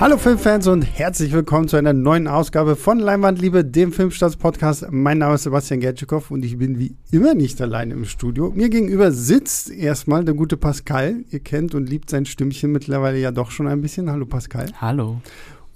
Hallo 0.00 0.16
Filmfans 0.16 0.66
und 0.66 0.80
herzlich 0.80 1.30
willkommen 1.30 1.68
zu 1.68 1.76
einer 1.76 1.92
neuen 1.92 2.26
Ausgabe 2.26 2.74
von 2.74 3.00
Leinwandliebe, 3.00 3.66
dem 3.66 3.92
Filmstarts-Podcast. 3.92 4.86
Mein 4.90 5.18
Name 5.18 5.34
ist 5.34 5.42
Sebastian 5.42 5.80
Gertschikow 5.80 6.30
und 6.30 6.42
ich 6.42 6.56
bin 6.56 6.78
wie 6.78 6.96
immer 7.10 7.34
nicht 7.34 7.60
alleine 7.60 7.92
im 7.92 8.06
Studio. 8.06 8.50
Mir 8.56 8.70
gegenüber 8.70 9.12
sitzt 9.12 9.70
erstmal 9.70 10.24
der 10.24 10.32
gute 10.32 10.56
Pascal. 10.56 11.16
Ihr 11.28 11.40
kennt 11.40 11.74
und 11.74 11.86
liebt 11.86 12.08
sein 12.08 12.24
Stimmchen 12.24 12.72
mittlerweile 12.72 13.18
ja 13.18 13.30
doch 13.30 13.50
schon 13.50 13.66
ein 13.66 13.82
bisschen. 13.82 14.10
Hallo 14.10 14.24
Pascal. 14.24 14.72
Hallo. 14.80 15.20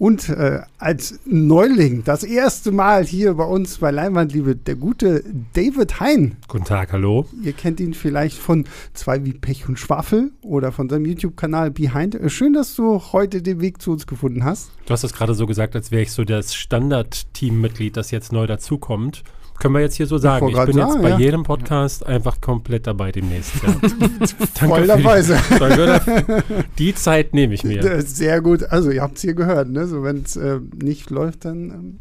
Und 0.04 0.28
äh, 0.28 0.60
als 0.76 1.18
Neuling 1.24 2.04
das 2.04 2.24
erste 2.24 2.72
Mal 2.72 3.06
hier 3.06 3.32
bei 3.32 3.44
uns 3.44 3.78
bei 3.78 3.90
Leinwandliebe 3.90 4.54
der 4.54 4.74
gute 4.74 5.24
David 5.54 5.98
Hein. 5.98 6.36
Guten 6.46 6.66
Tag, 6.66 6.92
hallo. 6.92 7.24
Ihr 7.42 7.54
kennt 7.54 7.80
ihn 7.80 7.94
vielleicht 7.94 8.36
von 8.36 8.66
zwei 8.92 9.24
wie 9.24 9.32
Pech 9.32 9.66
und 9.66 9.78
Schwafel 9.78 10.32
oder 10.42 10.72
von 10.72 10.90
seinem 10.90 11.06
YouTube-Kanal 11.06 11.70
Behind. 11.70 12.16
Äh, 12.16 12.28
schön, 12.28 12.52
dass 12.52 12.74
du 12.74 13.00
heute 13.14 13.40
den 13.40 13.62
Weg 13.62 13.80
zu 13.80 13.92
uns 13.92 14.06
gefunden 14.06 14.44
hast. 14.44 14.72
Du 14.84 14.92
hast 14.92 15.04
das 15.04 15.14
gerade 15.14 15.32
so 15.32 15.46
gesagt, 15.46 15.74
als 15.74 15.90
wäre 15.90 16.02
ich 16.02 16.12
so 16.12 16.24
das 16.24 16.54
Standard-Teammitglied, 16.54 17.96
das 17.96 18.10
jetzt 18.10 18.30
neu 18.30 18.46
dazukommt. 18.46 19.24
Können 19.58 19.74
wir 19.74 19.80
jetzt 19.80 19.96
hier 19.96 20.06
so 20.06 20.18
sagen. 20.18 20.48
Ich, 20.48 20.54
bin 20.54 20.74
sagen, 20.74 20.92
jetzt 20.92 21.02
bei 21.02 21.10
ja. 21.10 21.18
jedem 21.18 21.42
Podcast 21.42 22.04
einfach 22.04 22.40
komplett 22.40 22.86
dabei 22.86 23.12
demnächst. 23.12 23.52
Ja. 23.62 24.68
Voll 24.68 24.86
dabei 24.86 25.22
sein. 25.22 25.40
Die 26.78 26.94
Zeit 26.94 27.34
nehme 27.34 27.54
ich 27.54 27.64
mir. 27.64 28.02
Sehr 28.02 28.40
gut. 28.40 28.64
Also 28.64 28.90
ihr 28.90 29.02
habt 29.02 29.16
es 29.16 29.22
hier 29.22 29.34
gehört. 29.34 29.70
Ne? 29.70 29.86
So, 29.86 30.02
Wenn 30.02 30.22
es 30.22 30.36
äh, 30.36 30.60
nicht 30.82 31.10
läuft, 31.10 31.44
dann... 31.44 31.70
Ähm 31.70 32.00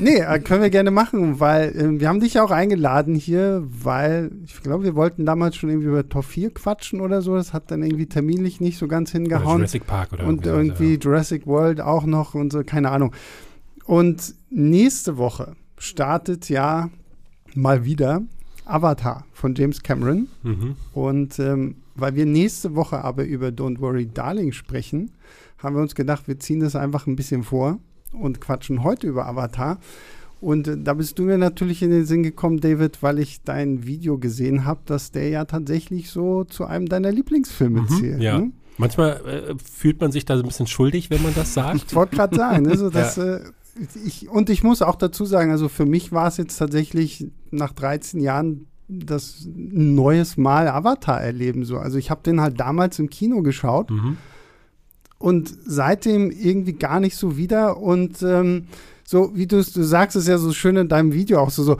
Nee, 0.00 0.20
äh, 0.20 0.38
können 0.38 0.62
wir 0.62 0.70
gerne 0.70 0.92
machen, 0.92 1.40
weil 1.40 1.76
äh, 1.76 2.00
wir 2.00 2.08
haben 2.08 2.20
dich 2.20 2.34
ja 2.34 2.44
auch 2.44 2.52
eingeladen 2.52 3.16
hier, 3.16 3.64
weil 3.66 4.30
ich 4.44 4.62
glaube, 4.62 4.84
wir 4.84 4.94
wollten 4.94 5.26
damals 5.26 5.56
schon 5.56 5.70
irgendwie 5.70 5.88
über 5.88 6.08
Top 6.08 6.24
4 6.24 6.54
quatschen 6.54 7.00
oder 7.00 7.20
so. 7.20 7.34
Das 7.34 7.52
hat 7.52 7.72
dann 7.72 7.82
irgendwie 7.82 8.06
terminlich 8.06 8.60
nicht 8.60 8.78
so 8.78 8.86
ganz 8.86 9.10
hingehauen. 9.10 9.46
Oder 9.46 9.56
Jurassic 9.56 9.86
Park 9.88 10.12
oder 10.12 10.24
Und 10.24 10.46
irgendwie 10.46 10.92
ja. 10.92 10.98
Jurassic 11.00 11.46
World 11.46 11.80
auch 11.80 12.04
noch 12.04 12.34
und 12.34 12.52
so, 12.52 12.62
keine 12.62 12.90
Ahnung. 12.90 13.12
Und 13.86 14.34
nächste 14.50 15.18
Woche 15.18 15.56
startet 15.78 16.48
ja 16.48 16.90
mal 17.54 17.84
wieder 17.84 18.22
Avatar 18.64 19.24
von 19.32 19.54
James 19.54 19.82
Cameron. 19.82 20.28
Mhm. 20.42 20.76
Und 20.92 21.38
ähm, 21.38 21.76
weil 21.94 22.14
wir 22.14 22.26
nächste 22.26 22.74
Woche 22.74 23.02
aber 23.02 23.24
über 23.24 23.48
Don't 23.48 23.80
Worry 23.80 24.06
Darling 24.06 24.52
sprechen, 24.52 25.10
haben 25.58 25.74
wir 25.74 25.82
uns 25.82 25.94
gedacht, 25.94 26.28
wir 26.28 26.38
ziehen 26.38 26.60
das 26.60 26.76
einfach 26.76 27.06
ein 27.06 27.16
bisschen 27.16 27.42
vor 27.42 27.78
und 28.12 28.40
quatschen 28.40 28.84
heute 28.84 29.08
über 29.08 29.26
Avatar. 29.26 29.78
Und 30.40 30.68
äh, 30.68 30.76
da 30.78 30.94
bist 30.94 31.18
du 31.18 31.24
mir 31.24 31.38
natürlich 31.38 31.82
in 31.82 31.90
den 31.90 32.06
Sinn 32.06 32.22
gekommen, 32.22 32.60
David, 32.60 33.02
weil 33.02 33.18
ich 33.18 33.42
dein 33.42 33.86
Video 33.86 34.18
gesehen 34.18 34.64
habe, 34.64 34.80
dass 34.86 35.10
der 35.10 35.28
ja 35.28 35.44
tatsächlich 35.44 36.10
so 36.10 36.44
zu 36.44 36.64
einem 36.64 36.86
deiner 36.86 37.10
Lieblingsfilme 37.10 37.82
mhm, 37.82 37.88
zählt. 37.88 38.22
Ja. 38.22 38.38
Ne? 38.38 38.52
Manchmal 38.76 39.20
äh, 39.26 39.54
fühlt 39.62 40.00
man 40.00 40.12
sich 40.12 40.24
da 40.24 40.36
so 40.36 40.44
ein 40.44 40.48
bisschen 40.48 40.68
schuldig, 40.68 41.10
wenn 41.10 41.22
man 41.22 41.34
das 41.34 41.54
sagt. 41.54 41.86
Ich 41.88 41.94
wollte 41.96 42.14
gerade 42.14 42.36
sagen, 42.36 42.62
ne, 42.62 42.76
so 42.76 42.90
dass, 42.90 43.16
ja. 43.16 43.36
äh, 43.36 43.40
ich, 44.04 44.28
und 44.28 44.50
ich 44.50 44.62
muss 44.62 44.82
auch 44.82 44.96
dazu 44.96 45.24
sagen, 45.24 45.50
also 45.50 45.68
für 45.68 45.86
mich 45.86 46.12
war 46.12 46.28
es 46.28 46.36
jetzt 46.36 46.56
tatsächlich 46.56 47.28
nach 47.50 47.72
13 47.72 48.20
Jahren 48.20 48.66
das 48.88 49.46
neues 49.54 50.36
Mal 50.36 50.68
Avatar 50.68 51.20
erleben. 51.20 51.64
So. 51.64 51.78
Also 51.78 51.98
ich 51.98 52.10
habe 52.10 52.22
den 52.22 52.40
halt 52.40 52.58
damals 52.58 52.98
im 52.98 53.10
Kino 53.10 53.42
geschaut 53.42 53.90
mhm. 53.90 54.16
und 55.18 55.54
seitdem 55.66 56.30
irgendwie 56.30 56.72
gar 56.72 56.98
nicht 56.98 57.16
so 57.16 57.36
wieder. 57.36 57.76
Und 57.76 58.22
ähm, 58.22 58.64
so, 59.04 59.32
wie 59.34 59.46
du 59.46 59.56
du 59.56 59.82
sagst, 59.82 60.16
es 60.16 60.26
ja 60.26 60.38
so 60.38 60.52
schön 60.52 60.76
in 60.76 60.88
deinem 60.88 61.12
Video 61.12 61.40
auch 61.40 61.50
so, 61.50 61.62
so 61.62 61.76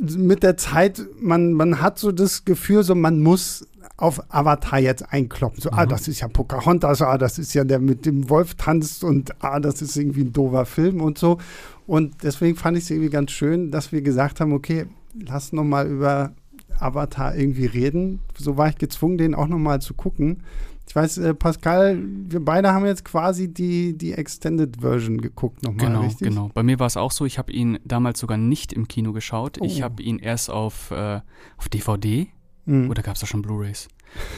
mit 0.00 0.42
der 0.42 0.56
Zeit, 0.56 1.06
man, 1.20 1.52
man 1.52 1.80
hat 1.80 1.98
so 1.98 2.12
das 2.12 2.44
Gefühl, 2.44 2.82
so 2.82 2.94
man 2.94 3.20
muss 3.20 3.66
auf 3.96 4.22
Avatar 4.28 4.78
jetzt 4.78 5.12
einkloppen. 5.12 5.60
So, 5.60 5.70
ah, 5.70 5.74
mhm. 5.74 5.78
ah, 5.78 5.86
das 5.86 6.08
ist 6.08 6.20
ja 6.20 6.28
Pocahontas, 6.28 7.02
ah, 7.02 7.18
das 7.18 7.38
ist 7.38 7.54
ja 7.54 7.64
der 7.64 7.78
mit 7.78 8.04
dem 8.04 8.28
Wolf 8.28 8.54
tanzt 8.54 9.04
und 9.04 9.32
ah, 9.42 9.58
das 9.60 9.80
ist 9.82 9.96
irgendwie 9.96 10.22
ein 10.22 10.32
doofer 10.32 10.66
Film 10.66 11.00
und 11.00 11.18
so. 11.18 11.38
Und 11.86 12.22
deswegen 12.22 12.56
fand 12.56 12.76
ich 12.76 12.84
es 12.84 12.90
irgendwie 12.90 13.10
ganz 13.10 13.30
schön, 13.30 13.70
dass 13.70 13.92
wir 13.92 14.02
gesagt 14.02 14.40
haben, 14.40 14.52
okay, 14.52 14.86
lass 15.18 15.52
noch 15.52 15.64
mal 15.64 15.86
über 15.86 16.32
Avatar 16.78 17.34
irgendwie 17.34 17.66
reden. 17.66 18.20
So 18.36 18.56
war 18.56 18.68
ich 18.68 18.76
gezwungen, 18.76 19.18
den 19.18 19.34
auch 19.34 19.48
noch 19.48 19.58
mal 19.58 19.80
zu 19.80 19.94
gucken. 19.94 20.42
Ich 20.88 20.94
weiß, 20.94 21.18
äh, 21.18 21.34
Pascal, 21.34 21.98
wir 22.00 22.44
beide 22.44 22.72
haben 22.72 22.86
jetzt 22.86 23.04
quasi 23.04 23.52
die, 23.52 23.98
die 23.98 24.12
Extended 24.12 24.80
Version 24.80 25.20
geguckt 25.20 25.64
nochmal, 25.64 25.86
genau, 25.86 26.00
richtig? 26.02 26.28
Genau, 26.28 26.50
Bei 26.54 26.62
mir 26.62 26.78
war 26.78 26.86
es 26.86 26.96
auch 26.96 27.10
so, 27.10 27.24
ich 27.24 27.38
habe 27.38 27.50
ihn 27.50 27.78
damals 27.84 28.20
sogar 28.20 28.38
nicht 28.38 28.72
im 28.72 28.86
Kino 28.86 29.12
geschaut. 29.12 29.58
Oh. 29.60 29.64
Ich 29.64 29.82
habe 29.82 30.02
ihn 30.02 30.18
erst 30.18 30.48
auf, 30.48 30.92
äh, 30.92 31.20
auf 31.56 31.68
DVD 31.68 32.28
Mhm. 32.66 32.90
Oder 32.90 33.02
gab 33.02 33.14
es 33.14 33.20
da 33.20 33.26
schon 33.26 33.42
Blu-rays? 33.42 33.88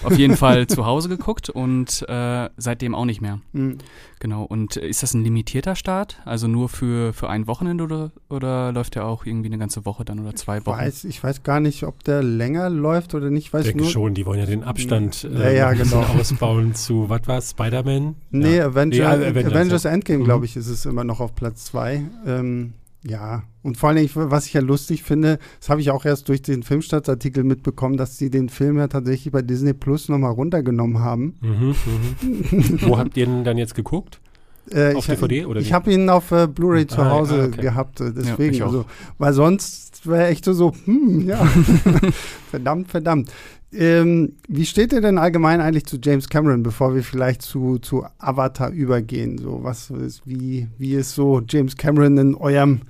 Auf 0.02 0.16
jeden 0.16 0.36
Fall 0.36 0.66
zu 0.66 0.86
Hause 0.86 1.08
geguckt 1.18 1.50
und 1.50 2.04
äh, 2.08 2.48
seitdem 2.56 2.94
auch 2.94 3.04
nicht 3.04 3.20
mehr. 3.20 3.40
Mhm. 3.52 3.78
Genau. 4.18 4.42
Und 4.44 4.76
ist 4.76 5.02
das 5.02 5.14
ein 5.14 5.22
limitierter 5.22 5.76
Start? 5.76 6.20
Also 6.24 6.48
nur 6.48 6.68
für, 6.68 7.12
für 7.12 7.30
ein 7.30 7.46
Wochenende 7.46 7.84
oder, 7.84 8.10
oder 8.28 8.72
läuft 8.72 8.96
der 8.96 9.06
auch 9.06 9.24
irgendwie 9.24 9.48
eine 9.48 9.58
ganze 9.58 9.84
Woche 9.84 10.04
dann 10.04 10.18
oder 10.20 10.34
zwei 10.34 10.64
Wochen? 10.66 10.78
Ich 10.80 10.86
weiß, 10.86 11.04
ich 11.04 11.22
weiß 11.22 11.42
gar 11.42 11.60
nicht, 11.60 11.84
ob 11.84 12.02
der 12.04 12.22
länger 12.22 12.70
läuft 12.70 13.14
oder 13.14 13.30
nicht. 13.30 13.52
Weiß 13.52 13.62
ich 13.62 13.68
denke 13.68 13.84
nur, 13.84 13.90
schon, 13.90 14.14
die 14.14 14.26
wollen 14.26 14.40
ja 14.40 14.46
den 14.46 14.64
Abstand 14.64 15.24
äh, 15.24 15.56
ja, 15.56 15.72
ja, 15.72 15.72
genau. 15.82 16.02
ausbauen 16.02 16.74
zu, 16.74 17.08
was 17.08 17.26
war 17.26 17.40
Spider-Man? 17.40 18.16
Nee, 18.30 18.56
ja. 18.56 18.66
Avenger, 18.66 19.16
nee, 19.16 19.26
Avengers, 19.26 19.52
Avengers 19.52 19.84
Endgame, 19.84 20.20
mhm. 20.20 20.24
glaube 20.24 20.44
ich, 20.44 20.56
ist 20.56 20.68
es 20.68 20.84
immer 20.86 21.04
noch 21.04 21.20
auf 21.20 21.34
Platz 21.34 21.66
zwei. 21.66 22.04
Ähm, 22.26 22.74
ja, 23.04 23.44
und 23.62 23.76
vor 23.76 23.90
allem, 23.90 24.08
was 24.12 24.46
ich 24.46 24.54
ja 24.54 24.60
lustig 24.60 25.02
finde, 25.02 25.38
das 25.60 25.68
habe 25.70 25.80
ich 25.80 25.90
auch 25.90 26.04
erst 26.04 26.28
durch 26.28 26.42
den 26.42 26.62
Filmstartsartikel 26.62 27.44
mitbekommen, 27.44 27.96
dass 27.96 28.18
sie 28.18 28.28
den 28.28 28.48
Film 28.48 28.78
ja 28.78 28.88
tatsächlich 28.88 29.32
bei 29.32 29.42
Disney 29.42 29.72
Plus 29.72 30.08
nochmal 30.08 30.32
runtergenommen 30.32 30.98
haben. 30.98 31.36
Mhm, 31.40 31.74
mhm. 32.20 32.80
Wo 32.82 32.98
habt 32.98 33.16
ihr 33.16 33.26
denn 33.26 33.44
dann 33.44 33.56
jetzt 33.56 33.74
geguckt? 33.74 34.20
Äh, 34.70 34.94
auf 34.94 35.08
ich, 35.08 35.14
DVD 35.14 35.46
oder 35.46 35.60
Ich 35.60 35.72
habe 35.72 35.92
ihn 35.92 36.10
auf 36.10 36.30
äh, 36.32 36.46
Blu-ray 36.46 36.86
zu 36.86 37.00
ah, 37.00 37.10
Hause 37.10 37.42
ah, 37.42 37.46
okay. 37.46 37.62
gehabt, 37.62 38.00
äh, 38.00 38.12
deswegen. 38.12 38.54
Ja, 38.56 38.66
also, 38.66 38.84
weil 39.16 39.32
sonst 39.32 40.06
wäre 40.06 40.26
echt 40.26 40.44
so, 40.44 40.74
hm, 40.84 41.26
ja, 41.26 41.44
verdammt, 42.50 42.90
verdammt. 42.90 43.30
Ähm, 43.72 44.36
wie 44.48 44.64
steht 44.64 44.92
ihr 44.92 45.00
denn 45.02 45.18
allgemein 45.18 45.60
eigentlich 45.60 45.84
zu 45.84 45.98
James 46.02 46.28
Cameron, 46.28 46.62
bevor 46.62 46.94
wir 46.94 47.02
vielleicht 47.02 47.42
zu, 47.42 47.78
zu 47.78 48.06
Avatar 48.18 48.70
übergehen? 48.70 49.36
So, 49.38 49.62
was 49.62 49.90
ist, 49.90 50.26
wie, 50.26 50.68
wie 50.78 50.94
ist 50.94 51.14
so 51.14 51.42
James 51.46 51.76
Cameron 51.76 52.16
in 52.16 52.34
eurem 52.34 52.82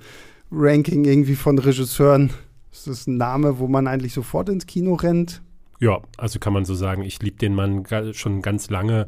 Ranking 0.51 1.03
irgendwie 1.03 1.35
von 1.35 1.59
Regisseuren? 1.59 2.31
Ist 2.71 2.87
das 2.87 3.07
ein 3.07 3.17
Name, 3.17 3.59
wo 3.59 3.67
man 3.67 3.87
eigentlich 3.87 4.13
sofort 4.13 4.47
ins 4.47 4.67
Kino 4.67 4.93
rennt? 4.93 5.41
Ja, 5.79 5.99
also 6.17 6.39
kann 6.39 6.53
man 6.53 6.65
so 6.65 6.75
sagen. 6.75 7.03
Ich 7.03 7.21
liebe 7.21 7.37
den 7.37 7.55
Mann 7.55 7.85
schon 8.13 8.41
ganz 8.41 8.69
lange. 8.69 9.07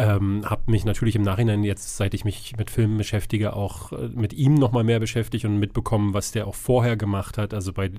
Ähm, 0.00 0.48
habe 0.48 0.70
mich 0.70 0.84
natürlich 0.84 1.16
im 1.16 1.22
Nachhinein 1.22 1.64
jetzt, 1.64 1.96
seit 1.96 2.14
ich 2.14 2.24
mich 2.24 2.56
mit 2.56 2.70
Filmen 2.70 2.96
beschäftige, 2.98 3.54
auch 3.54 3.90
äh, 3.90 4.08
mit 4.14 4.32
ihm 4.32 4.54
noch 4.54 4.70
mal 4.70 4.84
mehr 4.84 5.00
beschäftigt 5.00 5.44
und 5.44 5.58
mitbekommen, 5.58 6.14
was 6.14 6.30
der 6.30 6.46
auch 6.46 6.54
vorher 6.54 6.96
gemacht 6.96 7.36
hat. 7.36 7.52
Also 7.52 7.72
bei 7.72 7.90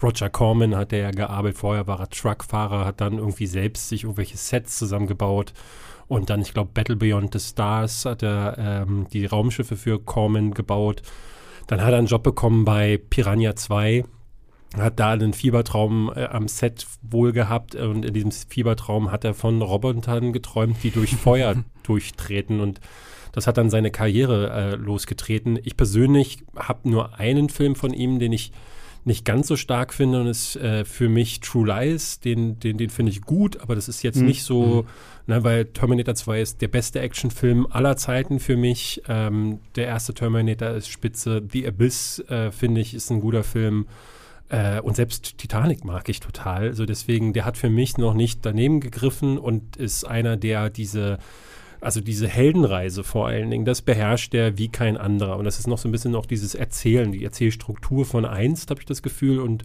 Roger 0.00 0.30
Corman 0.30 0.76
hat 0.76 0.92
er 0.92 1.00
ja 1.00 1.10
gearbeitet, 1.10 1.58
vorher 1.58 1.88
war 1.88 1.98
er 1.98 2.08
Truckfahrer, 2.08 2.84
hat 2.84 3.00
dann 3.00 3.18
irgendwie 3.18 3.48
selbst 3.48 3.88
sich 3.88 4.04
irgendwelche 4.04 4.36
Sets 4.36 4.78
zusammengebaut. 4.78 5.52
Und 6.06 6.30
dann, 6.30 6.40
ich 6.40 6.54
glaube, 6.54 6.70
Battle 6.72 6.94
Beyond 6.94 7.32
the 7.32 7.40
Stars 7.40 8.04
hat 8.04 8.22
er 8.22 8.56
ähm, 8.56 9.08
die 9.12 9.26
Raumschiffe 9.26 9.76
für 9.76 9.98
Corman 9.98 10.54
gebaut. 10.54 11.02
Dann 11.66 11.80
hat 11.80 11.90
er 11.90 11.98
einen 11.98 12.06
Job 12.06 12.22
bekommen 12.22 12.64
bei 12.64 13.00
Piranha 13.10 13.56
2 13.56 14.04
hat 14.76 15.00
da 15.00 15.10
einen 15.10 15.32
Fiebertraum 15.32 16.12
äh, 16.14 16.24
am 16.24 16.48
Set 16.48 16.86
wohl 17.02 17.32
gehabt 17.32 17.74
und 17.74 18.04
in 18.04 18.14
diesem 18.14 18.30
Fiebertraum 18.30 19.10
hat 19.10 19.24
er 19.24 19.34
von 19.34 19.60
Robotern 19.62 20.32
geträumt, 20.32 20.76
die 20.82 20.90
durch 20.90 21.10
Feuer 21.16 21.56
durchtreten 21.82 22.60
und 22.60 22.80
das 23.32 23.46
hat 23.46 23.58
dann 23.58 23.70
seine 23.70 23.90
Karriere 23.90 24.50
äh, 24.50 24.74
losgetreten. 24.74 25.58
Ich 25.62 25.76
persönlich 25.76 26.42
habe 26.56 26.88
nur 26.88 27.18
einen 27.18 27.48
Film 27.48 27.76
von 27.76 27.92
ihm, 27.92 28.18
den 28.18 28.32
ich 28.32 28.52
nicht 29.04 29.24
ganz 29.24 29.48
so 29.48 29.56
stark 29.56 29.94
finde 29.94 30.20
und 30.20 30.26
ist 30.26 30.56
äh, 30.56 30.84
für 30.84 31.08
mich 31.08 31.40
True 31.40 31.66
Lies, 31.66 32.20
den, 32.20 32.60
den, 32.60 32.76
den 32.76 32.90
finde 32.90 33.12
ich 33.12 33.22
gut, 33.22 33.60
aber 33.60 33.74
das 33.74 33.88
ist 33.88 34.02
jetzt 34.02 34.18
mhm. 34.18 34.26
nicht 34.26 34.42
so, 34.42 34.84
mhm. 35.26 35.34
ne, 35.34 35.44
weil 35.44 35.64
Terminator 35.66 36.14
2 36.14 36.40
ist 36.40 36.60
der 36.60 36.68
beste 36.68 37.00
Actionfilm 37.00 37.66
aller 37.70 37.96
Zeiten 37.96 38.40
für 38.40 38.56
mich. 38.56 39.02
Ähm, 39.08 39.60
der 39.74 39.86
erste 39.86 40.12
Terminator 40.12 40.70
ist 40.70 40.88
spitze, 40.88 41.42
The 41.50 41.66
Abyss, 41.66 42.18
äh, 42.28 42.50
finde 42.50 42.82
ich, 42.82 42.94
ist 42.94 43.10
ein 43.10 43.20
guter 43.20 43.42
Film. 43.42 43.86
Äh, 44.50 44.80
und 44.80 44.96
selbst 44.96 45.38
Titanic 45.38 45.84
mag 45.84 46.08
ich 46.08 46.20
total. 46.20 46.68
Also 46.68 46.84
deswegen, 46.84 47.32
der 47.32 47.44
hat 47.44 47.56
für 47.56 47.70
mich 47.70 47.96
noch 47.96 48.14
nicht 48.14 48.40
daneben 48.42 48.80
gegriffen 48.80 49.38
und 49.38 49.76
ist 49.76 50.04
einer, 50.04 50.36
der 50.36 50.70
diese, 50.70 51.18
also 51.80 52.00
diese 52.00 52.28
Heldenreise 52.28 53.04
vor 53.04 53.28
allen 53.28 53.50
Dingen, 53.50 53.64
das 53.64 53.80
beherrscht 53.80 54.32
der 54.32 54.58
wie 54.58 54.68
kein 54.68 54.96
anderer. 54.96 55.36
Und 55.36 55.44
das 55.44 55.58
ist 55.58 55.68
noch 55.68 55.78
so 55.78 55.88
ein 55.88 55.92
bisschen 55.92 56.14
auch 56.16 56.26
dieses 56.26 56.54
Erzählen, 56.54 57.12
die 57.12 57.24
Erzählstruktur 57.24 58.04
von 58.04 58.24
einst, 58.24 58.70
habe 58.70 58.80
ich 58.80 58.86
das 58.86 59.02
Gefühl. 59.02 59.38
Und 59.38 59.64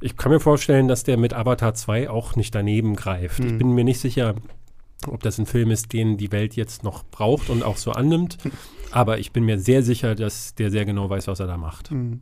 ich 0.00 0.16
kann 0.16 0.32
mir 0.32 0.40
vorstellen, 0.40 0.88
dass 0.88 1.04
der 1.04 1.18
mit 1.18 1.34
Avatar 1.34 1.74
2 1.74 2.08
auch 2.08 2.34
nicht 2.34 2.54
daneben 2.54 2.96
greift. 2.96 3.40
Mhm. 3.40 3.46
Ich 3.46 3.58
bin 3.58 3.72
mir 3.72 3.84
nicht 3.84 4.00
sicher, 4.00 4.34
ob 5.06 5.22
das 5.22 5.38
ein 5.38 5.44
Film 5.44 5.70
ist, 5.70 5.92
den 5.92 6.16
die 6.16 6.32
Welt 6.32 6.56
jetzt 6.56 6.82
noch 6.82 7.04
braucht 7.04 7.50
und 7.50 7.62
auch 7.62 7.76
so 7.76 7.92
annimmt. 7.92 8.38
Aber 8.94 9.18
ich 9.18 9.32
bin 9.32 9.44
mir 9.44 9.58
sehr 9.58 9.82
sicher, 9.82 10.14
dass 10.14 10.54
der 10.54 10.70
sehr 10.70 10.84
genau 10.84 11.10
weiß, 11.10 11.26
was 11.26 11.40
er 11.40 11.48
da 11.48 11.56
macht. 11.56 11.90
Mhm. 11.90 12.20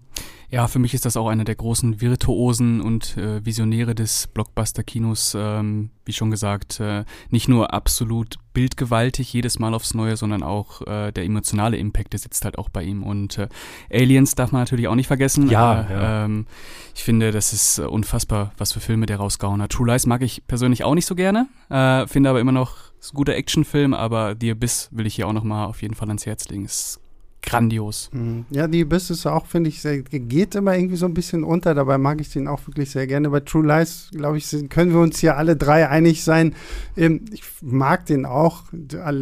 Ja, 0.48 0.69
für 0.69 0.78
mich 0.78 0.94
ist 0.94 1.04
das 1.04 1.19
auch 1.19 1.28
einer 1.28 1.44
der 1.44 1.54
großen 1.54 2.00
Virtuosen 2.00 2.80
und 2.80 3.16
äh, 3.19 3.44
Visionäre 3.44 3.94
des 3.94 4.26
Blockbuster-Kinos. 4.28 5.36
Ähm, 5.38 5.90
wie 6.06 6.14
schon 6.14 6.30
gesagt, 6.30 6.80
äh, 6.80 7.04
nicht 7.28 7.46
nur 7.46 7.74
absolut 7.74 8.36
bildgewaltig 8.54 9.32
jedes 9.34 9.58
Mal 9.58 9.74
aufs 9.74 9.92
Neue, 9.92 10.16
sondern 10.16 10.42
auch 10.42 10.80
äh, 10.86 11.12
der 11.12 11.24
emotionale 11.24 11.76
Impact, 11.76 12.14
der 12.14 12.20
sitzt 12.20 12.44
halt 12.46 12.56
auch 12.56 12.70
bei 12.70 12.82
ihm. 12.82 13.02
Und 13.02 13.36
äh, 13.36 13.48
Aliens 13.92 14.34
darf 14.34 14.50
man 14.52 14.62
natürlich 14.62 14.88
auch 14.88 14.94
nicht 14.94 15.08
vergessen. 15.08 15.50
Ja, 15.50 15.82
äh, 15.82 15.92
ja. 15.92 16.24
Ähm, 16.24 16.46
ich 16.94 17.02
finde, 17.04 17.32
das 17.32 17.52
ist 17.52 17.78
äh, 17.78 17.82
unfassbar, 17.82 18.52
was 18.56 18.72
für 18.72 18.80
Filme 18.80 19.04
der 19.04 19.19
rausgehauen 19.19 19.60
hat. 19.60 19.72
True 19.72 19.88
Lies 19.88 20.06
mag 20.06 20.22
ich 20.22 20.46
persönlich 20.46 20.84
auch 20.84 20.94
nicht 20.94 21.06
so 21.06 21.14
gerne, 21.14 21.48
äh, 21.69 22.06
finde 22.06 22.30
aber 22.30 22.40
immer 22.40 22.52
noch 22.52 22.92
ist 23.02 23.12
ein 23.12 23.16
guter 23.16 23.34
Actionfilm, 23.34 23.94
aber 23.94 24.37
The 24.40 24.52
Abyss 24.52 24.88
will 24.93 25.06
ich 25.06 25.16
hier 25.16 25.26
auch 25.26 25.32
noch 25.32 25.44
mal 25.44 25.66
auf 25.66 25.82
jeden 25.82 25.94
Fall 25.94 26.08
ans 26.08 26.25
Herz 26.25 26.49
legen. 26.49 26.64
Ist 26.64 27.00
grandios. 27.43 28.09
Mhm. 28.12 28.47
Ja, 28.50 28.69
die 28.69 28.83
Abyss 28.83 29.11
ist 29.11 29.27
auch, 29.27 29.47
finde 29.47 29.69
ich, 29.69 29.83
sehr, 29.83 29.99
geht 30.03 30.55
immer 30.55 30.77
irgendwie 30.77 30.97
so 30.97 31.06
ein 31.06 31.15
bisschen 31.15 31.44
unter. 31.44 31.75
Dabei 31.75 31.99
mag 31.99 32.21
ich 32.21 32.33
den 32.33 32.49
auch 32.49 32.67
wirklich 32.67 32.91
sehr 32.91 33.06
gerne. 33.06 33.31
Bei 33.31 33.41
True 33.41 33.67
Lies, 33.67 34.11
glaube 34.12 34.39
ich, 34.39 34.49
können 34.71 34.93
wir 34.93 35.00
uns 35.00 35.19
hier 35.19 35.37
alle 35.37 35.56
drei 35.56 35.89
einig 35.89 36.25
sein. 36.25 36.55
Ähm, 36.97 37.25
ich 37.33 37.43
mag 37.61 38.06
den 38.06 38.25
auch. 38.25 38.65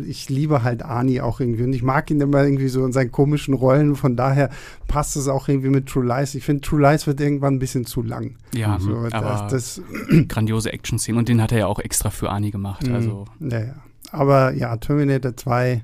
Ich 0.06 0.28
liebe 0.28 0.62
halt 0.62 0.82
Arnie 0.82 1.20
auch 1.20 1.40
irgendwie. 1.40 1.64
Und 1.64 1.72
ich 1.72 1.82
mag 1.82 2.10
ihn 2.10 2.20
immer 2.20 2.44
irgendwie 2.44 2.68
so 2.68 2.84
in 2.84 2.92
seinen 2.92 3.10
komischen 3.10 3.54
Rollen. 3.54 3.96
Von 3.96 4.16
daher 4.16 4.50
passt 4.86 5.16
es 5.16 5.26
auch 5.26 5.48
irgendwie 5.48 5.70
mit 5.70 5.86
True 5.86 6.04
Lies. 6.04 6.34
Ich 6.34 6.44
finde, 6.44 6.60
True 6.60 6.80
Lies 6.80 7.06
wird 7.06 7.20
irgendwann 7.20 7.54
ein 7.54 7.58
bisschen 7.58 7.86
zu 7.86 8.02
lang. 8.02 8.36
Ja, 8.54 8.78
so, 8.78 9.08
aber 9.12 9.48
das, 9.50 9.80
grandiose 10.28 10.72
Action-Szenen. 10.72 11.18
Und 11.18 11.28
den 11.28 11.40
hat 11.40 11.52
er 11.52 11.58
ja 11.58 11.66
auch 11.66 11.78
extra 11.78 12.10
für 12.10 12.30
Arnie 12.30 12.50
gemacht. 12.50 12.86
Mhm. 12.86 12.94
Also. 12.94 13.24
Ja, 13.40 13.60
ja. 13.60 13.74
Aber 14.12 14.52
ja, 14.54 14.76
Terminator 14.76 15.36
2 15.36 15.82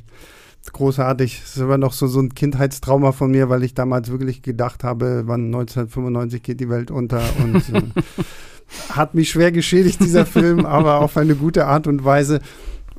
großartig. 0.73 1.41
Das 1.43 1.57
ist 1.57 1.63
aber 1.63 1.79
noch 1.79 1.93
so, 1.93 2.07
so 2.07 2.21
ein 2.21 2.35
Kindheitstrauma 2.35 3.13
von 3.13 3.31
mir, 3.31 3.49
weil 3.49 3.63
ich 3.63 3.75
damals 3.75 4.11
wirklich 4.11 4.43
gedacht 4.43 4.85
habe, 4.85 5.25
wann 5.27 5.47
1995 5.47 6.43
geht 6.43 6.61
die 6.61 6.69
Welt 6.69 6.91
unter 6.91 7.23
und 7.43 7.57
äh, 7.71 7.83
hat 8.91 9.15
mich 9.15 9.31
schwer 9.31 9.53
geschädigt, 9.53 10.01
dieser 10.01 10.27
Film, 10.27 10.67
aber 10.67 11.01
auf 11.01 11.17
eine 11.17 11.35
gute 11.35 11.67
Art 11.67 11.87
und 11.87 12.05
Weise. 12.05 12.41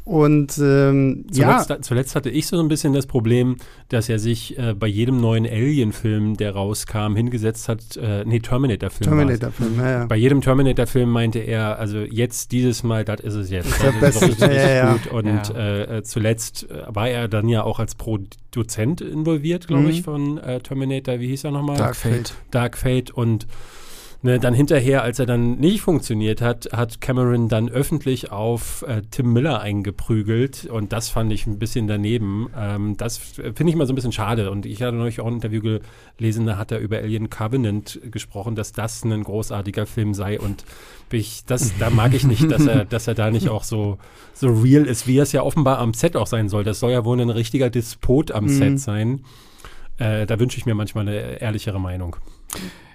Und 0.07 0.57
ähm, 0.57 1.25
zuletzt, 1.29 1.69
ja. 1.69 1.81
zuletzt 1.81 2.15
hatte 2.15 2.29
ich 2.29 2.47
so 2.47 2.57
ein 2.61 2.69
bisschen 2.69 2.93
das 2.93 3.07
Problem, 3.07 3.57
dass 3.89 4.07
er 4.07 4.19
sich 4.19 4.57
äh, 4.57 4.73
bei 4.73 4.87
jedem 4.87 5.19
neuen 5.19 5.45
Alien-Film, 5.45 6.37
der 6.37 6.53
rauskam, 6.55 7.13
hingesetzt 7.17 7.67
hat, 7.67 7.97
äh, 7.97 8.23
nee, 8.23 8.39
Terminator-Film. 8.39 9.09
Terminator-Film, 9.09 9.77
ja, 9.77 9.91
ja. 9.91 10.05
Bei 10.05 10.15
jedem 10.15 10.39
Terminator-Film 10.39 11.09
meinte 11.11 11.39
er, 11.39 11.77
also 11.77 11.97
jetzt 11.99 12.53
dieses 12.53 12.83
Mal, 12.83 13.03
das 13.03 13.19
ist 13.19 13.33
es 13.33 13.49
jetzt. 13.49 13.67
Das 13.99 14.15
ist 14.21 14.21
ist 14.29 14.39
Ja, 14.39 14.69
ja, 14.71 14.93
gut. 14.93 15.07
Und 15.11 15.25
Ja. 15.49 15.55
äh, 15.57 15.97
äh, 15.97 16.03
zuletzt 16.03 16.71
äh, 16.71 16.83
war 16.87 17.09
er 17.09 17.27
dann 17.27 17.49
ja 17.49 17.63
auch 17.63 17.79
als 17.79 17.95
Produzent 17.95 19.01
involviert, 19.01 19.67
glaube 19.67 19.83
Mhm. 19.83 19.89
ich, 19.89 20.03
von 20.03 20.37
äh, 20.37 20.61
Terminator, 20.61 21.19
wie 21.19 21.27
hieß 21.27 21.43
er 21.43 21.51
nochmal? 21.51 21.75
Dark 21.75 21.97
Fate. 21.97 22.33
Dark 22.51 22.77
Fate 22.77 23.11
und 23.11 23.45
ne, 24.21 24.39
dann 24.39 24.53
hinterher, 24.53 25.03
als 25.03 25.19
er 25.19 25.25
dann 25.25 25.57
nicht 25.57 25.81
funktioniert 25.81 26.41
hat, 26.41 26.69
hat 26.71 27.01
Cameron 27.01 27.49
dann 27.49 27.69
öffentlich 27.69 28.31
auf 28.31 28.83
äh, 28.87 29.01
Tim 29.11 29.33
Miller 29.33 29.61
eingeprügelt 29.61 30.65
und 30.65 30.91
das 30.93 31.09
fand 31.09 31.31
ich 31.31 31.47
ein 31.47 31.59
bisschen 31.59 31.87
daneben. 31.87 32.49
Ähm, 32.57 32.97
das 32.97 33.17
finde 33.17 33.69
ich 33.69 33.75
mal 33.75 33.85
so 33.85 33.93
ein 33.93 33.95
bisschen 33.95 34.11
schade 34.11 34.51
und 34.51 34.65
ich 34.65 34.81
hatte 34.81 34.95
neulich 34.95 35.19
auch 35.19 35.27
ein 35.27 35.33
Interview 35.35 35.79
gelesen, 36.17 36.45
da 36.45 36.57
hat 36.57 36.71
er 36.71 36.79
über 36.79 36.97
Alien 36.97 37.29
Covenant 37.29 37.99
gesprochen, 38.11 38.55
dass 38.55 38.71
das 38.71 39.03
ein 39.03 39.23
großartiger 39.23 39.85
Film 39.85 40.13
sei 40.13 40.39
und 40.39 40.65
ich, 41.11 41.45
das, 41.45 41.71
da 41.79 41.89
mag 41.89 42.13
ich 42.13 42.25
nicht, 42.25 42.51
dass 42.51 42.65
er, 42.65 42.85
dass 42.89 43.07
er 43.07 43.15
da 43.15 43.31
nicht 43.31 43.49
auch 43.49 43.63
so, 43.63 43.97
so 44.33 44.49
real 44.49 44.85
ist, 44.85 45.07
wie 45.07 45.17
er 45.17 45.23
es 45.23 45.31
ja 45.31 45.41
offenbar 45.41 45.79
am 45.79 45.93
Set 45.93 46.15
auch 46.17 46.27
sein 46.27 46.49
soll. 46.49 46.63
Das 46.63 46.79
soll 46.79 46.91
ja 46.91 47.05
wohl 47.05 47.19
ein 47.21 47.29
richtiger 47.29 47.69
Despot 47.69 48.31
am 48.31 48.45
Mhm. 48.45 48.49
Set 48.49 48.79
sein. 48.79 49.21
Äh, 49.99 50.25
da 50.25 50.39
wünsche 50.39 50.57
ich 50.57 50.65
mir 50.65 50.75
manchmal 50.75 51.07
eine 51.07 51.41
ehrlichere 51.41 51.79
Meinung. 51.79 52.17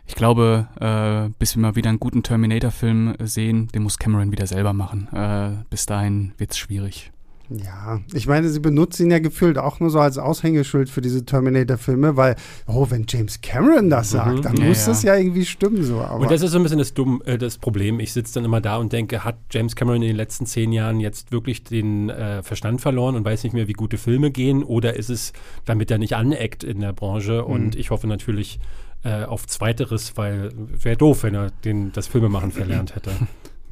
Ich 0.07 0.15
glaube, 0.15 0.69
äh, 0.81 1.33
bis 1.39 1.57
wir 1.57 1.63
mal 1.63 1.77
wieder 1.77 1.89
einen 1.89 2.01
guten 2.01 2.23
Terminator-Film 2.23 3.15
sehen, 3.25 3.69
den 3.69 3.83
muss 3.83 3.99
Cameron 3.99 4.33
wieder 4.33 4.47
selber 4.47 4.73
machen. 4.73 5.09
Äh, 5.13 5.65
bis 5.71 5.87
dahin 5.87 6.33
wird's 6.39 6.59
schwierig. 6.59 7.13
Ja, 7.51 8.01
ich 8.15 8.27
meine, 8.27 8.49
sie 8.49 8.61
benutzen 8.61 9.05
ihn 9.07 9.11
ja 9.11 9.19
gefühlt 9.19 9.59
auch 9.59 9.79
nur 9.79 9.91
so 9.91 9.99
als 10.01 10.17
Aushängeschild 10.17 10.89
für 10.89 11.03
diese 11.03 11.25
Terminator-Filme, 11.27 12.17
weil, 12.17 12.37
oh, 12.67 12.87
wenn 12.89 13.05
James 13.07 13.41
Cameron 13.43 13.91
das 13.91 14.11
sagt, 14.11 14.45
dann 14.47 14.57
Ja, 14.57 14.65
muss 14.65 14.87
ja. 14.87 14.93
das 14.93 15.03
ja 15.03 15.17
irgendwie 15.17 15.45
stimmen 15.45 15.83
so. 15.83 16.01
Aber 16.01 16.21
Und 16.21 16.31
das 16.31 16.41
ist 16.41 16.53
so 16.53 16.59
ein 16.59 16.63
bisschen 16.63 16.79
das, 16.79 16.95
Dumm, 16.95 17.23
äh, 17.27 17.37
das 17.37 17.59
Problem. 17.59 18.01
Ich 18.01 18.13
sitze 18.13 18.35
dann 18.35 18.45
immer 18.45 18.61
da 18.63 18.77
und 18.77 18.93
denke, 18.93 19.25
hat 19.25 19.37
James 19.51 19.77
Cameron 19.77 20.01
in 20.03 20.09
den 20.09 20.17
letzten 20.17 20.47
zehn 20.47 20.73
Jahren 20.73 20.99
jetzt 21.01 21.31
wirklich 21.31 21.63
den 21.63 22.09
äh, 22.11 22.43
Verstand 22.43 22.81
verloren 22.81 23.17
und 23.17 23.25
weiß 23.25 23.45
nicht 23.45 23.53
mehr, 23.53 23.69
wie 23.69 23.75
gute 23.75 23.99
Filme 23.99 24.31
gehen? 24.31 24.63
Oder 24.63 24.97
ist 24.97 25.11
es, 25.11 25.33
damit 25.67 25.91
er 25.91 25.99
nicht 25.99 26.17
aneckt 26.17 26.65
in 26.65 26.81
der 26.81 26.93
Branche? 26.95 27.45
Und 27.45 27.77
ich 27.77 27.91
hoffe 27.91 28.07
natürlich 28.07 28.61
äh, 29.05 29.25
auf 29.25 29.47
Zweiteres, 29.47 30.17
weil 30.17 30.51
wäre 30.57 30.97
doof, 30.97 31.25
wenn 31.25 31.35
er 31.35 31.51
den, 31.65 31.93
das 31.93 32.07
Filmemachen 32.07 32.53
verlernt 32.53 32.95
hätte. 32.95 33.11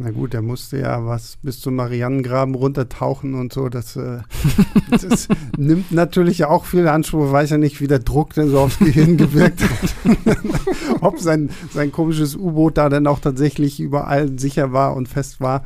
Na 0.02 0.12
gut, 0.12 0.32
er 0.32 0.40
musste 0.40 0.78
ja 0.78 1.04
was 1.04 1.36
bis 1.42 1.60
zum 1.60 1.74
Marianengraben 1.74 2.54
runtertauchen 2.54 3.34
und 3.34 3.52
so. 3.52 3.68
Das, 3.68 3.96
äh, 3.96 4.20
das 4.90 5.28
nimmt 5.58 5.92
natürlich 5.92 6.46
auch 6.46 6.64
viel 6.64 6.88
Anspruch. 6.88 7.30
Weiß 7.30 7.50
ja 7.50 7.58
nicht, 7.58 7.82
wie 7.82 7.86
der 7.86 7.98
Druck 7.98 8.32
denn 8.32 8.48
so 8.48 8.60
aufs 8.60 8.78
Gehirn 8.78 9.18
gewirkt 9.18 9.60
hat. 9.62 9.94
Ob 11.02 11.18
sein, 11.18 11.50
sein 11.70 11.92
komisches 11.92 12.34
U-Boot 12.34 12.78
da 12.78 12.88
dann 12.88 13.06
auch 13.06 13.18
tatsächlich 13.18 13.78
überall 13.78 14.38
sicher 14.38 14.72
war 14.72 14.96
und 14.96 15.06
fest 15.06 15.38
war. 15.42 15.64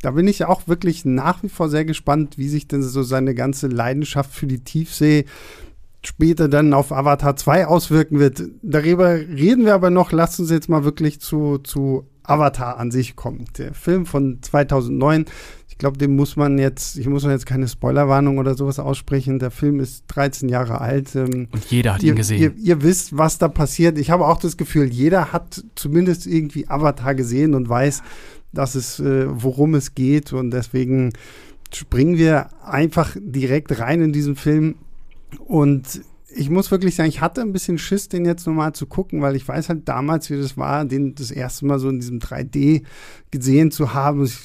Da 0.00 0.12
bin 0.12 0.28
ich 0.28 0.46
auch 0.46 0.66
wirklich 0.66 1.04
nach 1.04 1.42
wie 1.42 1.50
vor 1.50 1.68
sehr 1.68 1.84
gespannt, 1.84 2.38
wie 2.38 2.48
sich 2.48 2.66
denn 2.66 2.82
so 2.82 3.02
seine 3.02 3.34
ganze 3.34 3.68
Leidenschaft 3.68 4.32
für 4.32 4.46
die 4.46 4.64
Tiefsee 4.64 5.26
später 6.06 6.48
dann 6.48 6.72
auf 6.72 6.92
Avatar 6.92 7.36
2 7.36 7.66
auswirken 7.66 8.18
wird. 8.18 8.42
Darüber 8.62 9.14
reden 9.14 9.64
wir 9.64 9.74
aber 9.74 9.90
noch. 9.90 10.12
Lasst 10.12 10.40
uns 10.40 10.50
jetzt 10.50 10.68
mal 10.68 10.84
wirklich 10.84 11.20
zu, 11.20 11.58
zu 11.58 12.06
Avatar 12.22 12.78
an 12.78 12.90
sich 12.90 13.16
kommen. 13.16 13.44
Der 13.58 13.74
Film 13.74 14.06
von 14.06 14.38
2009. 14.42 15.26
Ich 15.68 15.78
glaube, 15.78 15.98
dem 15.98 16.14
muss 16.14 16.36
man 16.36 16.58
jetzt, 16.58 16.96
ich 16.96 17.08
muss 17.08 17.24
man 17.24 17.32
jetzt 17.32 17.46
keine 17.46 17.66
Spoilerwarnung 17.66 18.38
oder 18.38 18.54
sowas 18.54 18.78
aussprechen. 18.78 19.38
Der 19.38 19.50
Film 19.50 19.80
ist 19.80 20.04
13 20.08 20.48
Jahre 20.48 20.80
alt. 20.80 21.14
Ähm, 21.16 21.48
Und 21.50 21.64
jeder 21.66 21.94
hat 21.94 22.02
ihr, 22.02 22.12
ihn 22.12 22.16
gesehen. 22.16 22.40
Ihr, 22.40 22.54
ihr 22.56 22.82
wisst, 22.82 23.16
was 23.18 23.38
da 23.38 23.48
passiert. 23.48 23.98
Ich 23.98 24.10
habe 24.10 24.26
auch 24.26 24.38
das 24.38 24.56
Gefühl, 24.56 24.86
jeder 24.86 25.32
hat 25.32 25.64
zumindest 25.74 26.26
irgendwie 26.26 26.68
Avatar 26.68 27.14
gesehen 27.14 27.54
und 27.54 27.68
weiß, 27.68 28.02
dass 28.52 28.74
es, 28.76 29.00
äh, 29.00 29.26
worum 29.28 29.74
es 29.74 29.94
geht. 29.94 30.32
Und 30.32 30.52
deswegen 30.52 31.12
springen 31.74 32.16
wir 32.18 32.50
einfach 32.64 33.16
direkt 33.18 33.78
rein 33.80 34.00
in 34.00 34.12
diesen 34.12 34.36
Film. 34.36 34.76
Und 35.38 36.02
ich 36.36 36.50
muss 36.50 36.70
wirklich 36.70 36.94
sagen, 36.96 37.08
ich 37.08 37.20
hatte 37.20 37.40
ein 37.40 37.52
bisschen 37.52 37.78
Schiss, 37.78 38.08
den 38.08 38.24
jetzt 38.24 38.46
nochmal 38.46 38.72
zu 38.72 38.86
gucken, 38.86 39.22
weil 39.22 39.36
ich 39.36 39.46
weiß 39.46 39.68
halt 39.68 39.88
damals, 39.88 40.30
wie 40.30 40.36
das 40.36 40.56
war, 40.56 40.84
den 40.84 41.14
das 41.14 41.30
erste 41.30 41.66
Mal 41.66 41.78
so 41.78 41.88
in 41.88 42.00
diesem 42.00 42.18
3D 42.18 42.82
gesehen 43.30 43.70
zu 43.70 43.94
haben. 43.94 44.24
Ich 44.24 44.38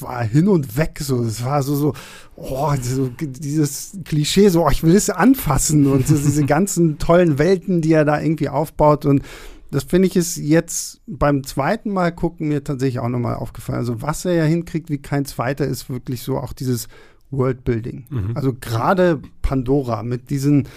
war 0.00 0.22
hin 0.24 0.48
und 0.48 0.76
weg 0.76 0.98
so. 1.00 1.22
Es 1.22 1.44
war 1.44 1.62
so, 1.62 1.74
so, 1.74 1.92
oh, 2.36 2.74
so, 2.80 3.10
dieses 3.18 3.98
Klischee, 4.04 4.48
so, 4.48 4.64
oh, 4.64 4.70
ich 4.70 4.82
will 4.82 4.94
es 4.94 5.10
anfassen 5.10 5.86
und 5.86 6.06
so, 6.06 6.16
diese 6.16 6.44
ganzen 6.46 6.98
tollen 6.98 7.38
Welten, 7.38 7.80
die 7.80 7.92
er 7.92 8.04
da 8.04 8.20
irgendwie 8.20 8.48
aufbaut. 8.48 9.06
Und 9.06 9.22
das 9.70 9.84
finde 9.84 10.08
ich 10.08 10.16
ist 10.16 10.36
jetzt 10.36 11.00
beim 11.06 11.44
zweiten 11.44 11.92
Mal 11.92 12.12
gucken 12.12 12.48
mir 12.48 12.62
tatsächlich 12.62 13.00
auch 13.00 13.08
nochmal 13.08 13.36
aufgefallen. 13.36 13.78
Also, 13.78 14.02
was 14.02 14.24
er 14.24 14.34
ja 14.34 14.44
hinkriegt 14.44 14.90
wie 14.90 14.98
kein 14.98 15.24
zweiter, 15.24 15.66
ist 15.66 15.88
wirklich 15.88 16.22
so 16.22 16.38
auch 16.38 16.52
dieses 16.52 16.88
Worldbuilding. 17.30 18.06
Also 18.34 18.54
gerade 18.54 19.20
Pandora 19.42 20.02
mit 20.02 20.30
diesen, 20.30 20.68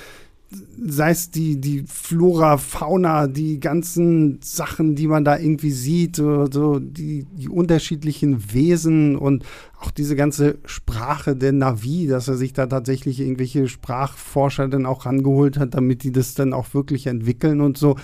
sei 0.81 1.11
es 1.11 1.29
die, 1.29 1.61
die 1.61 1.83
Flora, 1.87 2.57
Fauna, 2.57 3.27
die 3.27 3.59
ganzen 3.59 4.39
Sachen, 4.41 4.95
die 4.95 5.07
man 5.07 5.23
da 5.23 5.37
irgendwie 5.37 5.71
sieht, 5.71 6.15
so, 6.15 6.47
so 6.51 6.79
die, 6.79 7.25
die 7.31 7.49
unterschiedlichen 7.49 8.51
Wesen 8.53 9.15
und 9.15 9.45
auch 9.79 9.91
diese 9.91 10.15
ganze 10.15 10.57
Sprache 10.65 11.35
der 11.35 11.51
Navi, 11.51 12.07
dass 12.07 12.27
er 12.27 12.35
sich 12.35 12.53
da 12.53 12.65
tatsächlich 12.65 13.19
irgendwelche 13.19 13.67
Sprachforscher 13.67 14.67
dann 14.67 14.85
auch 14.85 15.05
rangeholt 15.05 15.59
hat, 15.59 15.75
damit 15.75 16.03
die 16.03 16.11
das 16.11 16.33
dann 16.33 16.53
auch 16.53 16.73
wirklich 16.73 17.07
entwickeln 17.07 17.61
und 17.61 17.77
so. 17.77 17.95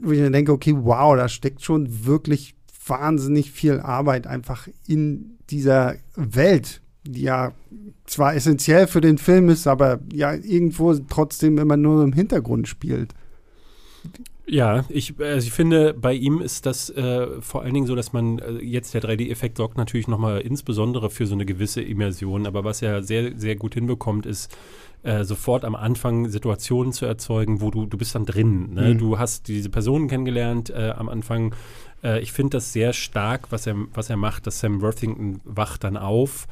Wo 0.00 0.12
ich 0.12 0.20
mir 0.20 0.30
denke, 0.30 0.52
okay, 0.52 0.74
wow, 0.76 1.16
da 1.16 1.28
steckt 1.28 1.62
schon 1.62 2.06
wirklich 2.06 2.54
wahnsinnig 2.86 3.50
viel 3.50 3.80
Arbeit 3.80 4.26
einfach 4.26 4.68
in 4.86 5.36
dieser 5.50 5.96
Welt, 6.14 6.80
ja 7.12 7.52
zwar 8.06 8.34
essentiell 8.34 8.86
für 8.86 9.00
den 9.00 9.18
Film 9.18 9.48
ist, 9.48 9.66
aber 9.66 10.00
ja 10.12 10.34
irgendwo 10.34 10.94
trotzdem 10.94 11.58
immer 11.58 11.76
nur 11.76 12.02
im 12.04 12.12
Hintergrund 12.12 12.68
spielt. 12.68 13.14
Ja, 14.50 14.86
ich, 14.88 15.14
also 15.20 15.46
ich 15.46 15.52
finde, 15.52 15.92
bei 15.92 16.14
ihm 16.14 16.40
ist 16.40 16.64
das 16.64 16.88
äh, 16.88 17.40
vor 17.42 17.62
allen 17.62 17.74
Dingen 17.74 17.86
so, 17.86 17.94
dass 17.94 18.14
man 18.14 18.38
äh, 18.38 18.52
jetzt 18.64 18.94
der 18.94 19.02
3D-Effekt 19.02 19.58
sorgt 19.58 19.76
natürlich 19.76 20.08
nochmal 20.08 20.40
insbesondere 20.40 21.10
für 21.10 21.26
so 21.26 21.34
eine 21.34 21.44
gewisse 21.44 21.82
Immersion, 21.82 22.46
aber 22.46 22.64
was 22.64 22.80
er 22.80 23.02
sehr, 23.02 23.36
sehr 23.36 23.56
gut 23.56 23.74
hinbekommt, 23.74 24.24
ist 24.24 24.56
äh, 25.02 25.24
sofort 25.24 25.66
am 25.66 25.74
Anfang 25.74 26.28
Situationen 26.30 26.94
zu 26.94 27.04
erzeugen, 27.04 27.60
wo 27.60 27.70
du, 27.70 27.84
du 27.84 27.98
bist 27.98 28.14
dann 28.14 28.24
drin. 28.24 28.72
Ne? 28.72 28.94
Mhm. 28.94 28.98
Du 28.98 29.18
hast 29.18 29.48
diese 29.48 29.68
Personen 29.68 30.08
kennengelernt 30.08 30.70
äh, 30.70 30.94
am 30.96 31.10
Anfang. 31.10 31.54
Äh, 32.02 32.20
ich 32.20 32.32
finde 32.32 32.56
das 32.56 32.72
sehr 32.72 32.94
stark, 32.94 33.52
was 33.52 33.66
er, 33.66 33.76
was 33.92 34.08
er 34.08 34.16
macht, 34.16 34.46
dass 34.46 34.60
Sam 34.60 34.80
Worthington 34.80 35.40
wacht 35.44 35.84
dann 35.84 35.98
auf 35.98 36.48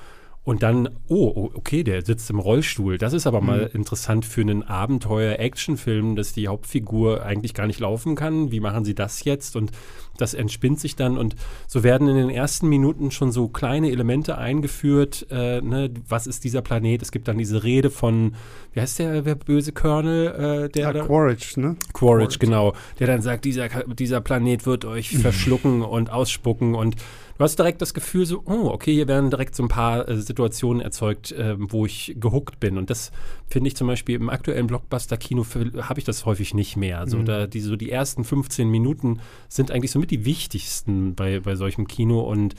Und 0.47 0.63
dann, 0.63 0.91
oh, 1.09 1.33
oh, 1.35 1.51
okay, 1.55 1.83
der 1.83 2.05
sitzt 2.05 2.31
im 2.31 2.39
Rollstuhl. 2.39 2.99
Das 2.99 3.13
ist 3.13 3.27
aber 3.27 3.41
mhm. 3.41 3.47
mal 3.49 3.71
interessant 3.75 4.25
für 4.25 4.43
einen 4.43 4.63
Abenteuer-Action-Film, 4.63 6.15
dass 6.15 6.35
die 6.35 6.47
Hauptfigur 6.47 7.25
eigentlich 7.25 7.53
gar 7.53 7.67
nicht 7.67 7.81
laufen 7.81 8.15
kann. 8.15 8.53
Wie 8.53 8.61
machen 8.61 8.85
sie 8.85 8.95
das 8.95 9.25
jetzt? 9.25 9.57
Und 9.57 9.73
das 10.19 10.35
entspinnt 10.35 10.79
sich 10.79 10.95
dann 10.95 11.19
und 11.19 11.35
so 11.67 11.83
werden 11.83 12.07
in 12.07 12.15
den 12.15 12.31
ersten 12.31 12.69
Minuten 12.69 13.11
schon 13.11 13.33
so 13.33 13.49
kleine 13.49 13.91
Elemente 13.91 14.39
eingeführt. 14.39 15.27
Äh, 15.31 15.63
ne? 15.63 15.91
Was 16.09 16.29
ist 16.29 16.45
dieser 16.45 16.63
Planet? 16.63 17.03
Es 17.03 17.11
gibt 17.11 17.27
dann 17.27 17.39
diese 17.39 17.65
Rede 17.65 17.91
von, 17.91 18.37
wie 18.73 18.81
heißt 18.81 19.01
der, 19.01 19.23
der 19.23 19.35
böse 19.35 19.73
Colonel? 19.73 20.67
Äh, 20.67 20.69
der 20.69 20.95
ja, 20.95 21.05
Quaritch, 21.05 21.57
ne? 21.57 21.75
Quaritch, 21.93 21.93
Quaritch, 21.93 22.39
genau. 22.39 22.73
Der 23.01 23.09
dann 23.09 23.21
sagt, 23.21 23.45
dieser, 23.45 23.69
dieser 23.69 24.21
Planet 24.21 24.65
wird 24.65 24.85
euch 24.85 25.19
verschlucken 25.19 25.83
und 25.83 26.09
ausspucken 26.09 26.77
und 26.77 26.95
du 27.39 27.45
hast 27.45 27.59
direkt 27.59 27.83
das 27.83 27.95
Gefühl 27.95 28.27
so, 28.27 28.43
oh, 28.45 28.69
okay, 28.69 28.93
hier 28.93 29.09
werden 29.09 29.31
direkt 29.31 29.55
so 29.55 29.63
ein 29.63 29.69
paar 29.69 30.09
äh, 30.09 30.17
Situationen 30.17 30.81
erzeugt, 30.81 31.33
äh, 31.33 31.57
wo 31.59 31.87
ich 31.87 32.17
gehuckt 32.19 32.61
bin. 32.61 32.79
Und 32.79 32.91
das 32.91 33.13
finde 33.49 33.69
ich 33.69 33.77
zum 33.77 33.87
Beispiel 33.87 34.17
im 34.17 34.31
aktuellen 34.31 34.67
Blockbuster-Kino 34.67 35.45
habe 35.83 36.01
ich 36.01 36.05
das 36.05 36.27
häufig 36.27 36.55
nicht 36.55 36.77
mehr. 36.77 37.07
So, 37.07 37.19
mhm. 37.19 37.25
da, 37.27 37.47
die, 37.47 37.61
so 37.61 37.77
die 37.77 37.91
ersten 37.91 38.25
15 38.25 38.69
Minuten 38.69 39.21
sind 39.49 39.71
eigentlich 39.71 39.91
somit 39.91 40.11
die 40.11 40.25
wichtigsten 40.25 41.15
bei, 41.15 41.41
bei 41.41 41.57
solchem 41.57 41.87
Kino 41.87 42.21
und 42.21 42.55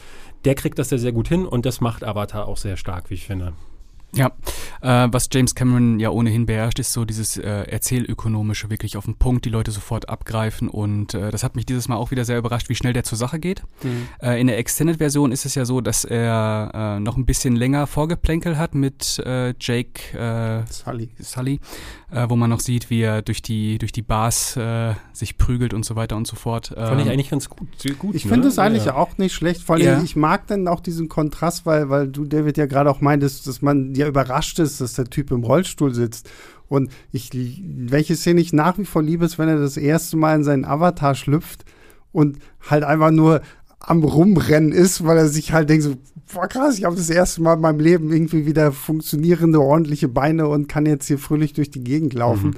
der 0.46 0.56
kriegt 0.56 0.80
das 0.80 0.90
sehr, 0.90 1.00
sehr 1.00 1.12
gut 1.12 1.28
hin 1.28 1.46
und 1.46 1.66
das 1.66 1.82
macht 1.82 2.04
Avatar 2.04 2.48
auch 2.48 2.58
sehr 2.58 2.78
stark, 2.78 3.10
wie 3.10 3.16
ich 3.16 3.26
finde. 3.26 3.54
Ja, 4.18 4.32
äh, 4.82 5.08
was 5.12 5.30
James 5.32 5.54
Cameron 5.54 6.00
ja 6.00 6.10
ohnehin 6.10 6.48
beherrscht, 6.48 6.80
ist 6.80 6.92
so 6.92 7.06
dieses 7.06 7.38
äh, 7.38 7.48
Erzählökonomische, 7.48 8.70
wirklich 8.70 8.98
auf 8.98 9.06
den 9.06 9.16
Punkt, 9.16 9.46
die 9.46 9.50
Leute 9.50 9.72
sofort 9.72 10.10
abgreifen 10.10 10.70
und 10.70 11.14
äh, 11.14 11.30
das 11.30 11.44
hat 11.44 11.56
mich 11.56 11.66
dieses 11.66 11.88
Mal 11.88 11.96
auch 11.98 12.10
wieder 12.10 12.26
sehr 12.26 12.40
überrascht, 12.40 12.70
wie 12.70 12.76
schnell 12.76 12.94
der 12.94 13.04
zur 13.04 13.18
Sache 13.18 13.40
geht. 13.40 13.62
Mhm. 13.84 14.08
Äh, 14.22 14.42
in 14.42 14.48
der 14.48 14.58
Extended-Version 14.58 15.32
ist 15.32 15.46
es 15.46 15.54
ja 15.54 15.66
so, 15.66 15.82
dass 15.82 16.04
er 16.04 16.72
äh, 16.74 17.00
noch 17.00 17.16
ein 17.18 17.26
bisschen 17.26 17.56
länger 17.56 17.86
Vorgeplänkel 17.86 18.58
hat 18.58 18.74
mit 18.74 19.20
äh, 19.20 19.54
Jake 19.60 20.66
Sully, 20.70 21.12
Sully 21.20 21.60
äh, 22.12 22.30
wo 22.30 22.36
man 22.36 22.50
noch 22.50 22.62
sieht, 22.62 22.90
wie 22.90 23.02
er 23.02 23.22
durch 23.22 23.42
die, 23.42 23.78
durch 23.78 23.92
die 23.92 24.02
Bars 24.02 24.56
äh, 24.56 24.94
sich 25.12 25.38
prügelt 25.38 25.74
und 25.74 25.84
so 25.84 25.96
weiter 25.96 26.16
und 26.16 26.26
so 26.26 26.36
fort. 26.36 26.74
Ähm, 26.76 26.86
Fand 26.86 27.02
ich 27.02 27.08
ähm, 27.08 27.14
eigentlich 27.14 27.30
ganz 27.30 27.50
gut. 27.50 27.68
gut 28.00 28.16
ich 28.16 28.26
ne? 28.26 28.32
finde 28.32 28.48
es 28.48 28.60
eigentlich 28.60 28.86
ja. 28.86 28.96
auch 28.96 29.18
nicht 29.18 29.34
schlecht, 29.34 29.62
vor 29.62 29.76
allem 29.76 29.86
ja. 29.86 30.02
ich 30.02 30.16
mag 30.16 30.48
dann 30.48 30.68
auch 30.68 30.80
diesen 30.80 31.10
Kontrast, 31.10 31.66
weil, 31.66 31.90
weil 31.90 32.08
du, 32.08 32.26
David, 32.26 32.58
ja 32.58 32.66
gerade 32.66 32.90
auch 32.90 33.02
meintest, 33.02 33.48
dass 33.48 33.62
man 33.62 33.94
ja 33.94 34.08
überrascht 34.08 34.60
ist, 34.60 34.80
dass 34.80 34.94
der 34.94 35.10
Typ 35.10 35.32
im 35.32 35.44
Rollstuhl 35.44 35.94
sitzt. 35.94 36.30
Und 36.70 36.92
ich, 37.12 37.32
welche 37.34 38.16
Szene 38.16 38.42
ich 38.42 38.54
nach 38.54 38.78
wie 38.78 38.86
vor 38.86 39.02
liebe, 39.02 39.26
ist, 39.26 39.38
wenn 39.38 39.50
er 39.50 39.58
das 39.58 39.78
erste 39.78 40.18
Mal 40.18 40.36
in 40.36 40.44
seinen 40.44 40.66
Avatar 40.66 41.16
schlüpft 41.16 41.66
und 42.12 42.40
halt 42.70 42.84
einfach 42.84 43.12
nur 43.12 43.42
am 43.80 44.04
Rumrennen 44.04 44.72
ist, 44.72 45.06
weil 45.06 45.18
er 45.18 45.28
sich 45.28 45.54
halt 45.54 45.70
denkt 45.70 45.84
so, 45.84 45.96
boah 46.34 46.48
krass, 46.48 46.78
ich 46.78 46.86
habe 46.86 46.96
das 46.96 47.10
erste 47.10 47.42
Mal 47.42 47.54
in 47.54 47.62
meinem 47.62 47.80
Leben 47.80 48.12
irgendwie 48.12 48.46
wieder 48.46 48.72
funktionierende, 48.72 49.62
ordentliche 49.62 50.08
Beine 50.08 50.48
und 50.48 50.68
kann 50.68 50.86
jetzt 50.86 51.08
hier 51.08 51.20
fröhlich 51.20 51.54
durch 51.54 51.70
die 51.70 51.84
Gegend 51.84 52.14
laufen. 52.14 52.50
Mhm 52.50 52.58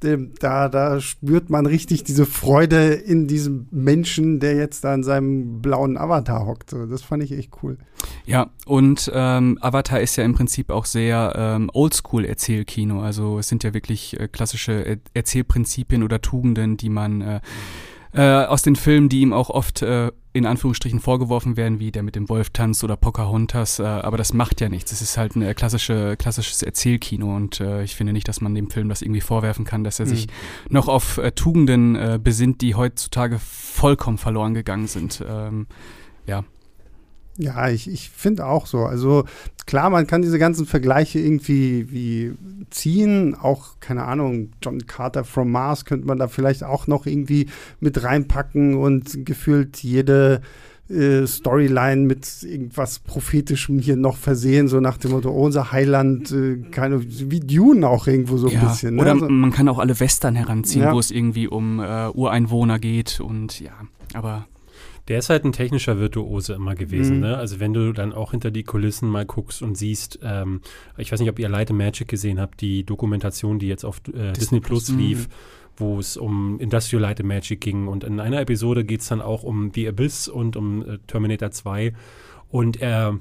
da, 0.00 0.68
da 0.68 1.00
spürt 1.00 1.50
man 1.50 1.66
richtig 1.66 2.04
diese 2.04 2.24
Freude 2.24 2.92
in 2.94 3.26
diesem 3.26 3.66
Menschen, 3.70 4.38
der 4.38 4.54
jetzt 4.54 4.84
da 4.84 4.94
in 4.94 5.02
seinem 5.02 5.60
blauen 5.60 5.96
Avatar 5.96 6.46
hockt. 6.46 6.72
das 6.72 7.02
fand 7.02 7.22
ich 7.22 7.32
echt 7.32 7.50
cool. 7.62 7.78
Ja, 8.24 8.50
und 8.66 9.10
ähm, 9.12 9.58
Avatar 9.60 10.00
ist 10.00 10.16
ja 10.16 10.24
im 10.24 10.34
Prinzip 10.34 10.70
auch 10.70 10.84
sehr 10.84 11.32
ähm, 11.36 11.70
Oldschool-Erzählkino. 11.72 13.00
Also 13.00 13.38
es 13.38 13.48
sind 13.48 13.64
ja 13.64 13.74
wirklich 13.74 14.18
äh, 14.20 14.28
klassische 14.28 14.84
er 14.84 14.96
Erzählprinzipien 15.14 16.04
oder 16.04 16.20
Tugenden, 16.20 16.76
die 16.76 16.90
man 16.90 17.20
äh, 17.20 17.40
äh, 18.12 18.44
aus 18.44 18.62
den 18.62 18.76
Filmen, 18.76 19.08
die 19.08 19.20
ihm 19.20 19.32
auch 19.32 19.50
oft 19.50 19.82
äh, 19.82 20.10
in 20.32 20.46
Anführungsstrichen 20.46 21.00
vorgeworfen 21.00 21.56
werden, 21.56 21.80
wie 21.80 21.90
der 21.90 22.02
mit 22.02 22.14
dem 22.14 22.28
Wolf 22.28 22.50
tanzt 22.50 22.84
oder 22.84 22.96
Pocahontas, 22.96 23.78
äh, 23.78 23.84
aber 23.84 24.16
das 24.16 24.32
macht 24.32 24.60
ja 24.60 24.68
nichts. 24.68 24.92
Es 24.92 25.02
ist 25.02 25.16
halt 25.18 25.36
ein 25.36 25.54
klassische, 25.54 26.16
klassisches 26.16 26.62
Erzählkino 26.62 27.34
und 27.34 27.60
äh, 27.60 27.82
ich 27.82 27.96
finde 27.96 28.12
nicht, 28.12 28.28
dass 28.28 28.40
man 28.40 28.54
dem 28.54 28.70
Film 28.70 28.88
das 28.88 29.02
irgendwie 29.02 29.20
vorwerfen 29.20 29.64
kann, 29.64 29.84
dass 29.84 29.98
er 29.98 30.06
mhm. 30.06 30.10
sich 30.10 30.26
noch 30.68 30.88
auf 30.88 31.18
äh, 31.18 31.32
Tugenden 31.32 31.96
äh, 31.96 32.18
besinnt, 32.22 32.60
die 32.60 32.74
heutzutage 32.74 33.38
vollkommen 33.38 34.18
verloren 34.18 34.54
gegangen 34.54 34.86
sind. 34.86 35.24
Ähm, 35.28 35.66
ja. 36.26 36.44
Ja, 37.38 37.68
ich, 37.68 37.88
ich 37.88 38.10
finde 38.10 38.46
auch 38.46 38.66
so. 38.66 38.80
Also 38.80 39.24
klar, 39.66 39.90
man 39.90 40.06
kann 40.08 40.22
diese 40.22 40.38
ganzen 40.38 40.66
Vergleiche 40.66 41.20
irgendwie 41.20 41.90
wie 41.90 42.32
ziehen. 42.70 43.36
Auch, 43.36 43.76
keine 43.80 44.04
Ahnung, 44.04 44.50
John 44.60 44.86
Carter 44.86 45.24
from 45.24 45.52
Mars 45.52 45.84
könnte 45.84 46.06
man 46.06 46.18
da 46.18 46.26
vielleicht 46.26 46.64
auch 46.64 46.88
noch 46.88 47.06
irgendwie 47.06 47.48
mit 47.78 48.02
reinpacken 48.02 48.74
und 48.74 49.24
gefühlt 49.24 49.78
jede 49.78 50.42
äh, 50.90 51.26
Storyline 51.26 52.06
mit 52.06 52.42
irgendwas 52.42 52.98
Prophetischem 52.98 53.78
hier 53.78 53.96
noch 53.96 54.16
versehen, 54.16 54.68
so 54.68 54.80
nach 54.80 54.96
dem 54.96 55.12
Motto, 55.12 55.30
oh, 55.30 55.44
unser 55.44 55.70
Heiland, 55.70 56.32
äh, 56.32 56.56
keine, 56.70 57.02
wie 57.02 57.40
Dune 57.40 57.86
auch 57.86 58.06
irgendwo 58.06 58.36
so 58.38 58.48
ja, 58.48 58.60
ein 58.60 58.68
bisschen. 58.68 58.96
Ne? 58.96 59.02
Oder 59.02 59.12
also, 59.12 59.28
man 59.28 59.52
kann 59.52 59.68
auch 59.68 59.78
alle 59.78 60.00
Western 60.00 60.34
heranziehen, 60.34 60.84
ja. 60.84 60.92
wo 60.92 60.98
es 60.98 61.10
irgendwie 61.10 61.46
um 61.46 61.78
äh, 61.78 62.08
Ureinwohner 62.08 62.78
geht 62.78 63.20
und 63.20 63.60
ja, 63.60 63.72
aber 64.14 64.46
der 65.08 65.18
ist 65.18 65.30
halt 65.30 65.44
ein 65.44 65.52
technischer 65.52 65.98
Virtuose 65.98 66.52
immer 66.54 66.74
gewesen. 66.74 67.16
Mhm. 67.16 67.22
Ne? 67.22 67.36
Also 67.36 67.60
wenn 67.60 67.72
du 67.72 67.92
dann 67.92 68.12
auch 68.12 68.32
hinter 68.32 68.50
die 68.50 68.62
Kulissen 68.62 69.08
mal 69.08 69.24
guckst 69.24 69.62
und 69.62 69.76
siehst, 69.76 70.18
ähm, 70.22 70.60
ich 70.96 71.10
weiß 71.10 71.20
nicht, 71.20 71.30
ob 71.30 71.38
ihr 71.38 71.48
Light 71.48 71.70
Magic 71.70 72.08
gesehen 72.08 72.38
habt, 72.38 72.60
die 72.60 72.84
Dokumentation, 72.84 73.58
die 73.58 73.68
jetzt 73.68 73.84
auf 73.84 73.98
äh, 74.08 74.10
Disney, 74.10 74.32
Disney 74.32 74.60
Plus 74.60 74.88
lief, 74.90 75.28
mhm. 75.28 75.32
wo 75.78 75.98
es 75.98 76.16
um 76.16 76.60
Industrial 76.60 77.02
Light 77.02 77.22
Magic 77.22 77.60
ging. 77.60 77.88
Und 77.88 78.04
in 78.04 78.20
einer 78.20 78.40
Episode 78.40 78.84
geht 78.84 79.00
es 79.00 79.08
dann 79.08 79.22
auch 79.22 79.42
um 79.42 79.72
The 79.74 79.88
Abyss 79.88 80.28
und 80.28 80.56
um 80.56 80.82
äh, 80.82 80.98
Terminator 81.06 81.50
2. 81.50 81.94
Und 82.50 82.80
er 82.80 83.18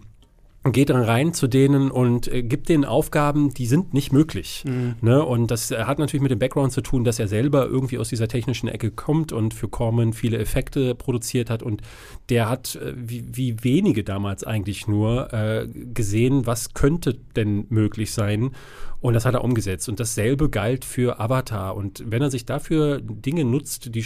geht 0.71 0.89
dann 0.89 1.01
rein 1.01 1.33
zu 1.33 1.47
denen 1.47 1.91
und 1.91 2.27
äh, 2.27 2.43
gibt 2.43 2.69
denen 2.69 2.85
Aufgaben, 2.85 3.53
die 3.53 3.65
sind 3.65 3.93
nicht 3.93 4.11
möglich. 4.11 4.63
Mhm. 4.67 4.95
Ne? 5.01 5.23
Und 5.23 5.51
das 5.51 5.71
äh, 5.71 5.83
hat 5.83 5.99
natürlich 5.99 6.21
mit 6.21 6.31
dem 6.31 6.39
Background 6.39 6.71
zu 6.71 6.81
tun, 6.81 7.03
dass 7.03 7.19
er 7.19 7.27
selber 7.27 7.65
irgendwie 7.65 7.97
aus 7.97 8.09
dieser 8.09 8.27
technischen 8.27 8.67
Ecke 8.67 8.91
kommt 8.91 9.31
und 9.31 9.53
für 9.53 9.67
Corman 9.67 10.13
viele 10.13 10.37
Effekte 10.37 10.95
produziert 10.95 11.49
hat. 11.49 11.63
Und 11.63 11.81
der 12.29 12.49
hat, 12.49 12.75
äh, 12.75 12.93
wie, 12.95 13.25
wie 13.31 13.63
wenige 13.63 14.03
damals 14.03 14.43
eigentlich 14.43 14.87
nur, 14.87 15.33
äh, 15.33 15.67
gesehen, 15.67 16.45
was 16.45 16.73
könnte 16.73 17.17
denn 17.35 17.65
möglich 17.69 18.11
sein. 18.11 18.51
Und 18.99 19.13
das 19.13 19.25
hat 19.25 19.35
er 19.35 19.43
umgesetzt. 19.43 19.89
Und 19.89 19.99
dasselbe 19.99 20.49
galt 20.49 20.83
für 20.83 21.19
Avatar. 21.19 21.75
Und 21.75 22.03
wenn 22.07 22.21
er 22.21 22.31
sich 22.31 22.45
dafür 22.45 22.99
Dinge 22.99 23.45
nutzt, 23.45 23.93
die, 23.93 24.03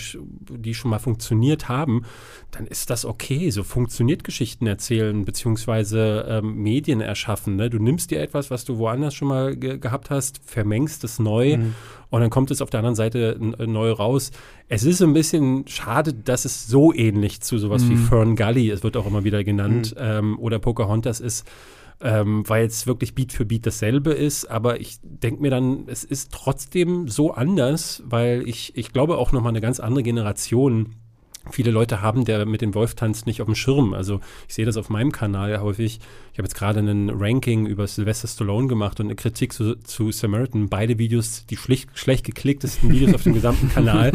die 0.49 0.73
schon 0.73 0.91
mal 0.91 0.99
funktioniert 0.99 1.69
haben, 1.69 2.03
dann 2.51 2.67
ist 2.67 2.89
das 2.89 3.05
okay. 3.05 3.49
So 3.51 3.63
funktioniert 3.63 4.25
Geschichten 4.25 4.67
erzählen, 4.67 5.23
beziehungsweise 5.23 6.25
ähm, 6.27 6.50
Medien 6.55 7.01
erschaffen. 7.01 7.55
Ne? 7.55 7.69
Du 7.69 7.79
nimmst 7.79 8.11
dir 8.11 8.21
etwas, 8.21 8.51
was 8.51 8.65
du 8.65 8.77
woanders 8.77 9.13
schon 9.13 9.27
mal 9.27 9.55
ge 9.55 9.77
gehabt 9.77 10.09
hast, 10.09 10.41
vermengst 10.43 11.03
es 11.03 11.19
neu 11.19 11.57
mhm. 11.57 11.75
und 12.09 12.21
dann 12.21 12.29
kommt 12.29 12.51
es 12.51 12.61
auf 12.61 12.69
der 12.69 12.79
anderen 12.79 12.95
Seite 12.95 13.37
neu 13.39 13.91
raus. 13.91 14.31
Es 14.67 14.83
ist 14.83 15.01
ein 15.01 15.13
bisschen 15.13 15.67
schade, 15.67 16.13
dass 16.13 16.45
es 16.45 16.67
so 16.67 16.93
ähnlich 16.93 17.41
zu 17.41 17.57
sowas 17.57 17.83
mhm. 17.83 17.89
wie 17.89 17.95
Fern 17.97 18.35
Gully, 18.35 18.69
es 18.69 18.83
wird 18.83 18.97
auch 18.97 19.07
immer 19.07 19.23
wieder 19.23 19.43
genannt, 19.43 19.95
mhm. 19.95 20.01
ähm, 20.03 20.39
oder 20.39 20.59
Pocahontas 20.59 21.19
ist 21.19 21.45
ähm, 22.03 22.47
weil 22.47 22.65
es 22.65 22.87
wirklich 22.87 23.13
Beat 23.15 23.31
für 23.31 23.45
Beat 23.45 23.65
dasselbe 23.65 24.11
ist. 24.11 24.45
Aber 24.45 24.79
ich 24.79 24.97
denke 25.03 25.41
mir 25.41 25.51
dann, 25.51 25.83
es 25.87 26.03
ist 26.03 26.31
trotzdem 26.31 27.07
so 27.07 27.31
anders, 27.31 28.03
weil 28.05 28.47
ich, 28.47 28.75
ich 28.75 28.91
glaube 28.91 29.17
auch 29.17 29.31
nochmal 29.31 29.51
eine 29.51 29.61
ganz 29.61 29.79
andere 29.79 30.03
Generation 30.03 30.95
viele 31.49 31.71
Leute 31.71 32.01
haben 32.01 32.25
der 32.25 32.45
mit 32.45 32.61
dem 32.61 32.75
Wolf 32.75 32.95
tanzt 32.95 33.25
nicht 33.25 33.41
auf 33.41 33.47
dem 33.47 33.55
Schirm. 33.55 33.93
Also 33.93 34.21
ich 34.47 34.53
sehe 34.53 34.65
das 34.65 34.77
auf 34.77 34.89
meinem 34.89 35.11
Kanal 35.11 35.59
häufig. 35.61 35.99
Ich 36.31 36.37
habe 36.37 36.45
jetzt 36.45 36.55
gerade 36.55 36.79
einen 36.79 37.09
Ranking 37.09 37.65
über 37.65 37.87
Sylvester 37.87 38.27
Stallone 38.27 38.67
gemacht 38.67 38.99
und 38.99 39.07
eine 39.07 39.15
Kritik 39.15 39.53
zu, 39.53 39.75
zu 39.75 40.11
Samaritan. 40.11 40.69
Beide 40.69 40.97
Videos, 40.97 41.45
die 41.47 41.57
schlicht, 41.57 41.89
schlecht 41.95 42.25
geklicktesten 42.25 42.91
Videos 42.91 43.13
auf 43.13 43.23
dem 43.23 43.33
gesamten 43.33 43.69
Kanal, 43.73 44.11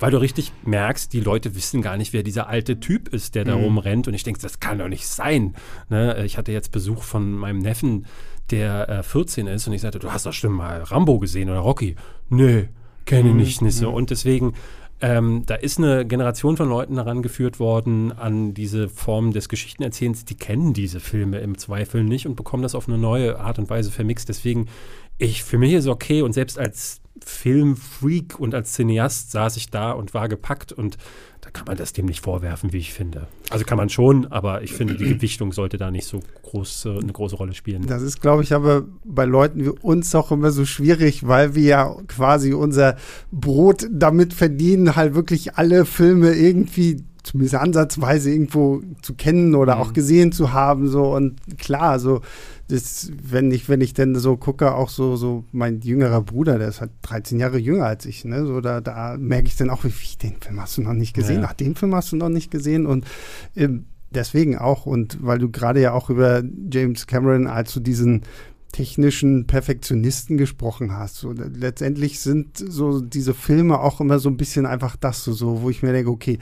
weil 0.00 0.10
du 0.10 0.18
richtig 0.18 0.52
merkst, 0.64 1.12
die 1.12 1.20
Leute 1.20 1.54
wissen 1.54 1.80
gar 1.82 1.96
nicht, 1.96 2.12
wer 2.12 2.22
dieser 2.22 2.48
alte 2.48 2.78
Typ 2.78 3.08
ist, 3.08 3.34
der 3.34 3.44
da 3.44 3.56
mhm. 3.56 3.64
rumrennt. 3.64 4.08
Und 4.08 4.14
ich 4.14 4.22
denke, 4.22 4.40
das 4.40 4.60
kann 4.60 4.78
doch 4.78 4.88
nicht 4.88 5.06
sein. 5.06 5.54
Ne? 5.88 6.24
Ich 6.24 6.36
hatte 6.36 6.52
jetzt 6.52 6.72
Besuch 6.72 7.02
von 7.02 7.32
meinem 7.32 7.58
Neffen, 7.58 8.06
der 8.50 8.88
äh, 8.88 9.02
14 9.02 9.46
ist 9.46 9.66
und 9.66 9.72
ich 9.72 9.80
sagte, 9.80 9.98
du 9.98 10.12
hast 10.12 10.26
doch 10.26 10.32
schon 10.32 10.52
mal 10.52 10.82
Rambo 10.82 11.18
gesehen 11.18 11.50
oder 11.50 11.60
Rocky. 11.60 11.96
Nee, 12.28 12.68
kenne 13.04 13.28
ich 13.28 13.60
mhm. 13.60 13.66
nicht. 13.66 13.80
Mhm. 13.80 13.88
Und 13.88 14.10
deswegen 14.10 14.54
ähm, 15.00 15.42
da 15.44 15.54
ist 15.56 15.78
eine 15.78 16.06
Generation 16.06 16.56
von 16.56 16.68
Leuten 16.68 16.94
herangeführt 16.94 17.60
worden 17.60 18.12
an 18.12 18.54
diese 18.54 18.88
Form 18.88 19.32
des 19.32 19.48
Geschichtenerzählens, 19.48 20.24
die 20.24 20.36
kennen 20.36 20.72
diese 20.72 21.00
Filme 21.00 21.38
im 21.40 21.58
Zweifel 21.58 22.02
nicht 22.02 22.26
und 22.26 22.34
bekommen 22.34 22.62
das 22.62 22.74
auf 22.74 22.88
eine 22.88 22.96
neue 22.96 23.38
Art 23.38 23.58
und 23.58 23.68
Weise 23.68 23.90
vermixt. 23.90 24.28
Deswegen, 24.28 24.68
ich, 25.18 25.44
für 25.44 25.58
mich 25.58 25.74
ist 25.74 25.86
okay 25.86 26.22
und 26.22 26.32
selbst 26.32 26.58
als 26.58 27.02
Filmfreak 27.22 28.38
und 28.38 28.54
als 28.54 28.72
Cineast 28.72 29.30
saß 29.32 29.56
ich 29.56 29.70
da 29.70 29.92
und 29.92 30.14
war 30.14 30.28
gepackt 30.28 30.72
und 30.72 30.96
kann 31.56 31.66
man 31.66 31.76
das 31.78 31.94
dem 31.94 32.04
nicht 32.04 32.20
vorwerfen, 32.20 32.74
wie 32.74 32.78
ich 32.78 32.92
finde. 32.92 33.28
Also 33.48 33.64
kann 33.64 33.78
man 33.78 33.88
schon, 33.88 34.26
aber 34.26 34.62
ich 34.62 34.74
finde, 34.74 34.94
die 34.94 35.08
Gewichtung 35.14 35.52
sollte 35.52 35.78
da 35.78 35.90
nicht 35.90 36.06
so 36.06 36.20
groß, 36.42 36.86
eine 36.86 37.12
große 37.12 37.36
Rolle 37.36 37.54
spielen. 37.54 37.86
Das 37.86 38.02
ist, 38.02 38.20
glaube 38.20 38.42
ich, 38.42 38.52
aber 38.52 38.84
bei 39.04 39.24
Leuten 39.24 39.64
wie 39.64 39.70
uns 39.70 40.14
auch 40.14 40.30
immer 40.30 40.50
so 40.50 40.66
schwierig, 40.66 41.26
weil 41.26 41.54
wir 41.54 41.62
ja 41.62 41.96
quasi 42.08 42.52
unser 42.52 42.96
Brot 43.32 43.88
damit 43.90 44.34
verdienen, 44.34 44.96
halt 44.96 45.14
wirklich 45.14 45.54
alle 45.54 45.86
Filme 45.86 46.34
irgendwie 46.34 47.02
zumindest 47.22 47.56
ansatzweise 47.56 48.30
irgendwo 48.30 48.82
zu 49.02 49.14
kennen 49.14 49.54
oder 49.54 49.76
mhm. 49.76 49.80
auch 49.80 49.92
gesehen 49.94 50.32
zu 50.32 50.52
haben. 50.52 50.88
So 50.88 51.14
und 51.14 51.40
klar, 51.58 51.98
so 51.98 52.20
das, 52.68 53.12
wenn 53.22 53.50
ich, 53.52 53.68
wenn 53.68 53.80
ich 53.80 53.94
denn 53.94 54.16
so 54.16 54.36
gucke, 54.36 54.74
auch 54.74 54.88
so, 54.88 55.16
so 55.16 55.44
mein 55.52 55.80
jüngerer 55.80 56.20
Bruder, 56.20 56.58
der 56.58 56.68
ist 56.68 56.80
halt 56.80 56.90
13 57.02 57.38
Jahre 57.38 57.58
jünger 57.58 57.86
als 57.86 58.06
ich, 58.06 58.24
ne? 58.24 58.44
So, 58.44 58.60
da, 58.60 58.80
da 58.80 59.16
merke 59.18 59.46
ich 59.46 59.56
dann 59.56 59.70
auch, 59.70 59.84
wie, 59.84 60.16
den 60.22 60.40
Film 60.40 60.60
hast 60.60 60.76
du 60.76 60.82
noch 60.82 60.92
nicht 60.92 61.14
gesehen, 61.14 61.42
ja. 61.42 61.48
ach, 61.50 61.54
den 61.54 61.76
Film 61.76 61.94
hast 61.94 62.10
du 62.12 62.16
noch 62.16 62.28
nicht 62.28 62.50
gesehen 62.50 62.86
und 62.86 63.04
ähm, 63.54 63.86
deswegen 64.10 64.58
auch, 64.58 64.86
und 64.86 65.18
weil 65.24 65.38
du 65.38 65.50
gerade 65.50 65.80
ja 65.80 65.92
auch 65.92 66.10
über 66.10 66.42
James 66.70 67.06
Cameron 67.06 67.46
als 67.46 67.72
so 67.72 67.80
diesen 67.80 68.22
technischen 68.72 69.46
Perfektionisten 69.46 70.36
gesprochen 70.36 70.92
hast. 70.92 71.16
So, 71.16 71.32
letztendlich 71.32 72.20
sind 72.20 72.58
so 72.58 73.00
diese 73.00 73.32
Filme 73.32 73.80
auch 73.80 74.00
immer 74.00 74.18
so 74.18 74.28
ein 74.28 74.36
bisschen 74.36 74.66
einfach 74.66 74.96
das 74.96 75.24
so, 75.24 75.32
so 75.32 75.62
wo 75.62 75.70
ich 75.70 75.82
mir 75.82 75.92
denke, 75.92 76.10
okay, 76.10 76.38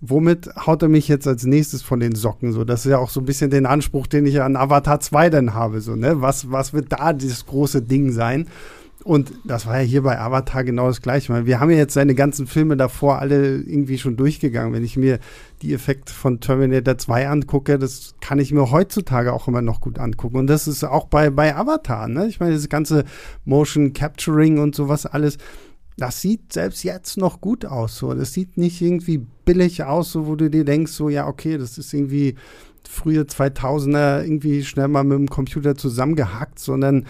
womit 0.00 0.50
haut 0.66 0.82
er 0.82 0.88
mich 0.88 1.08
jetzt 1.08 1.26
als 1.26 1.44
nächstes 1.44 1.82
von 1.82 2.00
den 2.00 2.14
Socken? 2.14 2.52
So, 2.52 2.64
das 2.64 2.84
ist 2.84 2.90
ja 2.90 2.98
auch 2.98 3.10
so 3.10 3.20
ein 3.20 3.26
bisschen 3.26 3.50
den 3.50 3.66
Anspruch, 3.66 4.06
den 4.06 4.26
ich 4.26 4.40
an 4.40 4.56
Avatar 4.56 5.00
2 5.00 5.30
dann 5.30 5.54
habe. 5.54 5.80
So, 5.80 5.96
ne? 5.96 6.20
was, 6.20 6.50
was 6.50 6.72
wird 6.72 6.92
da 6.92 7.12
dieses 7.12 7.46
große 7.46 7.82
Ding 7.82 8.12
sein? 8.12 8.46
Und 9.06 9.34
das 9.44 9.66
war 9.66 9.80
ja 9.80 9.86
hier 9.86 10.02
bei 10.02 10.18
Avatar 10.18 10.64
genau 10.64 10.88
das 10.88 11.00
Gleiche. 11.00 11.46
Wir 11.46 11.60
haben 11.60 11.70
ja 11.70 11.76
jetzt 11.76 11.94
seine 11.94 12.16
ganzen 12.16 12.48
Filme 12.48 12.76
davor 12.76 13.20
alle 13.20 13.58
irgendwie 13.58 13.98
schon 13.98 14.16
durchgegangen. 14.16 14.72
Wenn 14.72 14.82
ich 14.82 14.96
mir 14.96 15.20
die 15.62 15.72
Effekte 15.74 16.12
von 16.12 16.40
Terminator 16.40 16.98
2 16.98 17.28
angucke, 17.28 17.78
das 17.78 18.16
kann 18.20 18.40
ich 18.40 18.52
mir 18.52 18.72
heutzutage 18.72 19.32
auch 19.32 19.46
immer 19.46 19.62
noch 19.62 19.80
gut 19.80 20.00
angucken. 20.00 20.38
Und 20.38 20.48
das 20.48 20.66
ist 20.66 20.82
auch 20.82 21.06
bei, 21.06 21.30
bei 21.30 21.54
Avatar. 21.54 22.08
Ne? 22.08 22.26
Ich 22.26 22.40
meine, 22.40 22.54
das 22.54 22.68
ganze 22.68 23.04
Motion 23.44 23.92
Capturing 23.92 24.58
und 24.58 24.74
sowas 24.74 25.06
alles, 25.06 25.38
das 25.96 26.20
sieht 26.20 26.52
selbst 26.52 26.84
jetzt 26.84 27.16
noch 27.16 27.40
gut 27.40 27.64
aus. 27.64 27.96
So. 27.96 28.12
Das 28.14 28.32
sieht 28.32 28.56
nicht 28.56 28.80
irgendwie 28.82 29.24
billig 29.44 29.84
aus, 29.84 30.12
so, 30.12 30.26
wo 30.26 30.36
du 30.36 30.50
dir 30.50 30.64
denkst, 30.64 30.92
so, 30.92 31.08
ja, 31.08 31.26
okay, 31.26 31.58
das 31.58 31.78
ist 31.78 31.92
irgendwie 31.92 32.34
frühe 32.88 33.22
2000er 33.22 34.22
irgendwie 34.22 34.62
schnell 34.62 34.88
mal 34.88 35.04
mit 35.04 35.18
dem 35.18 35.28
Computer 35.28 35.74
zusammengehackt, 35.74 36.58
sondern 36.58 37.06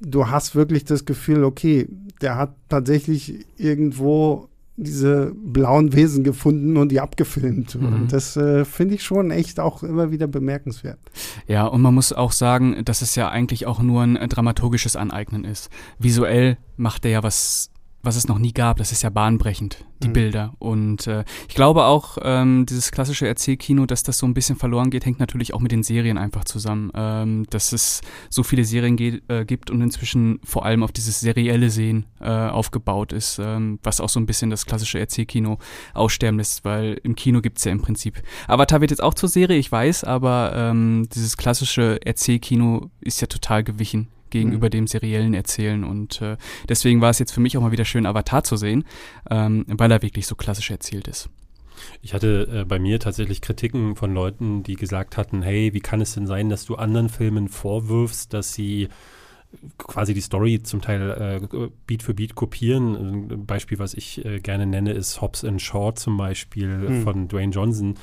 du 0.00 0.28
hast 0.28 0.54
wirklich 0.54 0.84
das 0.84 1.04
Gefühl, 1.04 1.44
okay, 1.44 1.88
der 2.20 2.36
hat 2.36 2.54
tatsächlich 2.68 3.46
irgendwo 3.56 4.48
diese 4.76 5.32
blauen 5.34 5.92
Wesen 5.92 6.22
gefunden 6.22 6.76
und 6.76 6.92
die 6.92 7.00
abgefilmt. 7.00 7.74
Mhm. 7.74 7.86
Und 7.86 8.12
das 8.12 8.36
äh, 8.36 8.64
finde 8.64 8.94
ich 8.94 9.02
schon 9.02 9.32
echt 9.32 9.58
auch 9.58 9.82
immer 9.82 10.12
wieder 10.12 10.28
bemerkenswert. 10.28 11.00
Ja, 11.48 11.66
und 11.66 11.82
man 11.82 11.94
muss 11.94 12.12
auch 12.12 12.30
sagen, 12.30 12.84
dass 12.84 13.02
es 13.02 13.16
ja 13.16 13.28
eigentlich 13.28 13.66
auch 13.66 13.82
nur 13.82 14.02
ein 14.02 14.28
dramaturgisches 14.28 14.94
Aneignen 14.94 15.44
ist. 15.44 15.68
Visuell 15.98 16.58
macht 16.76 17.04
er 17.04 17.10
ja 17.10 17.22
was 17.24 17.70
was 18.02 18.16
es 18.16 18.28
noch 18.28 18.38
nie 18.38 18.52
gab. 18.52 18.78
Das 18.78 18.92
ist 18.92 19.02
ja 19.02 19.10
bahnbrechend, 19.10 19.84
die 20.02 20.08
mhm. 20.08 20.12
Bilder. 20.12 20.54
Und 20.58 21.06
äh, 21.06 21.24
ich 21.48 21.54
glaube 21.54 21.84
auch, 21.84 22.18
ähm, 22.22 22.64
dieses 22.66 22.92
klassische 22.92 23.26
Erzählkino, 23.26 23.86
dass 23.86 24.02
das 24.02 24.18
so 24.18 24.26
ein 24.26 24.34
bisschen 24.34 24.56
verloren 24.56 24.90
geht, 24.90 25.04
hängt 25.04 25.18
natürlich 25.18 25.52
auch 25.52 25.60
mit 25.60 25.72
den 25.72 25.82
Serien 25.82 26.16
einfach 26.16 26.44
zusammen. 26.44 26.90
Ähm, 26.94 27.46
dass 27.50 27.72
es 27.72 28.00
so 28.30 28.42
viele 28.42 28.64
Serien 28.64 28.96
geht, 28.96 29.28
äh, 29.28 29.44
gibt 29.44 29.70
und 29.70 29.80
inzwischen 29.80 30.40
vor 30.44 30.64
allem 30.64 30.82
auf 30.82 30.92
dieses 30.92 31.20
serielle 31.20 31.70
Sehen 31.70 32.06
äh, 32.20 32.28
aufgebaut 32.28 33.12
ist, 33.12 33.40
ähm, 33.42 33.78
was 33.82 34.00
auch 34.00 34.08
so 34.08 34.20
ein 34.20 34.26
bisschen 34.26 34.50
das 34.50 34.66
klassische 34.66 34.98
Erzählkino 34.98 35.58
aussterben 35.94 36.38
lässt, 36.38 36.64
weil 36.64 37.00
im 37.02 37.16
Kino 37.16 37.40
gibt 37.40 37.58
es 37.58 37.64
ja 37.64 37.72
im 37.72 37.82
Prinzip. 37.82 38.22
Avatar 38.46 38.80
wird 38.80 38.92
jetzt 38.92 39.02
auch 39.02 39.14
zur 39.14 39.28
Serie, 39.28 39.58
ich 39.58 39.70
weiß, 39.70 40.04
aber 40.04 40.52
ähm, 40.54 41.08
dieses 41.12 41.36
klassische 41.36 41.98
Erzählkino 42.04 42.90
ist 43.00 43.20
ja 43.20 43.26
total 43.26 43.64
gewichen 43.64 44.08
gegenüber 44.30 44.66
mhm. 44.66 44.70
dem 44.70 44.86
seriellen 44.86 45.34
Erzählen. 45.34 45.84
Und 45.84 46.20
äh, 46.22 46.36
deswegen 46.68 47.00
war 47.00 47.10
es 47.10 47.18
jetzt 47.18 47.32
für 47.32 47.40
mich 47.40 47.56
auch 47.56 47.62
mal 47.62 47.72
wieder 47.72 47.84
schön, 47.84 48.06
Avatar 48.06 48.44
zu 48.44 48.56
sehen, 48.56 48.84
ähm, 49.30 49.64
weil 49.68 49.90
er 49.90 50.02
wirklich 50.02 50.26
so 50.26 50.34
klassisch 50.34 50.70
erzählt 50.70 51.08
ist. 51.08 51.28
Ich 52.02 52.14
hatte 52.14 52.48
äh, 52.52 52.64
bei 52.64 52.78
mir 52.78 52.98
tatsächlich 53.00 53.40
Kritiken 53.40 53.96
von 53.96 54.12
Leuten, 54.12 54.62
die 54.62 54.74
gesagt 54.74 55.16
hatten, 55.16 55.42
hey, 55.42 55.72
wie 55.74 55.80
kann 55.80 56.00
es 56.00 56.14
denn 56.14 56.26
sein, 56.26 56.48
dass 56.48 56.64
du 56.64 56.76
anderen 56.76 57.08
Filmen 57.08 57.48
vorwirfst, 57.48 58.32
dass 58.32 58.54
sie 58.54 58.88
quasi 59.78 60.12
die 60.12 60.20
Story 60.20 60.62
zum 60.62 60.82
Teil 60.82 61.40
äh, 61.50 61.68
Beat 61.86 62.02
für 62.02 62.14
Beat 62.14 62.34
kopieren. 62.34 63.30
Ein 63.30 63.46
Beispiel, 63.46 63.78
was 63.78 63.94
ich 63.94 64.24
äh, 64.24 64.40
gerne 64.40 64.66
nenne, 64.66 64.92
ist 64.92 65.20
Hobbs 65.20 65.44
and 65.44 65.62
Shaw 65.62 65.94
zum 65.94 66.16
Beispiel 66.16 66.68
mhm. 66.68 67.02
von 67.02 67.28
Dwayne 67.28 67.52
Johnson, 67.52 67.94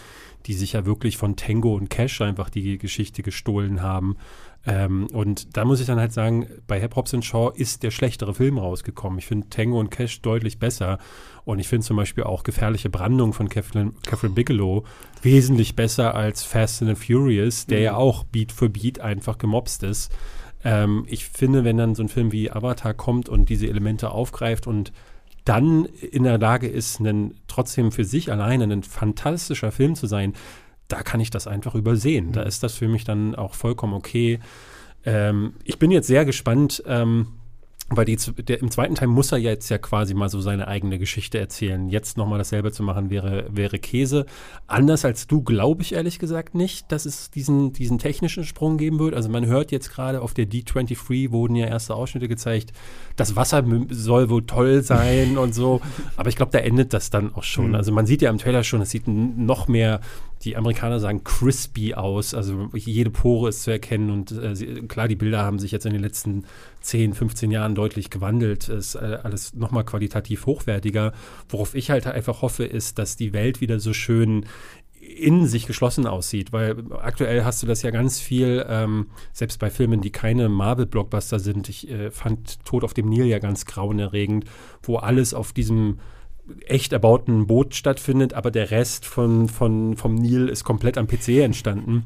die 0.48 0.54
sich 0.54 0.74
ja 0.74 0.86
wirklich 0.86 1.18
von 1.18 1.36
Tango 1.36 1.76
und 1.76 1.90
Cash 1.90 2.22
einfach 2.22 2.50
die 2.50 2.78
Geschichte 2.78 3.22
gestohlen 3.22 3.82
haben. 3.82 4.18
Ähm, 4.68 5.08
und 5.14 5.56
da 5.56 5.64
muss 5.64 5.80
ich 5.80 5.86
dann 5.86 6.00
halt 6.00 6.12
sagen, 6.12 6.48
bei 6.68 6.80
Hip 6.80 6.96
Hobbs 6.96 7.16
Shaw 7.22 7.52
ist 7.56 7.84
der 7.84 7.92
schlechtere 7.92 8.34
Film 8.34 8.58
rausgekommen. 8.58 9.20
Ich 9.20 9.28
finde 9.28 9.50
Tango 9.50 9.80
und 9.80 9.92
Cash 9.92 10.22
deutlich 10.22 10.58
besser. 10.58 10.98
Und 11.44 11.60
ich 11.60 11.68
finde 11.68 11.86
zum 11.86 11.98
Beispiel 11.98 12.24
auch 12.24 12.44
Gefährliche 12.44 12.90
Brandung 12.90 13.34
von 13.34 13.50
Catherine, 13.50 13.94
Catherine 14.08 14.34
Bigelow 14.34 14.84
wesentlich 15.22 15.76
besser 15.76 16.16
als 16.16 16.44
Fast 16.44 16.82
and 16.82 16.98
Furious, 16.98 17.68
der 17.68 17.78
mhm. 17.78 17.84
ja 17.84 17.96
auch 17.96 18.24
Beat 18.24 18.52
für 18.52 18.70
Beat 18.70 19.00
einfach 19.00 19.38
gemobst 19.38 19.84
ist. 19.84 20.12
Ähm, 20.64 21.06
ich 21.08 21.26
finde, 21.26 21.64
wenn 21.64 21.78
dann 21.78 21.94
so 21.94 22.04
ein 22.04 22.10
Film 22.10 22.32
wie 22.32 22.52
Avatar 22.52 22.96
kommt 22.96 23.30
und 23.30 23.50
diese 23.50 23.68
Elemente 23.68 24.10
aufgreift 24.10 24.66
und 24.66 24.92
dann 25.46 25.86
in 25.86 26.24
der 26.24 26.40
Lage 26.40 26.68
ist, 26.68 27.00
einen, 27.00 27.40
trotzdem 27.48 27.92
für 27.92 28.04
sich 28.04 28.32
alleine 28.32 28.64
ein 28.64 28.82
fantastischer 28.82 29.72
Film 29.72 29.94
zu 29.94 30.08
sein, 30.08 30.34
da 30.88 31.02
kann 31.02 31.20
ich 31.20 31.30
das 31.30 31.48
einfach 31.48 31.76
übersehen. 31.76 32.32
Da 32.32 32.42
mhm. 32.42 32.48
ist 32.48 32.64
das 32.64 32.76
für 32.76 32.88
mich 32.88 33.04
dann 33.04 33.36
auch 33.36 33.54
vollkommen 33.54 33.94
okay. 33.94 34.40
Ähm, 35.06 35.54
ich 35.64 35.80
bin 35.80 35.92
jetzt 35.92 36.08
sehr 36.08 36.26
gespannt, 36.26 36.84
ähm, 36.88 37.28
weil 37.90 38.06
die, 38.06 38.18
der, 38.18 38.62
im 38.62 38.72
zweiten 38.72 38.96
Teil 38.96 39.08
muss 39.08 39.32
er 39.32 39.38
jetzt 39.38 39.70
ja 39.70 39.78
quasi 39.78 40.16
mal 40.16 40.28
so 40.28 40.42
seine 40.42 40.68
eigene 40.68 40.98
Geschichte 40.98 41.38
erzählen. 41.38 41.88
Jetzt 41.88 42.18
nochmal 42.18 42.40
dasselbe 42.40 42.72
zu 42.72 42.82
machen, 42.82 43.12
wäre, 43.12 43.46
wäre 43.52 43.78
Käse. 43.78 44.26
Anders 44.66 45.06
als 45.06 45.28
du 45.28 45.44
glaube 45.44 45.84
ich 45.84 45.94
ehrlich 45.94 46.18
gesagt 46.18 46.56
nicht, 46.56 46.92
dass 46.92 47.06
es 47.06 47.30
diesen, 47.30 47.74
diesen 47.74 48.00
technischen 48.00 48.44
Sprung 48.44 48.78
geben 48.78 48.98
wird. 48.98 49.14
Also 49.14 49.30
man 49.30 49.46
hört 49.46 49.72
jetzt 49.72 49.92
gerade 49.92 50.22
auf 50.22 50.34
der 50.34 50.48
D23 50.48 51.32
wurden 51.32 51.56
ja 51.56 51.68
erste 51.68 51.94
Ausschnitte 51.94 52.28
gezeigt. 52.28 52.74
Das 53.18 53.36
Wasser 53.36 53.64
soll 53.92 54.32
wohl 54.32 54.48
toll 54.48 54.82
sein 54.82 55.38
und 55.38 55.54
so. 55.54 55.80
Aber 56.18 56.30
ich 56.30 56.36
glaube, 56.38 56.52
da 56.54 56.60
endet 56.60 56.92
das 56.92 57.12
dann 57.12 57.36
auch 57.36 57.44
schon. 57.44 57.70
Mhm. 57.70 57.76
Also 57.76 57.92
man 57.92 58.08
sieht 58.08 58.24
ja 58.24 58.32
im 58.32 58.40
Trailer 58.40 58.64
schon, 58.64 58.82
es 58.82 58.90
sieht 58.90 59.08
noch 59.08 59.68
mehr 59.68 60.02
die 60.44 60.58
Amerikaner 60.58 61.00
sagen 61.00 61.24
crispy 61.24 61.94
aus, 61.94 62.34
also 62.34 62.70
jede 62.74 63.10
Pore 63.10 63.50
ist 63.50 63.64
zu 63.64 63.72
erkennen 63.72 64.10
und 64.12 64.32
äh, 64.32 64.56
sie, 64.56 64.66
klar, 64.88 65.08
die 65.08 65.16
Bilder 65.16 65.44
haben 65.44 65.60
sich 65.60 65.72
jetzt 65.72 65.86
in 65.86 65.94
den 65.94 66.02
letzten 66.02 66.46
10, 66.82 67.14
15 67.14 67.52
Jahren 67.52 67.74
deutlich 67.74 68.10
gewandelt, 68.10 68.70
ist 68.70 68.96
äh, 68.96 69.20
alles 69.24 69.54
nochmal 69.54 69.86
qualitativ 69.86 70.46
hochwertiger. 70.46 71.14
Worauf 71.50 71.74
ich 71.74 71.90
halt 71.90 72.06
einfach 72.06 72.42
hoffe, 72.42 72.66
ist, 72.66 73.00
dass 73.00 73.16
die 73.16 73.34
Welt 73.34 73.62
wieder 73.62 73.80
so 73.80 73.94
schön 73.94 74.46
in 75.00 75.48
sich 75.48 75.68
geschlossen 75.68 76.08
aussieht, 76.08 76.52
weil 76.52 76.84
aktuell 77.00 77.44
hast 77.44 77.62
du 77.62 77.68
das 77.68 77.82
ja 77.84 77.92
ganz 77.92 78.20
viel, 78.20 78.66
ähm, 78.68 79.08
selbst 79.34 79.60
bei 79.60 79.70
Filmen, 79.70 80.02
die 80.02 80.12
keine 80.12 80.50
Marvel-Blockbuster 80.50 81.40
sind. 81.40 81.70
Ich 81.70 81.90
äh, 81.90 82.12
fand 82.12 82.64
Tod 82.66 82.84
auf 82.84 82.94
dem 82.94 83.08
Nil 83.08 83.26
ja 83.26 83.40
ganz 83.40 83.66
grauenerregend, 83.66 84.46
wo 84.82 84.98
alles 84.98 85.34
auf 85.34 85.54
diesem 85.54 86.00
echt 86.66 86.94
erbauten 86.94 87.48
Boot 87.48 87.76
stattfindet, 87.76 88.34
aber 88.34 88.52
der 88.52 88.72
Rest 88.72 89.06
von, 89.06 89.48
von, 89.50 89.96
vom 89.98 90.16
Nil 90.16 90.48
ist 90.48 90.64
komplett 90.64 90.98
am 90.98 91.08
PC 91.08 91.30
entstanden. 91.44 92.06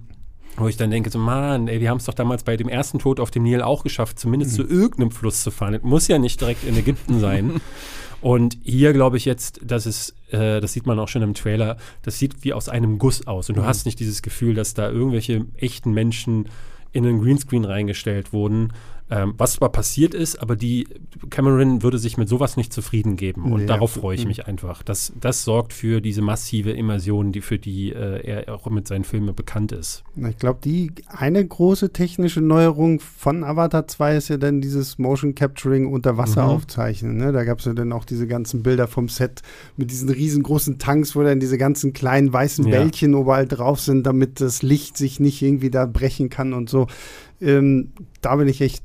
Wo 0.57 0.67
ich 0.67 0.77
dann 0.77 0.91
denke, 0.91 1.09
so, 1.09 1.19
Mann, 1.19 1.67
ey, 1.67 1.79
wir 1.79 1.89
haben 1.89 1.97
es 1.97 2.05
doch 2.05 2.13
damals 2.13 2.43
bei 2.43 2.57
dem 2.57 2.67
ersten 2.67 2.99
Tod 2.99 3.19
auf 3.19 3.31
dem 3.31 3.43
Nil 3.43 3.61
auch 3.61 3.83
geschafft, 3.83 4.19
zumindest 4.19 4.51
mhm. 4.51 4.55
zu 4.55 4.69
irgendeinem 4.69 5.11
Fluss 5.11 5.43
zu 5.43 5.51
fahren. 5.51 5.75
Es 5.75 5.83
muss 5.83 6.07
ja 6.07 6.19
nicht 6.19 6.41
direkt 6.41 6.65
in 6.65 6.75
Ägypten 6.77 7.19
sein. 7.19 7.61
Und 8.21 8.57
hier 8.63 8.91
glaube 8.91 9.15
ich 9.15 9.23
jetzt, 9.23 9.61
dass 9.63 9.85
es, 9.85 10.13
äh, 10.31 10.59
das 10.59 10.73
sieht 10.73 10.85
man 10.85 10.99
auch 10.99 11.07
schon 11.07 11.21
im 11.21 11.33
Trailer, 11.33 11.77
das 12.01 12.19
sieht 12.19 12.43
wie 12.43 12.51
aus 12.51 12.67
einem 12.67 12.97
Guss 12.97 13.25
aus. 13.27 13.47
Und 13.47 13.55
du 13.55 13.61
mhm. 13.61 13.67
hast 13.67 13.85
nicht 13.85 13.99
dieses 13.99 14.21
Gefühl, 14.21 14.55
dass 14.55 14.73
da 14.73 14.89
irgendwelche 14.89 15.45
echten 15.55 15.93
Menschen 15.93 16.49
in 16.91 17.05
einen 17.05 17.21
Greenscreen 17.21 17.65
reingestellt 17.65 18.33
wurden, 18.33 18.73
ähm, 19.11 19.33
was 19.37 19.53
zwar 19.53 19.69
passiert 19.69 20.13
ist, 20.13 20.41
aber 20.41 20.55
die 20.55 20.87
Cameron 21.29 21.81
würde 21.81 21.97
sich 21.97 22.17
mit 22.17 22.29
sowas 22.29 22.57
nicht 22.57 22.71
zufrieden 22.71 23.15
geben. 23.15 23.51
Und 23.51 23.61
ja. 23.61 23.67
darauf 23.67 23.91
freue 23.91 24.15
ich 24.15 24.25
mich 24.25 24.45
einfach. 24.45 24.83
Das, 24.83 25.13
das 25.19 25.43
sorgt 25.43 25.73
für 25.73 25.99
diese 25.99 26.21
massive 26.21 26.71
Immersion, 26.71 27.31
die 27.31 27.41
für 27.41 27.57
die 27.57 27.91
äh, 27.91 28.21
er 28.23 28.53
auch 28.53 28.69
mit 28.69 28.87
seinen 28.87 29.03
Filmen 29.03 29.33
bekannt 29.33 29.71
ist. 29.71 30.03
Ich 30.15 30.37
glaube, 30.37 30.59
die 30.63 30.91
eine 31.07 31.45
große 31.45 31.91
technische 31.91 32.41
Neuerung 32.41 32.99
von 32.99 33.43
Avatar 33.43 33.87
2 33.87 34.15
ist 34.15 34.27
ja 34.29 34.37
dann 34.37 34.61
dieses 34.61 34.99
Motion 34.99 35.33
Capturing 35.33 35.91
unter 35.91 36.17
Wasser 36.17 36.43
mhm. 36.43 36.49
aufzeichnen. 36.49 37.17
Ne? 37.17 37.31
Da 37.31 37.43
gab 37.43 37.59
es 37.59 37.65
ja 37.65 37.73
dann 37.73 37.91
auch 37.91 38.05
diese 38.05 38.27
ganzen 38.27 38.61
Bilder 38.61 38.87
vom 38.87 39.09
Set 39.09 39.41
mit 39.75 39.89
diesen 39.89 40.09
riesengroßen 40.09 40.77
Tanks, 40.77 41.15
wo 41.15 41.23
dann 41.23 41.39
diese 41.39 41.57
ganzen 41.57 41.93
kleinen 41.93 42.31
weißen 42.31 42.67
ja. 42.67 42.77
Bällchen 42.77 43.13
überall 43.13 43.47
drauf 43.47 43.79
sind, 43.79 44.05
damit 44.05 44.39
das 44.39 44.61
Licht 44.61 44.97
sich 44.97 45.19
nicht 45.19 45.41
irgendwie 45.41 45.71
da 45.71 45.87
brechen 45.87 46.29
kann 46.29 46.53
und 46.53 46.69
so. 46.69 46.87
Ähm, 47.41 47.91
da 48.21 48.35
bin 48.35 48.47
ich 48.47 48.61
echt 48.61 48.83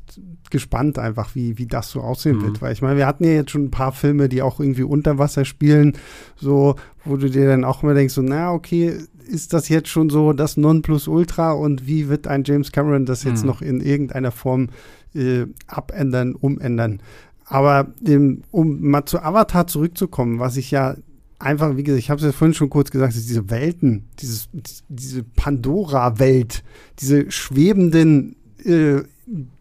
gespannt 0.51 0.99
einfach, 0.99 1.35
wie, 1.35 1.59
wie 1.59 1.67
das 1.67 1.91
so 1.91 2.01
aussehen 2.01 2.39
mhm. 2.39 2.43
wird. 2.43 2.63
Weil 2.63 2.73
ich 2.73 2.83
meine, 2.83 2.97
wir 2.97 3.07
hatten 3.07 3.25
ja 3.25 3.33
jetzt 3.33 3.51
schon 3.51 3.65
ein 3.65 3.71
paar 3.71 3.93
Filme, 3.93 4.29
die 4.29 4.43
auch 4.43 4.61
irgendwie 4.61 4.85
unter 4.85 5.19
Wasser 5.19 5.45
spielen, 5.45 5.97
so, 6.37 6.77
wo 7.05 7.17
du 7.17 7.29
dir 7.29 7.49
dann 7.49 7.65
auch 7.65 7.83
immer 7.83 7.95
denkst, 7.95 8.15
so, 8.15 8.23
na, 8.23 8.53
okay, 8.53 8.99
ist 9.27 9.53
das 9.53 9.69
jetzt 9.69 9.89
schon 9.89 10.11
so 10.11 10.33
das 10.33 10.57
Nonplusultra 10.57 11.53
und 11.53 11.87
wie 11.87 12.09
wird 12.09 12.27
ein 12.27 12.45
James 12.45 12.73
Cameron 12.73 13.07
das 13.07 13.25
jetzt 13.25 13.41
mhm. 13.41 13.49
noch 13.49 13.63
in 13.63 13.81
irgendeiner 13.81 14.31
Form 14.31 14.69
äh, 15.15 15.47
abändern, 15.67 16.35
umändern? 16.35 17.01
Aber 17.47 17.93
ähm, 18.07 18.43
um 18.51 18.81
mal 18.81 19.07
zu 19.07 19.21
Avatar 19.21 19.67
zurückzukommen, 19.67 20.39
was 20.39 20.57
ich 20.57 20.71
ja 20.71 20.97
einfach, 21.39 21.77
wie 21.77 21.83
gesagt, 21.83 22.03
ich 22.03 22.11
habe 22.11 22.21
es 22.21 22.25
ja 22.25 22.33
vorhin 22.33 22.55
schon 22.55 22.71
kurz 22.71 22.91
gesagt, 22.91 23.15
diese 23.15 23.51
Welten, 23.51 24.05
dieses, 24.21 24.49
diese 24.89 25.23
Pandora-Welt, 25.23 26.63
diese 27.01 27.31
schwebenden 27.31 28.37
äh, 28.65 29.03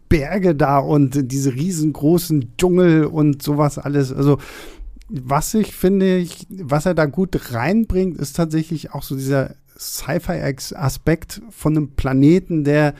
Berge 0.08 0.54
da 0.54 0.78
und 0.78 1.32
diese 1.32 1.54
riesengroßen 1.54 2.52
Dschungel 2.56 3.06
und 3.06 3.42
sowas 3.42 3.78
alles. 3.78 4.12
Also 4.12 4.38
was 5.08 5.54
ich 5.54 5.74
finde, 5.74 6.16
ich, 6.16 6.46
was 6.48 6.86
er 6.86 6.94
da 6.94 7.06
gut 7.06 7.52
reinbringt, 7.52 8.18
ist 8.18 8.36
tatsächlich 8.36 8.92
auch 8.92 9.02
so 9.02 9.16
dieser 9.16 9.54
Sci-Fi-Aspekt 9.78 11.42
von 11.50 11.76
einem 11.76 11.88
Planeten, 11.90 12.64
der 12.64 12.94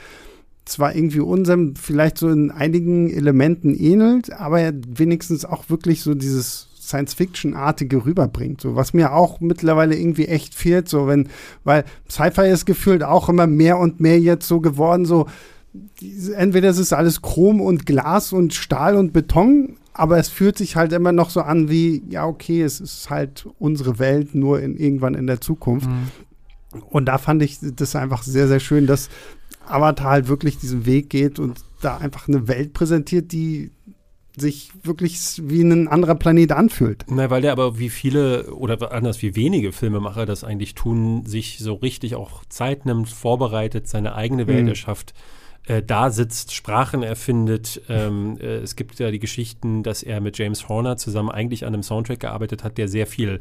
zwar 0.64 0.94
irgendwie 0.94 1.20
unserem 1.20 1.76
vielleicht 1.76 2.18
so 2.18 2.28
in 2.28 2.50
einigen 2.50 3.10
Elementen 3.10 3.74
ähnelt, 3.74 4.32
aber 4.32 4.60
er 4.60 4.72
wenigstens 4.74 5.44
auch 5.44 5.68
wirklich 5.68 6.02
so 6.02 6.14
dieses 6.14 6.68
Science-Fiction-artige 6.80 8.04
rüberbringt, 8.04 8.60
so 8.60 8.76
was 8.76 8.92
mir 8.92 9.12
auch 9.12 9.40
mittlerweile 9.40 9.96
irgendwie 9.96 10.26
echt 10.26 10.54
fehlt, 10.54 10.88
so 10.88 11.06
wenn, 11.06 11.28
weil 11.64 11.84
Sci-Fi 12.10 12.48
ist 12.48 12.66
gefühlt 12.66 13.02
auch 13.02 13.28
immer 13.28 13.46
mehr 13.46 13.78
und 13.78 14.00
mehr 14.00 14.18
jetzt 14.18 14.48
so 14.48 14.60
geworden, 14.60 15.04
so 15.06 15.26
entweder 16.36 16.68
es 16.68 16.78
ist 16.78 16.92
alles 16.92 17.22
Chrom 17.22 17.60
und 17.60 17.86
Glas 17.86 18.32
und 18.32 18.54
Stahl 18.54 18.96
und 18.96 19.12
Beton, 19.12 19.76
aber 19.92 20.18
es 20.18 20.28
fühlt 20.28 20.58
sich 20.58 20.76
halt 20.76 20.92
immer 20.92 21.12
noch 21.12 21.30
so 21.30 21.40
an 21.40 21.70
wie, 21.70 22.02
ja, 22.08 22.26
okay, 22.26 22.62
es 22.62 22.80
ist 22.80 23.10
halt 23.10 23.46
unsere 23.58 23.98
Welt, 23.98 24.34
nur 24.34 24.60
in, 24.60 24.76
irgendwann 24.76 25.14
in 25.14 25.26
der 25.26 25.40
Zukunft. 25.40 25.88
Mhm. 25.88 26.08
Und 26.90 27.06
da 27.06 27.18
fand 27.18 27.42
ich 27.42 27.58
das 27.60 27.94
einfach 27.94 28.22
sehr, 28.22 28.48
sehr 28.48 28.60
schön, 28.60 28.86
dass 28.86 29.08
Avatar 29.66 30.10
halt 30.10 30.28
wirklich 30.28 30.58
diesen 30.58 30.86
Weg 30.86 31.10
geht 31.10 31.38
und 31.38 31.64
da 31.80 31.96
einfach 31.98 32.28
eine 32.28 32.48
Welt 32.48 32.72
präsentiert, 32.72 33.32
die 33.32 33.70
sich 34.36 34.72
wirklich 34.82 35.40
wie 35.44 35.62
ein 35.62 35.86
anderer 35.86 36.16
Planet 36.16 36.50
anfühlt. 36.50 37.04
Na, 37.08 37.30
weil 37.30 37.42
der 37.42 37.52
aber 37.52 37.78
wie 37.78 37.88
viele 37.88 38.52
oder 38.52 38.90
anders 38.90 39.22
wie 39.22 39.36
wenige 39.36 39.70
Filmemacher 39.70 40.26
das 40.26 40.42
eigentlich 40.42 40.74
tun, 40.74 41.24
sich 41.24 41.58
so 41.60 41.74
richtig 41.74 42.16
auch 42.16 42.44
Zeit 42.48 42.84
nimmt, 42.84 43.08
vorbereitet, 43.08 43.86
seine 43.86 44.16
eigene 44.16 44.48
Welt 44.48 44.64
mhm. 44.64 44.70
erschafft 44.70 45.14
äh, 45.66 45.82
da 45.82 46.10
sitzt, 46.10 46.52
Sprachen 46.52 47.02
erfindet. 47.02 47.80
Ähm, 47.88 48.36
äh, 48.38 48.56
es 48.56 48.76
gibt 48.76 48.98
ja 48.98 49.10
die 49.10 49.18
Geschichten, 49.18 49.82
dass 49.82 50.02
er 50.02 50.20
mit 50.20 50.36
James 50.36 50.68
Horner 50.68 50.96
zusammen 50.96 51.30
eigentlich 51.30 51.64
an 51.64 51.72
einem 51.72 51.82
Soundtrack 51.82 52.20
gearbeitet 52.20 52.64
hat, 52.64 52.76
der 52.76 52.88
sehr 52.88 53.06
viel 53.06 53.40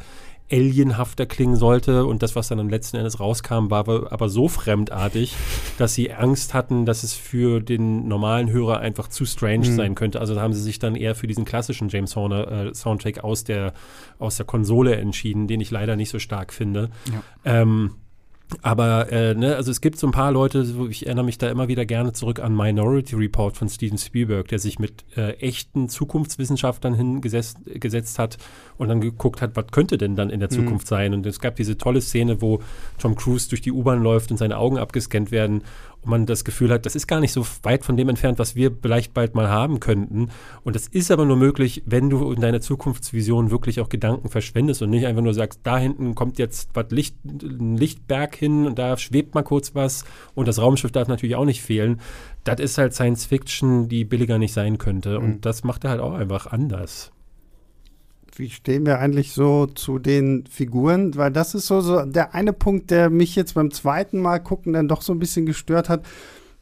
alienhafter 0.51 1.25
klingen 1.25 1.55
sollte. 1.55 2.05
Und 2.05 2.23
das, 2.23 2.35
was 2.35 2.47
dann 2.47 2.59
am 2.59 2.69
letzten 2.69 2.97
Endes 2.97 3.19
rauskam, 3.19 3.69
war 3.69 4.11
aber 4.11 4.29
so 4.29 4.47
fremdartig, 4.47 5.35
dass 5.77 5.95
sie 5.95 6.13
Angst 6.13 6.53
hatten, 6.53 6.85
dass 6.85 7.03
es 7.03 7.13
für 7.13 7.59
den 7.59 8.07
normalen 8.07 8.49
Hörer 8.49 8.79
einfach 8.79 9.09
zu 9.09 9.25
strange 9.25 9.69
mhm. 9.69 9.75
sein 9.75 9.95
könnte. 9.95 10.21
Also 10.21 10.39
haben 10.39 10.53
sie 10.53 10.61
sich 10.61 10.79
dann 10.79 10.95
eher 10.95 11.15
für 11.15 11.27
diesen 11.27 11.43
klassischen 11.43 11.89
James 11.89 12.15
Horner 12.15 12.67
äh, 12.67 12.73
Soundtrack 12.73 13.23
aus 13.23 13.43
der, 13.43 13.73
aus 14.19 14.37
der 14.37 14.45
Konsole 14.45 14.95
entschieden, 14.95 15.47
den 15.47 15.59
ich 15.59 15.71
leider 15.71 15.97
nicht 15.97 16.09
so 16.09 16.19
stark 16.19 16.53
finde. 16.53 16.89
Ja. 17.11 17.61
Ähm, 17.61 17.95
aber 18.61 19.11
äh, 19.11 19.33
ne, 19.35 19.55
also 19.55 19.71
es 19.71 19.81
gibt 19.81 19.97
so 19.97 20.07
ein 20.07 20.11
paar 20.11 20.31
Leute, 20.31 20.65
ich 20.89 21.05
erinnere 21.05 21.25
mich 21.25 21.37
da 21.37 21.49
immer 21.49 21.67
wieder 21.67 21.85
gerne 21.85 22.13
zurück 22.13 22.39
an 22.39 22.55
Minority 22.55 23.15
Report 23.15 23.57
von 23.57 23.69
Steven 23.69 23.97
Spielberg, 23.97 24.47
der 24.47 24.59
sich 24.59 24.79
mit 24.79 25.05
äh, 25.15 25.31
echten 25.33 25.89
Zukunftswissenschaftlern 25.89 26.93
hingesetzt 26.93 28.19
hat 28.19 28.37
und 28.77 28.89
dann 28.89 29.01
geguckt 29.01 29.41
hat, 29.41 29.55
was 29.55 29.67
könnte 29.71 29.97
denn 29.97 30.15
dann 30.15 30.29
in 30.29 30.39
der 30.39 30.49
mhm. 30.51 30.55
Zukunft 30.55 30.85
mhm. 30.87 30.89
sein. 30.89 31.13
Und 31.13 31.25
es 31.25 31.39
gab 31.39 31.55
diese 31.55 31.77
tolle 31.77 32.01
Szene, 32.01 32.41
wo 32.41 32.61
Tom 32.99 33.15
Cruise 33.15 33.49
durch 33.49 33.61
die 33.61 33.71
U-Bahn 33.71 34.03
läuft 34.03 34.31
und 34.31 34.37
seine 34.37 34.57
Augen 34.57 34.77
abgescannt 34.77 35.31
werden 35.31 35.63
und 36.03 36.09
man 36.09 36.25
das 36.25 36.43
Gefühl 36.43 36.71
hat, 36.71 36.85
das 36.85 36.95
ist 36.95 37.07
gar 37.07 37.19
nicht 37.19 37.31
so 37.31 37.45
weit 37.63 37.85
von 37.85 37.97
dem 37.97 38.09
entfernt, 38.09 38.39
was 38.39 38.55
wir 38.55 38.71
vielleicht 38.81 39.13
bald 39.13 39.35
mal 39.35 39.49
haben 39.49 39.79
könnten. 39.79 40.29
Und 40.63 40.75
das 40.75 40.87
ist 40.87 41.11
aber 41.11 41.25
nur 41.25 41.37
möglich, 41.37 41.83
wenn 41.85 42.09
du 42.09 42.31
in 42.31 42.41
deiner 42.41 42.61
Zukunftsvision 42.61 43.51
wirklich 43.51 43.79
auch 43.79 43.89
Gedanken 43.89 44.29
verschwendest 44.29 44.81
und 44.81 44.89
nicht 44.89 45.05
einfach 45.05 45.21
nur 45.21 45.33
sagst, 45.33 45.61
da 45.63 45.77
hinten 45.77 46.15
kommt 46.15 46.39
jetzt 46.39 46.69
was 46.73 46.91
Licht, 46.91 47.15
ein 47.23 47.77
Lichtberg 47.77 48.35
hin 48.35 48.65
und 48.65 48.77
da 48.77 48.97
schwebt 48.97 49.33
mal 49.35 49.43
kurz 49.43 49.75
was 49.75 50.03
und 50.35 50.47
das 50.47 50.59
Raumschiff 50.59 50.91
darf 50.91 51.07
natürlich 51.07 51.35
auch 51.35 51.45
nicht 51.45 51.61
fehlen. 51.61 52.01
Das 52.43 52.59
ist 52.59 52.77
halt 52.77 52.93
Science 52.93 53.25
Fiction, 53.25 53.87
die 53.87 54.03
billiger 54.03 54.37
nicht 54.37 54.53
sein 54.53 54.77
könnte. 54.77 55.19
Mhm. 55.19 55.25
Und 55.25 55.45
das 55.45 55.63
macht 55.63 55.85
er 55.85 55.91
halt 55.91 56.01
auch 56.01 56.13
einfach 56.13 56.47
anders 56.47 57.12
wie 58.35 58.49
stehen 58.49 58.85
wir 58.85 58.99
eigentlich 58.99 59.33
so 59.33 59.67
zu 59.67 59.99
den 59.99 60.45
Figuren? 60.49 61.15
Weil 61.15 61.31
das 61.31 61.55
ist 61.55 61.67
so, 61.67 61.81
so 61.81 62.03
der 62.03 62.33
eine 62.33 62.53
Punkt, 62.53 62.91
der 62.91 63.09
mich 63.09 63.35
jetzt 63.35 63.53
beim 63.53 63.71
zweiten 63.71 64.19
Mal 64.19 64.39
gucken 64.39 64.73
dann 64.73 64.87
doch 64.87 65.01
so 65.01 65.13
ein 65.13 65.19
bisschen 65.19 65.45
gestört 65.45 65.89
hat, 65.89 66.05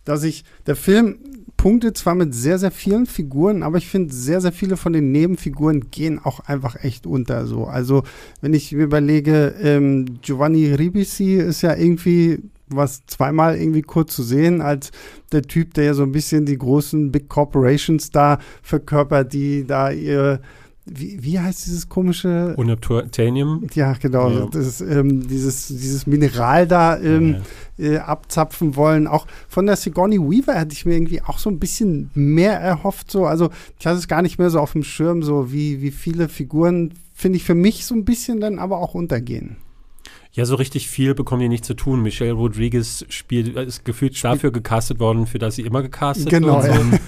dass 0.06 0.24
ich, 0.24 0.44
der 0.66 0.76
Film 0.76 1.20
punktet 1.58 1.96
zwar 1.96 2.16
mit 2.16 2.34
sehr, 2.34 2.58
sehr 2.58 2.72
vielen 2.72 3.06
Figuren, 3.06 3.62
aber 3.62 3.78
ich 3.78 3.88
finde, 3.88 4.14
sehr, 4.14 4.42
sehr 4.42 4.52
viele 4.52 4.78
von 4.78 4.94
den 4.94 5.12
Nebenfiguren 5.12 5.92
gehen 5.92 6.18
auch 6.18 6.40
einfach 6.40 6.84
echt 6.84 7.06
unter. 7.06 7.46
So. 7.46 7.66
Also, 7.66 8.04
wenn 8.42 8.54
ich 8.54 8.72
mir 8.72 8.84
überlege, 8.84 9.54
ähm, 9.62 10.20
Giovanni 10.22 10.74
Ribisi 10.74 11.36
ist 11.36 11.62
ja 11.62 11.76
irgendwie 11.76 12.40
was 12.74 13.06
zweimal 13.06 13.58
irgendwie 13.58 13.82
kurz 13.82 14.16
zu 14.16 14.24
sehen 14.24 14.62
als 14.62 14.92
der 15.32 15.44
Typ, 15.44 15.74
der 15.74 15.84
ja 15.84 15.94
so 15.94 16.04
ein 16.04 16.14
bisschen 16.14 16.46
die 16.46 16.58
großen 16.58 17.12
Big 17.12 17.30
Corporations 17.30 18.12
da 18.12 18.40
verkörpert, 18.64 19.34
die 19.34 19.66
da 19.68 19.92
ihr 19.92 20.42
wie, 20.86 21.24
wie 21.24 21.40
heißt 21.40 21.68
dieses 21.68 21.90
komische? 21.90 22.56
Unobtainium. 22.58 23.68
Ja, 23.74 23.94
genau. 23.94 24.30
Ja. 24.30 24.46
Das, 24.52 24.82
ähm, 24.82 25.28
dieses, 25.28 25.68
dieses 25.68 26.08
Mineral 26.08 26.66
da 26.68 26.98
ähm, 26.98 27.38
ja. 27.78 27.86
äh, 27.86 27.98
abzapfen 28.00 28.76
wollen. 28.76 29.06
Auch 29.06 29.28
von 29.48 29.68
der 29.68 29.76
Sigourney 29.76 30.20
Weaver 30.20 30.56
hätte 30.56 30.74
ich 30.74 30.86
mir 30.86 30.96
irgendwie 30.96 31.22
auch 31.22 31.38
so 31.38 31.50
ein 31.52 31.60
bisschen 31.60 32.10
mehr 32.16 32.60
erhofft. 32.60 33.12
So. 33.12 33.26
Also 33.26 33.52
ich 33.80 33.86
hatte 33.86 34.00
es 34.00 34.08
gar 34.08 34.24
nicht 34.24 34.40
mehr 34.40 34.50
so 34.50 34.60
auf 34.60 34.72
dem 34.72 34.84
Schirm, 34.84 35.22
so 35.22 35.52
wie, 35.52 35.82
wie 35.82 35.92
viele 35.92 36.30
Figuren, 36.30 36.94
finde 37.14 37.38
ich, 37.38 37.44
für 37.44 37.56
mich 37.56 37.86
so 37.86 37.94
ein 37.94 38.04
bisschen 38.04 38.42
dann 38.42 38.58
aber 38.58 38.80
auch 38.80 38.96
untergehen. 38.96 39.58
Ja, 40.34 40.46
so 40.46 40.56
richtig 40.56 40.88
viel 40.88 41.14
bekommen 41.14 41.42
die 41.42 41.50
nicht 41.50 41.66
zu 41.66 41.74
tun. 41.74 42.02
Michelle 42.02 42.32
Rodriguez 42.32 43.06
spielt, 43.10 43.56
ist 43.56 43.84
gefühlt 43.84 44.22
dafür 44.24 44.52
gecastet 44.52 45.00
worden, 45.00 45.28
für 45.28 45.40
das 45.40 45.56
sie 45.56 45.64
immer 45.64 45.82
gecastet 45.82 46.30
genau, 46.30 46.64
wird. 46.64 46.74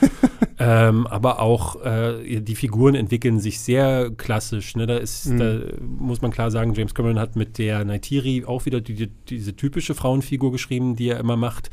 Ähm, 0.65 1.07
aber 1.07 1.41
auch 1.41 1.83
äh, 1.83 2.39
die 2.39 2.55
Figuren 2.55 2.95
entwickeln 2.95 3.39
sich 3.39 3.59
sehr 3.59 4.11
klassisch. 4.11 4.77
Ne? 4.77 4.87
Da, 4.87 4.95
ist, 4.95 5.25
mhm. 5.25 5.39
da 5.39 5.59
muss 5.81 6.21
man 6.21 6.31
klar 6.31 6.51
sagen, 6.51 6.73
James 6.73 6.93
Cameron 6.93 7.19
hat 7.19 7.35
mit 7.35 7.57
der 7.57 7.83
Naitiri 7.83 8.45
auch 8.45 8.65
wieder 8.65 8.79
die, 8.79 8.93
die, 8.93 9.07
diese 9.07 9.57
typische 9.57 9.93
Frauenfigur 9.93 10.53
geschrieben, 10.53 10.95
die 10.95 11.09
er 11.09 11.19
immer 11.19 11.35
macht. 11.35 11.69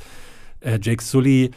Äh, 0.61 0.81
Jake 0.83 1.05
Sully 1.05 1.53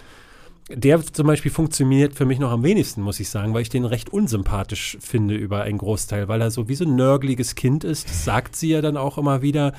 der 0.69 1.01
zum 1.05 1.27
Beispiel 1.27 1.51
funktioniert 1.51 2.15
für 2.15 2.25
mich 2.25 2.39
noch 2.39 2.51
am 2.51 2.63
wenigsten, 2.63 3.01
muss 3.01 3.19
ich 3.19 3.29
sagen, 3.29 3.53
weil 3.53 3.63
ich 3.63 3.69
den 3.69 3.83
recht 3.83 4.11
unsympathisch 4.11 4.97
finde 5.01 5.35
über 5.35 5.63
einen 5.63 5.77
Großteil, 5.77 6.29
weil 6.29 6.39
er 6.39 6.51
so 6.51 6.69
wie 6.69 6.75
so 6.75 6.85
ein 6.85 6.95
nörgliges 6.95 7.55
Kind 7.55 7.83
ist, 7.83 8.09
das 8.09 8.23
sagt 8.23 8.55
sie 8.55 8.69
ja 8.69 8.81
dann 8.81 8.95
auch 8.95 9.17
immer 9.17 9.41
wieder. 9.41 9.73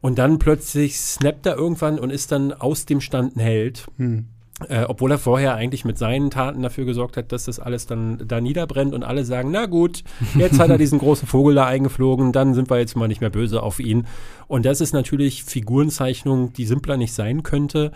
Und 0.00 0.18
dann 0.18 0.38
plötzlich 0.38 0.96
snappt 1.00 1.44
er 1.46 1.56
irgendwann 1.56 1.98
und 1.98 2.10
ist 2.10 2.30
dann 2.30 2.52
aus 2.52 2.86
dem 2.86 3.00
Stand 3.00 3.36
ein 3.36 3.40
Held. 3.40 3.88
Hm. 3.96 4.26
Äh, 4.68 4.86
obwohl 4.88 5.12
er 5.12 5.18
vorher 5.18 5.54
eigentlich 5.54 5.84
mit 5.84 5.98
seinen 5.98 6.30
Taten 6.30 6.62
dafür 6.62 6.84
gesorgt 6.84 7.16
hat, 7.16 7.30
dass 7.30 7.44
das 7.44 7.60
alles 7.60 7.86
dann 7.86 8.26
da 8.26 8.40
niederbrennt 8.40 8.92
und 8.92 9.04
alle 9.04 9.24
sagen, 9.24 9.52
na 9.52 9.66
gut, 9.66 10.02
jetzt 10.34 10.58
hat 10.58 10.68
er 10.68 10.78
diesen 10.78 10.98
großen 10.98 11.28
Vogel 11.28 11.54
da 11.54 11.66
eingeflogen, 11.66 12.32
dann 12.32 12.54
sind 12.54 12.68
wir 12.68 12.78
jetzt 12.78 12.96
mal 12.96 13.06
nicht 13.06 13.20
mehr 13.20 13.30
böse 13.30 13.62
auf 13.62 13.78
ihn. 13.78 14.08
Und 14.48 14.66
das 14.66 14.80
ist 14.80 14.92
natürlich 14.92 15.44
Figurenzeichnung, 15.44 16.52
die 16.52 16.66
simpler 16.66 16.96
nicht 16.96 17.12
sein 17.12 17.44
könnte 17.44 17.92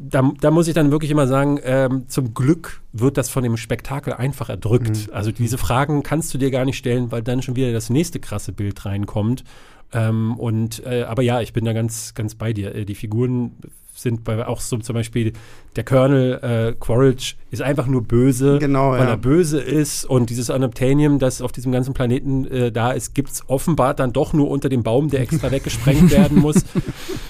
da, 0.00 0.32
da, 0.40 0.50
muss 0.50 0.68
ich 0.68 0.74
dann 0.74 0.90
wirklich 0.90 1.10
immer 1.10 1.26
sagen, 1.26 1.58
ähm, 1.64 2.04
zum 2.08 2.34
Glück 2.34 2.82
wird 2.92 3.16
das 3.16 3.30
von 3.30 3.42
dem 3.42 3.56
Spektakel 3.56 4.12
einfach 4.12 4.48
erdrückt. 4.48 5.08
Mhm. 5.08 5.12
Also 5.12 5.32
diese 5.32 5.58
Fragen 5.58 6.02
kannst 6.02 6.32
du 6.32 6.38
dir 6.38 6.50
gar 6.50 6.64
nicht 6.64 6.78
stellen, 6.78 7.10
weil 7.10 7.22
dann 7.22 7.42
schon 7.42 7.56
wieder 7.56 7.72
das 7.72 7.90
nächste 7.90 8.20
krasse 8.20 8.52
Bild 8.52 8.84
reinkommt. 8.84 9.44
Ähm, 9.92 10.36
und 10.38 10.84
äh, 10.86 11.02
aber 11.02 11.22
ja, 11.22 11.40
ich 11.40 11.52
bin 11.52 11.64
da 11.64 11.72
ganz, 11.72 12.14
ganz 12.14 12.34
bei 12.34 12.52
dir. 12.52 12.74
Äh, 12.74 12.84
die 12.84 12.94
Figuren 12.94 13.52
sind 14.00 14.24
bei, 14.24 14.46
auch 14.46 14.60
so 14.60 14.78
zum 14.78 14.94
Beispiel 14.94 15.32
der 15.76 15.84
Colonel 15.84 16.38
äh, 16.42 16.72
Quaritch 16.78 17.36
ist 17.50 17.62
einfach 17.62 17.86
nur 17.86 18.02
böse, 18.02 18.58
genau, 18.58 18.92
weil 18.92 19.04
ja. 19.04 19.10
er 19.10 19.16
böse 19.16 19.60
ist 19.60 20.04
und 20.04 20.30
dieses 20.30 20.50
Anoptanium, 20.50 21.18
das 21.18 21.42
auf 21.42 21.52
diesem 21.52 21.72
ganzen 21.72 21.94
Planeten 21.94 22.46
äh, 22.46 22.72
da 22.72 22.92
ist, 22.92 23.14
gibt 23.14 23.30
es 23.30 23.48
offenbar 23.48 23.94
dann 23.94 24.12
doch 24.12 24.32
nur 24.32 24.50
unter 24.50 24.68
dem 24.68 24.82
Baum, 24.82 25.10
der 25.10 25.20
extra 25.20 25.50
weggesprengt 25.50 26.10
werden 26.12 26.38
muss. 26.38 26.64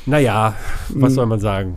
Naja, 0.07 0.55
was 0.89 1.13
mhm. 1.13 1.15
soll 1.15 1.27
man 1.27 1.41
sagen? 1.41 1.77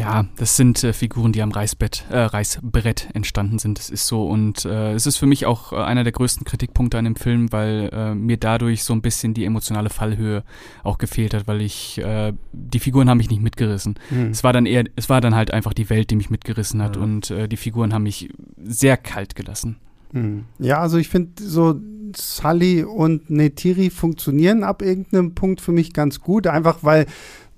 Ja, 0.00 0.24
das 0.36 0.56
sind 0.56 0.82
äh, 0.82 0.94
Figuren, 0.94 1.32
die 1.32 1.42
am 1.42 1.50
Reißbett, 1.50 2.06
äh, 2.10 2.18
Reißbrett 2.18 3.08
entstanden 3.12 3.58
sind. 3.58 3.78
Das 3.78 3.90
ist 3.90 4.06
so. 4.06 4.26
Und 4.26 4.64
äh, 4.64 4.94
es 4.94 5.06
ist 5.06 5.18
für 5.18 5.26
mich 5.26 5.44
auch 5.44 5.72
äh, 5.72 5.76
einer 5.76 6.04
der 6.04 6.12
größten 6.12 6.44
Kritikpunkte 6.44 6.96
an 6.96 7.04
dem 7.04 7.16
Film, 7.16 7.52
weil 7.52 7.90
äh, 7.92 8.14
mir 8.14 8.38
dadurch 8.38 8.82
so 8.82 8.94
ein 8.94 9.02
bisschen 9.02 9.34
die 9.34 9.44
emotionale 9.44 9.90
Fallhöhe 9.90 10.42
auch 10.84 10.96
gefehlt 10.96 11.34
hat, 11.34 11.46
weil 11.46 11.60
ich, 11.60 11.98
äh, 11.98 12.32
die 12.52 12.80
Figuren 12.80 13.10
haben 13.10 13.18
mich 13.18 13.30
nicht 13.30 13.42
mitgerissen. 13.42 13.96
Mhm. 14.08 14.30
Es 14.30 14.42
war 14.42 14.54
dann 14.54 14.64
eher, 14.64 14.84
es 14.96 15.10
war 15.10 15.20
dann 15.20 15.34
halt 15.34 15.50
einfach 15.50 15.74
die 15.74 15.90
Welt, 15.90 16.10
die 16.10 16.16
mich 16.16 16.30
mitgerissen 16.30 16.82
hat. 16.82 16.96
Mhm. 16.96 17.02
Und 17.02 17.34
die 17.50 17.56
Figuren 17.56 17.92
haben 17.92 18.04
mich 18.04 18.30
sehr 18.62 18.96
kalt 18.96 19.34
gelassen. 19.34 19.76
Mhm. 20.12 20.44
Ja, 20.58 20.78
also 20.78 20.96
ich 20.96 21.08
finde 21.08 21.42
so 21.42 21.78
Sully 22.16 22.82
und 22.84 23.30
Netiri 23.30 23.90
funktionieren 23.90 24.64
ab 24.64 24.82
irgendeinem 24.82 25.34
Punkt 25.34 25.60
für 25.60 25.72
mich 25.72 25.92
ganz 25.92 26.20
gut, 26.20 26.46
einfach 26.46 26.78
weil 26.82 27.06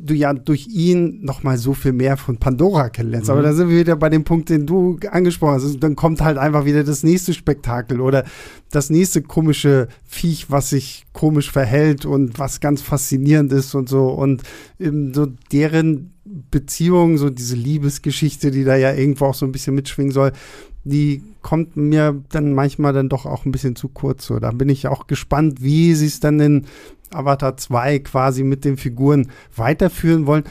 du 0.05 0.15
ja 0.15 0.33
durch 0.35 0.67
ihn 0.69 1.21
noch 1.23 1.43
mal 1.43 1.57
so 1.57 1.75
viel 1.75 1.93
mehr 1.93 2.17
von 2.17 2.37
Pandora 2.37 2.89
kennenlernst. 2.91 3.29
Mhm. 3.29 3.33
Aber 3.33 3.43
da 3.43 3.53
sind 3.53 3.69
wir 3.69 3.79
wieder 3.79 3.97
bei 3.97 4.09
dem 4.09 4.25
Punkt, 4.25 4.49
den 4.49 4.67
du 4.67 4.99
angesprochen 5.11 5.55
hast. 5.55 5.65
Also 5.65 5.79
dann 5.79 5.97
kommt 5.97 6.21
halt 6.21 6.39
einfach 6.39 6.65
wieder 6.65 6.85
das 6.85 7.03
nächste 7.03 7.33
Spektakel 7.35 8.01
oder 8.01 8.25
das 8.71 8.91
nächste 8.91 9.23
komische 9.23 9.89
Viech, 10.05 10.51
was 10.51 10.71
sich 10.71 11.05
komisch 11.13 11.51
verhält 11.51 12.05
und 12.05 12.39
was 12.39 12.61
ganz 12.61 12.83
faszinierend 12.83 13.53
ist 13.53 13.75
und 13.75 13.89
so. 13.89 14.09
Und 14.09 14.43
ähm, 14.81 15.15
so 15.15 15.27
deren 15.53 16.13
Beziehung, 16.25 17.19
so 17.19 17.31
diese 17.31 17.57
Liebesgeschichte, 17.57 18.51
die 18.51 18.65
da 18.65 18.77
ja 18.77 18.93
irgendwo 18.93 19.27
auch 19.27 19.35
so 19.35 19.47
ein 19.47 19.53
bisschen 19.53 19.75
mitschwingen 19.75 20.13
soll, 20.13 20.33
die 20.85 21.23
kommt 21.43 21.77
mir 21.77 22.23
dann 22.31 22.55
manchmal 22.55 22.93
dann 22.93 23.09
doch 23.09 23.27
auch 23.27 23.45
ein 23.45 23.53
bisschen 23.53 23.77
zu 23.77 23.89
kurz. 23.89 24.27
So, 24.27 24.39
da 24.39 24.51
bin 24.51 24.69
ich 24.69 24.89
auch 24.89 25.07
gespannt, 25.07 25.63
wie 25.63 25.95
sie 25.95 26.07
es 26.07 26.21
dann 26.21 26.41
in 26.41 26.67
Avatar 27.15 27.57
2 27.57 28.01
quasi 28.01 28.45
mit 28.45 28.65
den 28.65 28.77
Figuren 28.77 29.29
weiterführen 29.57 30.27
wollen. 30.27 30.45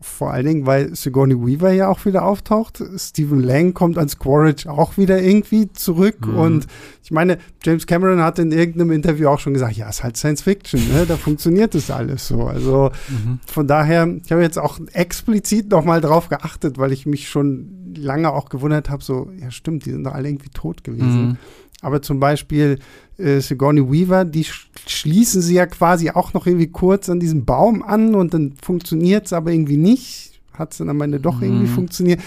Vor 0.00 0.30
allen 0.30 0.46
Dingen, 0.46 0.66
weil 0.66 0.94
Sigourney 0.94 1.34
Weaver 1.34 1.72
ja 1.72 1.88
auch 1.88 2.04
wieder 2.04 2.24
auftaucht. 2.24 2.82
Stephen 2.96 3.40
Lang 3.40 3.72
kommt 3.72 3.96
als 3.96 4.18
Quaritch 4.18 4.66
auch 4.66 4.98
wieder 4.98 5.22
irgendwie 5.22 5.72
zurück. 5.72 6.26
Mhm. 6.26 6.36
Und 6.36 6.66
ich 7.02 7.10
meine, 7.10 7.38
James 7.62 7.86
Cameron 7.86 8.20
hat 8.20 8.38
in 8.38 8.52
irgendeinem 8.52 8.92
Interview 8.92 9.28
auch 9.28 9.38
schon 9.38 9.54
gesagt, 9.54 9.76
ja, 9.76 9.88
ist 9.88 10.04
halt 10.04 10.16
Science 10.16 10.42
Fiction, 10.42 10.80
ne? 10.92 11.06
da 11.06 11.16
funktioniert 11.16 11.74
das 11.74 11.90
alles 11.90 12.28
so. 12.28 12.46
Also 12.46 12.90
mhm. 13.08 13.40
von 13.46 13.66
daher, 13.66 14.06
ich 14.22 14.30
habe 14.30 14.42
jetzt 14.42 14.58
auch 14.58 14.78
explizit 14.92 15.70
nochmal 15.70 16.00
drauf 16.00 16.28
geachtet, 16.28 16.78
weil 16.78 16.92
ich 16.92 17.06
mich 17.06 17.28
schon 17.28 17.94
lange 17.96 18.32
auch 18.32 18.48
gewundert 18.48 18.90
habe, 18.90 19.02
so, 19.02 19.30
ja 19.40 19.50
stimmt, 19.50 19.86
die 19.86 19.90
sind 19.90 20.04
doch 20.04 20.12
alle 20.12 20.28
irgendwie 20.28 20.50
tot 20.50 20.84
gewesen. 20.84 21.28
Mhm. 21.28 21.36
Aber 21.80 22.00
zum 22.00 22.18
Beispiel 22.18 22.78
äh, 23.18 23.40
Sigourney 23.40 23.90
Weaver, 23.90 24.24
die 24.24 24.44
sch 24.44 24.70
schließen 24.86 25.40
sie 25.40 25.54
ja 25.54 25.66
quasi 25.66 26.10
auch 26.10 26.34
noch 26.34 26.46
irgendwie 26.46 26.66
kurz 26.66 27.08
an 27.08 27.18
diesem 27.18 27.46
Baum 27.46 27.82
an 27.82 28.14
und 28.14 28.34
dann 28.34 28.54
funktioniert 28.60 29.26
es 29.26 29.32
aber 29.32 29.50
irgendwie 29.50 29.78
nicht. 29.78 30.33
Hat 30.54 30.72
es 30.72 30.78
dann 30.78 30.88
am 30.88 31.00
Ende 31.00 31.20
doch 31.20 31.36
mhm. 31.36 31.44
irgendwie 31.44 31.66
funktioniert 31.66 32.20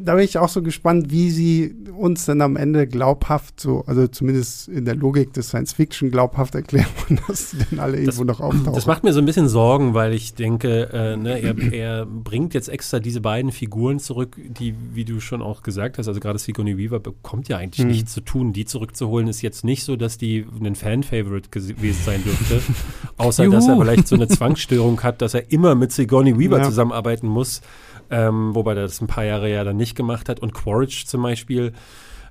da 0.00 0.14
bin 0.14 0.22
ich 0.22 0.38
auch 0.38 0.48
so 0.48 0.62
gespannt, 0.62 1.10
wie 1.10 1.30
sie 1.30 1.74
uns 1.96 2.24
dann 2.24 2.40
am 2.40 2.54
Ende 2.54 2.86
glaubhaft, 2.86 3.60
so, 3.60 3.82
also 3.86 4.06
zumindest 4.06 4.68
in 4.68 4.84
der 4.84 4.94
Logik 4.94 5.32
des 5.32 5.48
Science 5.48 5.72
Fiction 5.72 6.12
glaubhaft 6.12 6.54
erklären, 6.54 6.86
dass 7.26 7.50
sie 7.50 7.58
dann 7.68 7.80
alle 7.80 7.96
das, 7.96 8.16
irgendwo 8.16 8.24
noch 8.24 8.40
auftauchen. 8.40 8.74
Das 8.74 8.86
macht 8.86 9.02
mir 9.02 9.12
so 9.12 9.18
ein 9.18 9.26
bisschen 9.26 9.48
Sorgen, 9.48 9.94
weil 9.94 10.14
ich 10.14 10.34
denke, 10.34 10.88
äh, 10.92 11.16
ne, 11.16 11.40
er, 11.40 11.72
er, 11.72 12.06
bringt 12.06 12.54
jetzt 12.54 12.68
extra 12.68 13.00
diese 13.00 13.20
beiden 13.20 13.50
Figuren 13.50 13.98
zurück, 13.98 14.36
die, 14.38 14.74
wie 14.94 15.04
du 15.04 15.18
schon 15.18 15.42
auch 15.42 15.64
gesagt 15.64 15.98
hast, 15.98 16.06
also 16.06 16.20
gerade 16.20 16.38
Sigourney 16.38 16.78
Weaver 16.78 17.00
bekommt 17.00 17.48
ja 17.48 17.56
eigentlich 17.56 17.82
hm. 17.82 17.88
nichts 17.88 18.12
zu 18.12 18.20
tun. 18.20 18.52
Die 18.52 18.66
zurückzuholen 18.66 19.26
ist 19.26 19.42
jetzt 19.42 19.64
nicht 19.64 19.82
so, 19.82 19.96
dass 19.96 20.16
die 20.16 20.46
ein 20.62 20.76
Fan-Favorite 20.76 21.48
gewesen 21.50 22.02
sein 22.04 22.22
dürfte, 22.22 22.62
außer 23.16 23.48
dass 23.48 23.66
er 23.66 23.76
vielleicht 23.76 24.06
so 24.06 24.14
eine 24.14 24.28
Zwangsstörung 24.28 25.02
hat, 25.02 25.22
dass 25.22 25.34
er 25.34 25.50
immer 25.50 25.74
mit 25.74 25.90
Sigourney 25.90 26.38
Weaver 26.38 26.58
ja. 26.58 26.64
zusammenarbeiten 26.64 27.26
muss 27.26 27.62
ähm, 28.10 28.54
wobei 28.54 28.72
er 28.74 28.82
das 28.82 29.00
ein 29.00 29.06
paar 29.06 29.24
Jahre 29.24 29.50
ja 29.50 29.64
dann 29.64 29.76
nicht 29.76 29.94
gemacht 29.94 30.28
hat. 30.28 30.40
Und 30.40 30.54
Quaritch 30.54 31.06
zum 31.06 31.22
Beispiel. 31.22 31.72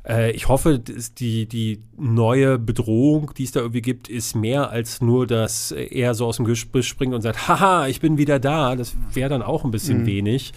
Äh, 0.08 0.32
ich 0.32 0.48
hoffe, 0.48 0.80
die, 0.80 1.48
die 1.48 1.84
neue 1.98 2.58
Bedrohung, 2.58 3.32
die 3.38 3.44
es 3.44 3.52
da 3.52 3.60
irgendwie 3.60 3.82
gibt, 3.82 4.08
ist 4.08 4.36
mehr 4.36 4.70
als 4.70 5.02
nur, 5.02 5.28
dass 5.28 5.72
er 5.72 6.14
so 6.16 6.26
aus 6.26 6.38
dem 6.38 6.46
Gebüsch 6.46 6.88
springt 6.88 7.14
und 7.14 7.22
sagt, 7.22 7.48
haha, 7.48 7.88
ich 7.88 8.00
bin 8.00 8.18
wieder 8.18 8.40
da. 8.40 8.76
Das 8.76 8.96
wäre 9.14 9.30
dann 9.30 9.42
auch 9.42 9.66
ein 9.66 9.72
bisschen 9.72 10.02
mhm. 10.02 10.06
wenig. 10.08 10.54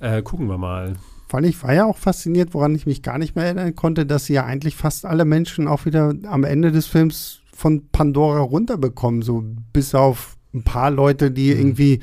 Äh, 0.00 0.22
gucken 0.22 0.48
wir 0.48 0.58
mal. 0.58 0.94
Vor 1.28 1.38
allem, 1.38 1.48
ich 1.48 1.62
war 1.62 1.74
ja 1.74 1.84
auch 1.84 1.96
fasziniert, 1.96 2.54
woran 2.54 2.74
ich 2.74 2.86
mich 2.86 3.02
gar 3.02 3.18
nicht 3.18 3.34
mehr 3.34 3.44
erinnern 3.46 3.74
konnte, 3.74 4.06
dass 4.06 4.26
sie 4.26 4.34
ja 4.34 4.44
eigentlich 4.44 4.76
fast 4.76 5.04
alle 5.04 5.24
Menschen 5.24 5.68
auch 5.68 5.84
wieder 5.84 6.14
am 6.24 6.44
Ende 6.44 6.72
des 6.72 6.86
Films 6.86 7.40
von 7.52 7.88
Pandora 7.90 8.40
runterbekommen, 8.40 9.22
so 9.22 9.44
bis 9.72 9.94
auf 9.94 10.36
ein 10.52 10.62
paar 10.62 10.90
Leute, 10.90 11.30
die 11.30 11.52
mhm. 11.52 11.60
irgendwie 11.60 12.00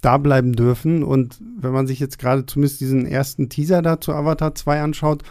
da 0.00 0.18
bleiben 0.18 0.54
dürfen. 0.54 1.02
Und 1.02 1.38
wenn 1.58 1.72
man 1.72 1.86
sich 1.86 2.00
jetzt 2.00 2.18
gerade 2.18 2.46
zumindest 2.46 2.80
diesen 2.80 3.06
ersten 3.06 3.48
Teaser 3.48 3.82
da 3.82 4.00
zu 4.00 4.12
Avatar 4.12 4.54
2 4.54 4.82
anschaut, 4.82 5.22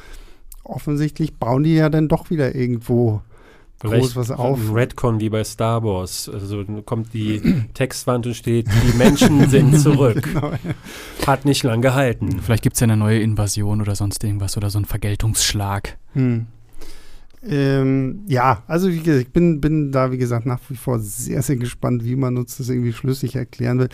offensichtlich 0.63 1.35
bauen 1.35 1.63
die 1.63 1.75
ja 1.75 1.89
dann 1.89 2.07
doch 2.07 2.29
wieder 2.29 2.55
irgendwo 2.55 3.21
groß 3.79 4.15
was 4.15 4.31
auf. 4.31 4.59
Ein 4.59 4.73
Redcon 4.73 5.19
wie 5.19 5.29
bei 5.29 5.43
Star 5.43 5.83
Wars. 5.83 6.29
Also 6.29 6.63
kommt 6.85 7.13
die 7.13 7.41
Textwand 7.73 8.27
und 8.27 8.33
steht, 8.33 8.67
die 8.67 8.97
Menschen 8.97 9.49
sind 9.49 9.79
zurück. 9.79 10.21
genau, 10.23 10.51
ja. 10.51 11.27
Hat 11.27 11.45
nicht 11.45 11.63
lang 11.63 11.81
gehalten. 11.81 12.41
Vielleicht 12.41 12.63
gibt 12.63 12.75
es 12.75 12.81
ja 12.81 12.85
eine 12.85 12.97
neue 12.97 13.19
Invasion 13.19 13.81
oder 13.81 13.95
sonst 13.95 14.23
irgendwas 14.23 14.57
oder 14.57 14.69
so 14.69 14.79
ein 14.79 14.85
Vergeltungsschlag. 14.85 15.97
Hm. 16.13 16.47
Ähm, 17.41 18.23
ja, 18.27 18.63
also 18.67 18.89
wie 18.89 18.99
gesagt, 18.99 19.27
ich 19.27 19.33
bin, 19.33 19.61
bin 19.61 19.91
da, 19.91 20.11
wie 20.11 20.17
gesagt, 20.17 20.45
nach 20.45 20.59
wie 20.69 20.75
vor 20.75 20.99
sehr, 20.99 21.41
sehr 21.41 21.55
gespannt, 21.55 22.03
wie 22.03 22.15
man 22.15 22.37
uns 22.37 22.57
das 22.57 22.69
irgendwie 22.69 22.93
schlüssig 22.93 23.35
erklären 23.35 23.79
will 23.79 23.89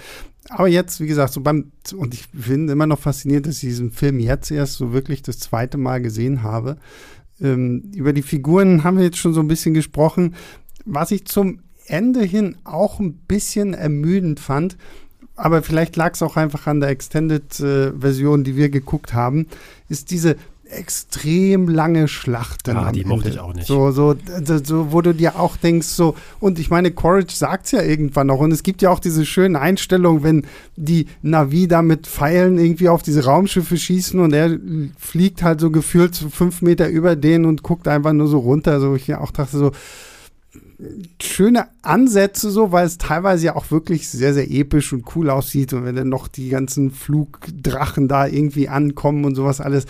aber 0.50 0.68
jetzt, 0.68 1.00
wie 1.00 1.08
gesagt, 1.08 1.34
so 1.34 1.42
beim, 1.42 1.72
und 1.96 2.14
ich 2.14 2.28
finde 2.38 2.74
immer 2.74 2.88
noch 2.88 3.00
faszinierend, 3.00 3.48
dass 3.48 3.56
ich 3.56 3.70
diesen 3.70 3.92
Film 3.92 4.20
jetzt 4.20 4.52
erst 4.52 4.74
so 4.74 4.94
wirklich 4.94 5.22
das 5.22 5.40
zweite 5.40 5.78
Mal 5.78 6.02
gesehen 6.02 6.44
habe. 6.44 6.78
Ähm, 7.42 7.92
über 7.96 8.14
die 8.14 8.22
Figuren 8.22 8.84
haben 8.84 8.98
wir 8.98 9.06
jetzt 9.06 9.18
schon 9.18 9.34
so 9.34 9.42
ein 9.42 9.48
bisschen 9.48 9.74
gesprochen. 9.74 10.36
Was 10.86 11.12
ich 11.12 11.26
zum 11.26 11.60
Ende 11.88 12.22
hin 12.24 12.58
auch 12.64 13.00
ein 13.00 13.14
bisschen 13.14 13.74
ermüdend 13.74 14.40
fand, 14.40 14.78
aber 15.36 15.64
vielleicht 15.64 15.96
lag 15.96 16.14
es 16.14 16.22
auch 16.22 16.38
einfach 16.38 16.68
an 16.68 16.80
der 16.80 16.90
Extended-Version, 16.90 18.42
äh, 18.42 18.44
die 18.44 18.56
wir 18.56 18.70
geguckt 18.70 19.14
haben, 19.14 19.48
ist 19.90 20.12
diese 20.12 20.38
extrem 20.70 21.68
lange 21.70 22.08
Schlachten. 22.08 22.76
Ah, 22.76 22.92
die 22.92 23.02
Ende. 23.02 23.10
mochte 23.10 23.30
ich 23.30 23.40
auch 23.40 23.54
nicht. 23.54 23.68
So, 23.68 23.92
so, 23.92 24.16
so, 24.64 24.92
wo 24.92 25.02
du 25.02 25.14
dir 25.14 25.40
auch 25.40 25.58
denkst, 25.58 25.88
so, 25.88 26.16
und 26.40 26.60
ich 26.60 26.70
meine, 26.70 26.92
Quaritch 26.92 27.36
sagt 27.36 27.66
es 27.66 27.72
ja 27.72 27.82
irgendwann 27.82 28.28
noch, 28.28 28.40
und 28.40 28.52
es 28.52 28.64
gibt 28.64 28.82
ja 28.82 28.90
auch 28.90 29.00
diese 29.00 29.26
schönen 29.26 29.56
Einstellungen, 29.56 30.24
wenn 30.24 30.46
die 30.76 31.08
Navi 31.22 31.68
da 31.68 31.82
mit 31.82 32.08
Pfeilen 32.08 32.58
irgendwie 32.58 32.90
auf 32.90 33.04
diese 33.04 33.26
Raumschiffe 33.26 33.78
schießen 33.78 34.20
und 34.20 34.34
er 34.34 34.58
fliegt 34.98 35.44
halt 35.44 35.60
so 35.60 35.72
gefühlt 35.72 36.16
fünf 36.16 36.62
Meter 36.62 36.90
über 36.90 37.16
denen 37.16 37.46
und 37.46 37.64
guckt 37.64 37.88
einfach 37.88 38.14
nur 38.14 38.28
so 38.28 38.40
runter, 38.40 38.80
so 38.80 38.96
ich 38.96 39.08
ja 39.08 39.22
auch 39.22 39.32
dachte 39.32 39.58
so, 39.58 39.72
schöne 41.22 41.68
Ansätze 41.82 42.52
so, 42.52 42.72
weil 42.72 42.86
es 42.86 42.98
teilweise 42.98 43.46
ja 43.46 43.56
auch 43.56 43.72
wirklich 43.72 44.10
sehr, 44.10 44.34
sehr 44.34 44.50
episch 44.52 44.92
und 44.94 45.16
cool 45.16 45.30
aussieht 45.30 45.74
und 45.74 45.86
wenn 45.86 45.96
dann 45.96 46.10
noch 46.10 46.28
die 46.28 46.50
ganzen 46.50 46.92
Flugdrachen 46.92 48.08
da 48.08 48.28
irgendwie 48.28 48.68
ankommen 48.68 49.26
und 49.26 49.36
sowas 49.36 49.62
alles 49.62 49.86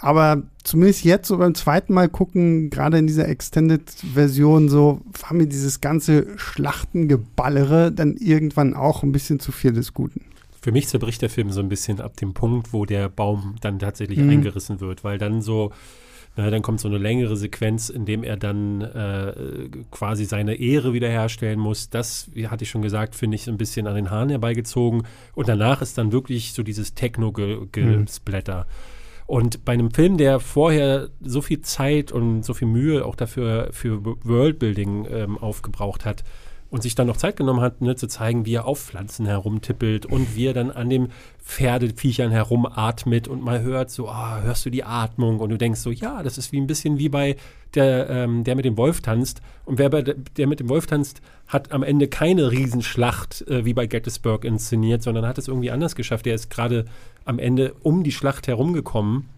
aber 0.00 0.42
zumindest 0.64 1.04
jetzt 1.04 1.28
so 1.28 1.38
beim 1.38 1.54
zweiten 1.54 1.92
Mal 1.92 2.08
gucken, 2.08 2.70
gerade 2.70 2.98
in 2.98 3.06
dieser 3.06 3.28
Extended-Version, 3.28 4.68
so 4.68 5.00
war 5.20 5.34
mir 5.34 5.46
dieses 5.46 5.80
ganze 5.80 6.38
Schlachtengeballere 6.38 7.92
dann 7.92 8.16
irgendwann 8.16 8.74
auch 8.74 9.02
ein 9.02 9.12
bisschen 9.12 9.40
zu 9.40 9.52
viel 9.52 9.72
des 9.72 9.92
Guten. 9.92 10.22
Für 10.62 10.72
mich 10.72 10.88
zerbricht 10.88 11.22
der 11.22 11.30
Film 11.30 11.50
so 11.50 11.60
ein 11.60 11.68
bisschen 11.68 12.00
ab 12.00 12.16
dem 12.16 12.34
Punkt, 12.34 12.72
wo 12.72 12.84
der 12.84 13.08
Baum 13.08 13.56
dann 13.60 13.78
tatsächlich 13.78 14.18
mhm. 14.18 14.30
eingerissen 14.30 14.80
wird, 14.80 15.04
weil 15.04 15.18
dann 15.18 15.40
so, 15.40 15.72
na, 16.36 16.50
dann 16.50 16.62
kommt 16.62 16.80
so 16.80 16.88
eine 16.88 16.98
längere 16.98 17.36
Sequenz, 17.36 17.88
in 17.88 18.04
dem 18.04 18.22
er 18.22 18.36
dann 18.36 18.82
äh, 18.82 19.68
quasi 19.90 20.24
seine 20.24 20.54
Ehre 20.54 20.92
wiederherstellen 20.92 21.58
muss. 21.58 21.90
Das, 21.90 22.28
wie 22.34 22.48
hatte 22.48 22.64
ich 22.64 22.70
schon 22.70 22.82
gesagt, 22.82 23.14
finde 23.14 23.36
ich 23.36 23.44
so 23.44 23.50
ein 23.50 23.58
bisschen 23.58 23.86
an 23.86 23.94
den 23.94 24.10
Haaren 24.10 24.28
herbeigezogen. 24.28 25.02
Und 25.34 25.48
danach 25.48 25.82
ist 25.82 25.96
dann 25.98 26.12
wirklich 26.12 26.52
so 26.52 26.62
dieses 26.62 26.94
Techno-Gesplatter. 26.94 28.60
Mhm. 28.60 28.89
Und 29.30 29.64
bei 29.64 29.74
einem 29.74 29.92
Film, 29.92 30.16
der 30.16 30.40
vorher 30.40 31.10
so 31.20 31.40
viel 31.40 31.60
Zeit 31.60 32.10
und 32.10 32.44
so 32.44 32.52
viel 32.52 32.66
Mühe 32.66 33.04
auch 33.04 33.14
dafür 33.14 33.68
für 33.70 34.04
Worldbuilding 34.04 35.06
ähm, 35.08 35.38
aufgebraucht 35.38 36.04
hat 36.04 36.24
und 36.70 36.82
sich 36.82 36.94
dann 36.94 37.08
noch 37.08 37.16
Zeit 37.16 37.36
genommen 37.36 37.60
hat, 37.60 37.80
ne, 37.80 37.96
zu 37.96 38.06
zeigen, 38.06 38.46
wie 38.46 38.54
er 38.54 38.66
auf 38.66 38.80
Pflanzen 38.80 39.26
herumtippelt 39.26 40.06
und 40.06 40.36
wie 40.36 40.46
er 40.46 40.54
dann 40.54 40.70
an 40.70 40.88
den 40.88 41.08
Pferdeviechern 41.42 42.30
herumatmet 42.30 43.26
und 43.26 43.42
mal 43.42 43.62
hört, 43.62 43.90
so, 43.90 44.08
ah, 44.08 44.40
hörst 44.40 44.64
du 44.64 44.70
die 44.70 44.84
Atmung 44.84 45.40
und 45.40 45.50
du 45.50 45.58
denkst 45.58 45.80
so, 45.80 45.90
ja, 45.90 46.22
das 46.22 46.38
ist 46.38 46.52
wie 46.52 46.60
ein 46.60 46.68
bisschen 46.68 46.98
wie 46.98 47.08
bei 47.08 47.36
der, 47.74 48.08
ähm, 48.08 48.44
der 48.44 48.56
mit 48.56 48.64
dem 48.64 48.76
Wolf 48.76 49.00
tanzt. 49.00 49.42
Und 49.64 49.78
wer 49.78 49.90
bei 49.90 50.02
der, 50.02 50.14
der 50.36 50.46
mit 50.46 50.60
dem 50.60 50.68
Wolf 50.68 50.86
tanzt, 50.86 51.20
hat 51.48 51.72
am 51.72 51.82
Ende 51.82 52.08
keine 52.08 52.50
Riesenschlacht 52.50 53.46
äh, 53.48 53.64
wie 53.64 53.74
bei 53.74 53.86
Gettysburg 53.86 54.44
inszeniert, 54.44 55.02
sondern 55.02 55.26
hat 55.26 55.38
es 55.38 55.48
irgendwie 55.48 55.70
anders 55.70 55.96
geschafft. 55.96 56.26
Der 56.26 56.34
ist 56.34 56.50
gerade 56.50 56.84
am 57.24 57.38
Ende 57.38 57.74
um 57.82 58.04
die 58.04 58.12
Schlacht 58.12 58.46
herumgekommen 58.46 59.28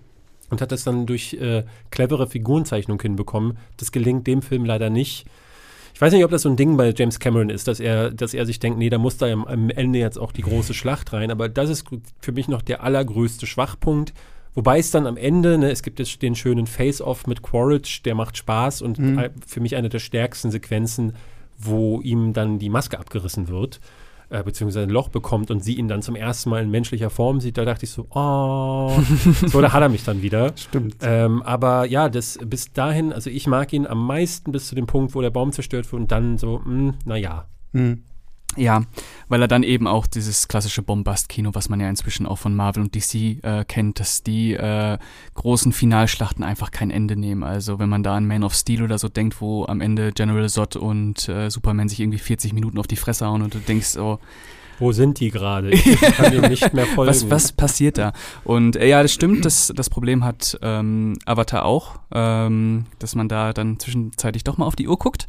und 0.51 0.61
hat 0.61 0.71
das 0.71 0.85
dann 0.85 1.07
durch 1.07 1.35
äh, 1.35 1.65
clevere 1.91 2.27
Figurenzeichnung 2.27 3.01
hinbekommen. 3.01 3.57
Das 3.79 3.91
gelingt 3.91 4.27
dem 4.27 4.43
Film 4.43 4.67
leider 4.67 4.91
nicht. 4.91 5.27
Ich 6.03 6.07
weiß 6.07 6.15
nicht, 6.15 6.25
ob 6.25 6.33
das 6.33 6.43
so 6.43 6.49
ein 6.49 6.57
Ding 6.57 6.77
bei 6.77 6.93
James 6.93 7.21
Cameron 7.21 7.49
ist, 7.49 7.69
dass 7.69 7.79
er, 7.79 8.11
dass 8.11 8.35
er 8.35 8.45
sich 8.45 8.59
denkt, 8.59 8.77
nee, 8.77 8.91
da 8.91 8.99
muss 8.99 9.19
da 9.19 9.27
am, 9.27 9.45
am 9.45 9.71
Ende 9.71 10.01
jetzt 10.01 10.19
auch 10.19 10.33
die 10.33 10.43
große 10.43 10.75
Schlacht 10.75 11.13
rein. 11.13 11.31
Aber 11.31 11.49
das 11.49 11.71
ist 11.71 11.87
für 12.19 12.33
mich 12.33 12.49
noch 12.49 12.61
der 12.61 12.83
allergrößte 12.83 13.47
Schwachpunkt. 13.47 14.13
Wobei 14.57 14.81
es 14.81 14.91
dann 14.91 15.07
am 15.07 15.17
Ende, 15.17 15.59
ne, 15.59 15.71
es 15.71 15.85
gibt 15.85 16.01
jetzt 16.01 16.21
den 16.21 16.35
schönen 16.35 16.67
Face-Off 16.67 17.29
mit 17.29 17.43
Quaritch, 17.43 18.03
der 18.03 18.17
macht 18.17 18.37
Spaß 18.37 18.83
und 18.83 18.99
mhm. 18.99 19.31
für 19.47 19.61
mich 19.61 19.77
eine 19.77 19.91
der 19.91 20.01
stärksten 20.01 20.51
Sequenzen, 20.51 21.13
wo 21.57 22.01
ihm 22.01 22.33
dann 22.33 22.59
die 22.59 22.69
Maske 22.69 22.99
abgerissen 22.99 23.47
wird 23.47 23.79
äh, 24.33 24.43
beziehungsweise 24.43 24.85
ein 24.85 24.91
Loch 24.91 25.09
bekommt 25.09 25.51
und 25.51 25.63
sie 25.63 25.75
ihn 25.75 25.89
dann 25.89 26.03
zum 26.03 26.17
ersten 26.17 26.51
Mal 26.51 26.63
in 26.63 26.71
menschlicher 26.71 27.11
Form 27.11 27.41
sieht, 27.41 27.59
da 27.59 27.65
dachte 27.65 27.85
ich 27.85 27.91
so, 27.91 28.07
oh, 28.11 28.99
so, 29.47 29.61
da 29.61 29.73
hat 29.73 29.83
er 29.83 29.89
mich 29.89 30.05
dann 30.05 30.23
wieder. 30.23 30.53
Stimmt. 30.57 30.97
Ähm, 31.03 31.43
aber 31.43 31.85
ja, 31.85 32.09
das 32.09 32.39
bis 32.45 32.73
dahin, 32.73 33.13
also 33.13 33.29
ich 33.29 33.47
mag 33.47 33.73
ihn 33.73 33.87
am 33.87 34.07
meisten 34.07 34.51
bis 34.51 34.69
zu 34.69 34.75
dem 34.75 34.87
Punkt, 34.87 35.15
wo 35.15 35.21
der 35.21 35.31
Baum 35.31 35.53
zerstört 35.53 35.91
wird 35.93 36.01
und 36.01 36.13
dann 36.13 36.39
so, 36.39 36.59
mh, 36.59 36.65
hm, 36.65 36.95
naja. 37.05 37.47
Hm. 37.73 38.05
Ja, 38.57 38.83
weil 39.29 39.41
er 39.41 39.49
dann 39.49 39.63
eben 39.63 39.87
auch 39.87 40.07
dieses 40.07 40.47
klassische 40.47 40.83
Bombast-Kino, 40.83 41.51
was 41.55 41.71
man 41.71 41.81
ja 41.81 41.89
inzwischen 41.89 42.27
auch 42.27 42.37
von 42.37 42.55
Marvel 42.55 42.83
und 42.83 42.95
DC 42.95 43.43
äh, 43.43 43.65
kennt, 43.67 43.99
dass 43.99 44.23
die 44.23 44.53
äh, 44.53 44.99
großen 45.35 45.73
Finalschlachten 45.73 46.45
einfach 46.45 46.71
kein 46.71 46.91
Ende 46.91 47.17
nehmen. 47.17 47.43
Also 47.43 47.79
wenn 47.79 47.89
man 47.89 48.03
da 48.03 48.15
an 48.15 48.27
Man 48.27 48.45
of 48.45 48.55
Steel 48.55 48.83
oder 48.83 48.99
so 48.99 49.09
denkt, 49.09 49.41
wo 49.41 49.65
am 49.65 49.81
Ende 49.81 50.13
General 50.13 50.49
Zod 50.51 50.77
und 50.77 51.29
äh, 51.29 51.51
Superman 51.51 51.89
sich 51.89 52.01
irgendwie 52.01 52.19
40 52.19 52.53
Minuten 52.53 52.79
auf 52.79 52.87
die 52.87 52.97
Fresse 52.97 53.27
hauen 53.27 53.41
und 53.41 53.55
du 53.55 53.59
denkst, 53.59 53.97
oh, 53.97 54.19
wo 54.83 54.91
sind 54.91 55.21
die 55.21 55.31
gerade? 55.31 55.71
Ich 55.71 56.01
kann 56.01 56.33
dem 56.33 56.43
nicht 56.51 56.75
mehr 56.75 56.87
folgen. 56.95 57.09
Was, 57.09 57.31
was 57.31 57.53
passiert 57.53 57.99
da? 57.99 58.13
Und 58.43 58.77
äh, 58.77 58.89
ja, 58.89 59.01
das 59.01 59.13
stimmt, 59.13 59.45
das, 59.45 59.73
das 59.75 59.89
Problem 59.89 60.25
hat 60.25 60.59
ähm, 60.61 61.17
Avatar 61.25 61.65
auch, 61.65 62.01
ähm, 62.13 62.87
dass 62.99 63.15
man 63.15 63.29
da 63.29 63.53
dann 63.53 63.79
zwischenzeitlich 63.79 64.43
doch 64.43 64.59
mal 64.59 64.67
auf 64.67 64.75
die 64.75 64.89
Uhr 64.89 64.99
guckt. 64.99 65.27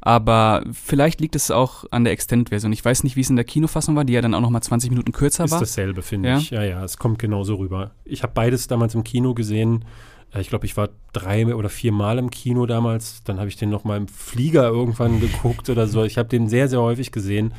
Aber 0.00 0.64
vielleicht 0.72 1.20
liegt 1.20 1.34
es 1.34 1.50
auch 1.50 1.84
an 1.90 2.04
der 2.04 2.12
Extended-Version. 2.12 2.72
Ich 2.72 2.84
weiß 2.84 3.02
nicht, 3.02 3.16
wie 3.16 3.22
es 3.22 3.30
in 3.30 3.36
der 3.36 3.44
Kinofassung 3.44 3.96
war, 3.96 4.04
die 4.04 4.12
ja 4.12 4.20
dann 4.20 4.34
auch 4.34 4.40
noch 4.40 4.50
mal 4.50 4.62
20 4.62 4.90
Minuten 4.90 5.12
kürzer 5.12 5.44
Ist 5.44 5.50
war. 5.50 5.62
Ist 5.62 5.76
dasselbe, 5.76 6.02
finde 6.02 6.28
ja? 6.28 6.38
ich. 6.38 6.50
Ja, 6.50 6.62
ja, 6.62 6.84
es 6.84 6.96
kommt 6.96 7.18
genauso 7.18 7.56
rüber. 7.56 7.90
Ich 8.04 8.22
habe 8.22 8.32
beides 8.34 8.68
damals 8.68 8.94
im 8.94 9.02
Kino 9.02 9.34
gesehen. 9.34 9.84
Äh, 10.32 10.40
ich 10.40 10.48
glaube, 10.48 10.66
ich 10.66 10.76
war 10.76 10.90
drei 11.12 11.52
oder 11.54 11.68
vier 11.68 11.90
Mal 11.90 12.18
im 12.18 12.30
Kino 12.30 12.66
damals. 12.66 13.24
Dann 13.24 13.38
habe 13.38 13.48
ich 13.48 13.56
den 13.56 13.70
noch 13.70 13.82
mal 13.82 13.96
im 13.96 14.06
Flieger 14.06 14.68
irgendwann 14.68 15.18
geguckt 15.20 15.68
oder 15.70 15.88
so. 15.88 16.04
Ich 16.04 16.18
habe 16.18 16.28
den 16.28 16.48
sehr, 16.48 16.68
sehr 16.68 16.80
häufig 16.80 17.10
gesehen 17.10 17.52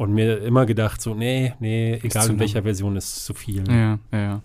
und 0.00 0.14
mir 0.14 0.38
immer 0.38 0.64
gedacht, 0.64 1.02
so, 1.02 1.12
nee, 1.12 1.52
nee, 1.60 2.00
egal 2.02 2.30
in 2.30 2.38
welcher 2.38 2.62
Version, 2.62 2.96
ist 2.96 3.22
zu 3.22 3.34
viel. 3.34 3.62
Ja, 3.68 3.98
ja, 4.10 4.18
ja. 4.18 4.42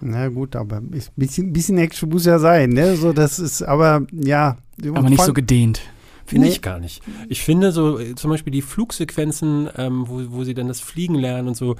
Na 0.00 0.28
gut, 0.28 0.54
aber 0.54 0.76
ein 0.76 0.90
bisschen, 1.16 1.52
bisschen 1.52 1.78
Action 1.78 2.08
muss 2.08 2.24
ja 2.24 2.38
sein, 2.38 2.70
ne? 2.70 2.94
So, 2.94 3.12
das 3.12 3.40
ist, 3.40 3.62
aber 3.62 4.06
ja. 4.12 4.58
Aber 4.84 5.10
nicht 5.10 5.24
so 5.24 5.32
gedehnt. 5.32 5.80
Finde 6.24 6.46
nee. 6.46 6.52
ich 6.52 6.62
gar 6.62 6.78
nicht. 6.78 7.02
Ich 7.28 7.42
finde 7.42 7.72
so 7.72 7.98
äh, 7.98 8.14
zum 8.14 8.30
Beispiel 8.30 8.52
die 8.52 8.62
Flugsequenzen, 8.62 9.68
ähm, 9.76 10.04
wo, 10.06 10.22
wo 10.28 10.44
sie 10.44 10.54
dann 10.54 10.68
das 10.68 10.80
Fliegen 10.80 11.16
lernen 11.16 11.48
und 11.48 11.56
so, 11.56 11.74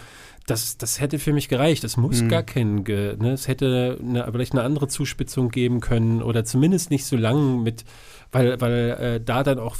das, 0.46 0.76
das 0.76 1.00
hätte 1.00 1.20
für 1.20 1.32
mich 1.32 1.48
gereicht. 1.48 1.84
Es 1.84 1.96
muss 1.96 2.22
mhm. 2.22 2.28
gar 2.28 2.42
kein, 2.42 2.82
ne? 2.82 3.32
es 3.32 3.46
hätte 3.46 3.98
eine, 4.00 4.26
vielleicht 4.32 4.52
eine 4.52 4.62
andere 4.62 4.88
Zuspitzung 4.88 5.50
geben 5.50 5.78
können 5.78 6.22
oder 6.22 6.44
zumindest 6.44 6.90
nicht 6.90 7.04
so 7.04 7.16
lang 7.16 7.62
mit, 7.62 7.84
weil, 8.36 8.60
weil 8.60 8.90
äh, 9.00 9.20
da 9.24 9.42
dann 9.42 9.58
auch 9.58 9.76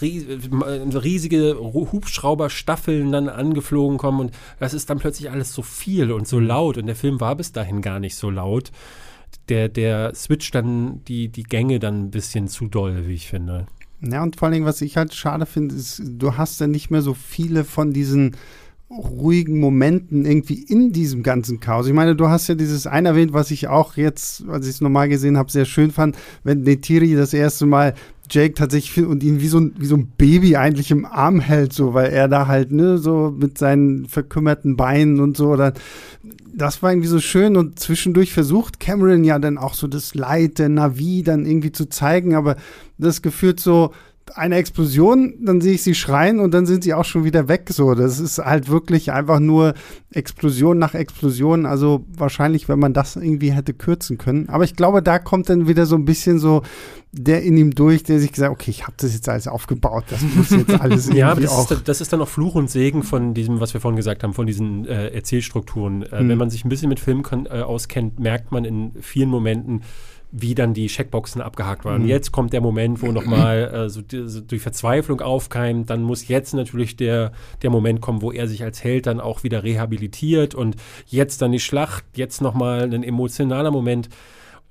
riesige 0.00 1.56
Hubschrauberstaffeln 1.60 3.12
dann 3.12 3.28
angeflogen 3.28 3.98
kommen 3.98 4.20
und 4.20 4.34
das 4.58 4.74
ist 4.74 4.90
dann 4.90 4.98
plötzlich 4.98 5.30
alles 5.30 5.52
so 5.52 5.62
viel 5.62 6.10
und 6.10 6.26
so 6.26 6.40
mhm. 6.40 6.46
laut 6.46 6.78
und 6.78 6.86
der 6.86 6.96
Film 6.96 7.20
war 7.20 7.36
bis 7.36 7.52
dahin 7.52 7.80
gar 7.80 8.00
nicht 8.00 8.16
so 8.16 8.30
laut. 8.30 8.72
Der, 9.48 9.68
der 9.68 10.14
switcht 10.14 10.54
dann 10.54 11.04
die, 11.04 11.28
die 11.28 11.42
Gänge 11.42 11.78
dann 11.78 12.04
ein 12.04 12.10
bisschen 12.10 12.48
zu 12.48 12.66
doll, 12.66 13.06
wie 13.06 13.14
ich 13.14 13.28
finde. 13.28 13.66
Ja, 14.00 14.22
und 14.22 14.36
vor 14.36 14.48
allem, 14.48 14.64
was 14.64 14.80
ich 14.80 14.96
halt 14.96 15.14
schade 15.14 15.46
finde, 15.46 15.76
ist, 15.76 16.02
du 16.04 16.36
hast 16.36 16.60
ja 16.60 16.66
nicht 16.66 16.90
mehr 16.90 17.02
so 17.02 17.14
viele 17.14 17.64
von 17.64 17.92
diesen 17.92 18.36
ruhigen 18.98 19.58
Momenten 19.60 20.24
irgendwie 20.24 20.62
in 20.62 20.92
diesem 20.92 21.22
ganzen 21.22 21.60
Chaos. 21.60 21.86
Ich 21.86 21.92
meine, 21.92 22.14
du 22.16 22.28
hast 22.28 22.48
ja 22.48 22.54
dieses 22.54 22.86
eine 22.86 23.08
erwähnt, 23.08 23.32
was 23.32 23.50
ich 23.50 23.68
auch 23.68 23.96
jetzt, 23.96 24.44
als 24.48 24.66
ich 24.66 24.74
es 24.74 24.80
normal 24.80 25.08
gesehen 25.08 25.36
habe, 25.36 25.50
sehr 25.50 25.64
schön 25.64 25.90
fand, 25.90 26.16
wenn 26.44 26.62
Netiri 26.62 27.14
das 27.14 27.32
erste 27.32 27.66
Mal 27.66 27.94
Jake 28.30 28.54
tatsächlich 28.54 29.04
und 29.04 29.22
ihn 29.22 29.40
wie 29.40 29.48
so, 29.48 29.58
ein, 29.58 29.74
wie 29.78 29.86
so 29.86 29.96
ein 29.96 30.12
Baby 30.16 30.56
eigentlich 30.56 30.90
im 30.90 31.04
Arm 31.04 31.40
hält, 31.40 31.72
so, 31.72 31.92
weil 31.94 32.10
er 32.10 32.28
da 32.28 32.46
halt, 32.46 32.72
ne, 32.72 32.98
so 32.98 33.34
mit 33.36 33.58
seinen 33.58 34.06
verkümmerten 34.06 34.76
Beinen 34.76 35.20
und 35.20 35.36
so, 35.36 35.48
oder 35.48 35.74
das 36.54 36.82
war 36.82 36.92
irgendwie 36.92 37.08
so 37.08 37.20
schön 37.20 37.56
und 37.56 37.78
zwischendurch 37.78 38.32
versucht 38.32 38.78
Cameron 38.78 39.24
ja 39.24 39.38
dann 39.38 39.58
auch 39.58 39.74
so 39.74 39.86
das 39.86 40.14
Leid 40.14 40.58
der 40.58 40.68
Navi 40.68 41.22
dann 41.22 41.46
irgendwie 41.46 41.72
zu 41.72 41.88
zeigen, 41.88 42.34
aber 42.34 42.56
das 42.98 43.22
gefühlt 43.22 43.60
so, 43.60 43.92
eine 44.34 44.56
Explosion, 44.56 45.34
dann 45.40 45.60
sehe 45.60 45.74
ich 45.74 45.82
sie 45.82 45.94
schreien 45.94 46.40
und 46.40 46.52
dann 46.52 46.66
sind 46.66 46.84
sie 46.84 46.94
auch 46.94 47.04
schon 47.04 47.24
wieder 47.24 47.48
weg. 47.48 47.68
So, 47.70 47.94
das 47.94 48.20
ist 48.20 48.38
halt 48.38 48.68
wirklich 48.68 49.12
einfach 49.12 49.40
nur 49.40 49.74
Explosion 50.10 50.78
nach 50.78 50.94
Explosion. 50.94 51.66
Also 51.66 52.04
wahrscheinlich, 52.16 52.68
wenn 52.68 52.78
man 52.78 52.94
das 52.94 53.16
irgendwie 53.16 53.52
hätte 53.52 53.74
kürzen 53.74 54.18
können. 54.18 54.48
Aber 54.48 54.64
ich 54.64 54.76
glaube, 54.76 55.02
da 55.02 55.18
kommt 55.18 55.48
dann 55.48 55.68
wieder 55.68 55.86
so 55.86 55.96
ein 55.96 56.04
bisschen 56.04 56.38
so 56.38 56.62
der 57.14 57.42
in 57.42 57.58
ihm 57.58 57.74
durch, 57.74 58.02
der 58.04 58.18
sich 58.18 58.32
gesagt, 58.32 58.50
okay, 58.50 58.70
ich 58.70 58.84
habe 58.84 58.94
das 58.96 59.12
jetzt 59.12 59.28
alles 59.28 59.46
aufgebaut, 59.46 60.04
das 60.08 60.22
muss 60.34 60.48
jetzt 60.50 60.80
alles 60.80 61.06
irgendwie 61.06 61.18
ja, 61.20 61.30
aber 61.30 61.42
das 61.42 61.50
auch. 61.50 61.70
Ist, 61.70 61.86
das 61.86 62.00
ist 62.00 62.10
dann 62.10 62.22
auch 62.22 62.28
Fluch 62.28 62.54
und 62.54 62.70
Segen 62.70 63.02
von 63.02 63.34
diesem, 63.34 63.60
was 63.60 63.74
wir 63.74 63.82
vorhin 63.82 63.96
gesagt 63.96 64.22
haben, 64.22 64.32
von 64.32 64.46
diesen 64.46 64.86
äh, 64.86 65.08
Erzählstrukturen. 65.08 66.04
Äh, 66.04 66.20
hm. 66.20 66.28
Wenn 66.30 66.38
man 66.38 66.48
sich 66.48 66.64
ein 66.64 66.70
bisschen 66.70 66.88
mit 66.88 67.00
Film 67.00 67.22
äh, 67.30 67.60
auskennt, 67.60 68.18
merkt 68.18 68.50
man 68.50 68.64
in 68.64 68.92
vielen 69.00 69.28
Momenten, 69.28 69.82
wie 70.32 70.54
dann 70.54 70.72
die 70.72 70.86
Checkboxen 70.86 71.42
abgehakt 71.42 71.84
waren. 71.84 72.02
Mhm. 72.02 72.08
Jetzt 72.08 72.32
kommt 72.32 72.54
der 72.54 72.62
Moment, 72.62 73.02
wo 73.02 73.12
nochmal 73.12 73.70
äh, 73.74 73.88
so, 73.90 74.00
so 74.08 74.40
durch 74.40 74.62
Verzweiflung 74.62 75.20
aufkeimt. 75.20 75.90
Dann 75.90 76.02
muss 76.02 76.26
jetzt 76.26 76.54
natürlich 76.54 76.96
der, 76.96 77.32
der 77.60 77.70
Moment 77.70 78.00
kommen, 78.00 78.22
wo 78.22 78.32
er 78.32 78.48
sich 78.48 78.64
als 78.64 78.82
Held 78.82 79.06
dann 79.06 79.20
auch 79.20 79.44
wieder 79.44 79.62
rehabilitiert 79.62 80.54
und 80.54 80.76
jetzt 81.06 81.42
dann 81.42 81.52
die 81.52 81.60
Schlacht, 81.60 82.04
jetzt 82.16 82.40
nochmal 82.40 82.82
ein 82.82 83.04
emotionaler 83.04 83.70
Moment. 83.70 84.08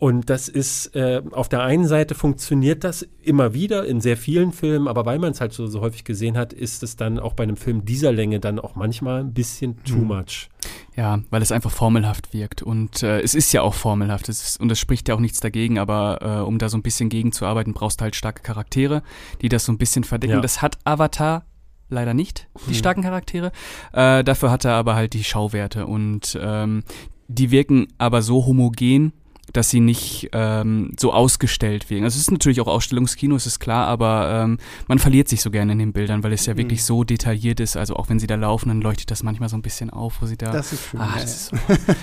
Und 0.02 0.32
das 0.32 0.48
ist, 0.48 0.96
äh, 0.96 1.22
auf 1.30 1.48
der 1.48 1.62
einen 1.62 1.86
Seite 1.86 2.16
funktioniert 2.16 2.84
das 2.84 3.08
immer 3.22 3.54
wieder 3.54 3.86
in 3.86 4.02
sehr 4.02 4.18
vielen 4.18 4.52
Filmen, 4.52 4.88
aber 4.88 5.06
weil 5.06 5.20
man 5.20 5.30
es 5.30 5.40
halt 5.40 5.54
so, 5.54 5.68
so 5.68 5.82
häufig 5.82 6.04
gesehen 6.04 6.40
hat, 6.40 6.54
ist 6.54 6.82
es 6.82 6.96
dann 6.96 7.20
auch 7.20 7.34
bei 7.34 7.44
einem 7.44 7.56
Film 7.56 7.86
dieser 7.86 8.12
Länge 8.12 8.40
dann 8.40 8.58
auch 8.58 8.74
manchmal 8.74 9.20
ein 9.20 9.32
bisschen 9.32 9.78
too 9.84 9.98
mhm. 9.98 10.08
much. 10.08 10.50
Ja, 10.98 11.20
weil 11.30 11.44
es 11.44 11.52
einfach 11.52 11.70
formelhaft 11.70 12.34
wirkt. 12.34 12.64
Und 12.64 13.04
äh, 13.04 13.22
es 13.22 13.36
ist 13.36 13.54
ja 13.54 13.62
auch 13.62 13.76
formelhaft. 13.76 14.28
Es 14.28 14.42
ist, 14.42 14.60
und 14.60 14.72
es 14.72 14.80
spricht 14.80 15.08
ja 15.08 15.14
auch 15.14 15.20
nichts 15.20 15.40
dagegen, 15.40 15.78
aber 15.78 16.18
äh, 16.20 16.48
um 16.48 16.58
da 16.58 16.68
so 16.68 16.78
ein 16.80 16.82
bisschen 16.82 17.10
gegenzuarbeiten, 17.10 17.76
brauchst 17.76 18.02
du 18.02 18.06
halt 18.06 18.16
starke 18.16 18.42
Charaktere, 18.42 19.04
die 19.44 19.50
das 19.50 19.66
so 19.66 19.72
ein 19.72 19.78
bisschen 19.78 20.04
verdecken. 20.04 20.34
Ja. 20.34 20.42
Das 20.42 20.64
hat 20.64 20.80
Avatar 20.84 21.46
leider 21.90 22.16
nicht, 22.16 22.48
die 22.66 22.72
hm. 22.72 22.74
starken 22.74 23.04
Charaktere. 23.04 23.52
Äh, 23.94 24.24
dafür 24.24 24.50
hat 24.50 24.66
er 24.66 24.74
aber 24.74 24.96
halt 24.96 25.14
die 25.14 25.24
Schauwerte 25.24 25.86
und 25.86 26.40
ähm, 26.42 26.82
die 27.28 27.52
wirken 27.52 27.88
aber 28.00 28.24
so 28.24 28.48
homogen, 28.48 29.14
dass 29.54 29.70
sie 29.70 29.80
nicht 29.80 30.30
ähm, 30.34 30.94
so 31.00 31.14
ausgestellt 31.14 31.90
wirken. 31.90 32.04
Also 32.04 32.16
es 32.16 32.24
ist 32.24 32.32
natürlich 32.32 32.62
auch 32.62 32.68
Ausstellungskino, 32.68 33.36
es 33.36 33.46
ist 33.46 33.60
klar, 33.60 33.88
aber 33.88 34.44
ähm, 34.44 34.58
man 34.88 35.00
verliert 35.00 35.28
sich 35.28 35.42
so 35.42 35.52
gerne 35.52 35.74
in 35.74 35.80
den 35.80 35.94
Bildern, 35.94 36.24
weil 36.24 36.34
es 36.34 36.46
ja 36.46 36.58
wirklich 36.58 36.80
mhm. 36.82 36.86
so 36.86 37.04
detailliert 37.04 37.60
ist. 37.60 37.78
Also 37.78 37.96
auch 37.96 38.10
wenn 38.10 38.20
sie 38.20 38.28
da 38.28 38.36
laufen, 38.36 38.70
dann 38.70 38.82
leuchtet 38.82 39.12
das 39.12 39.24
manchmal 39.24 39.50
so 39.50 39.58
ein 39.58 39.62
bisschen 39.62 39.90
auf, 39.90 40.22
wo 40.22 40.26
sie 40.26 40.38
da. 40.38 40.52
Das 40.52 40.74
ist 40.74 40.90
schön. 40.90 41.00
Ah, 41.00 41.14
das 41.16 41.52
ist 41.52 41.54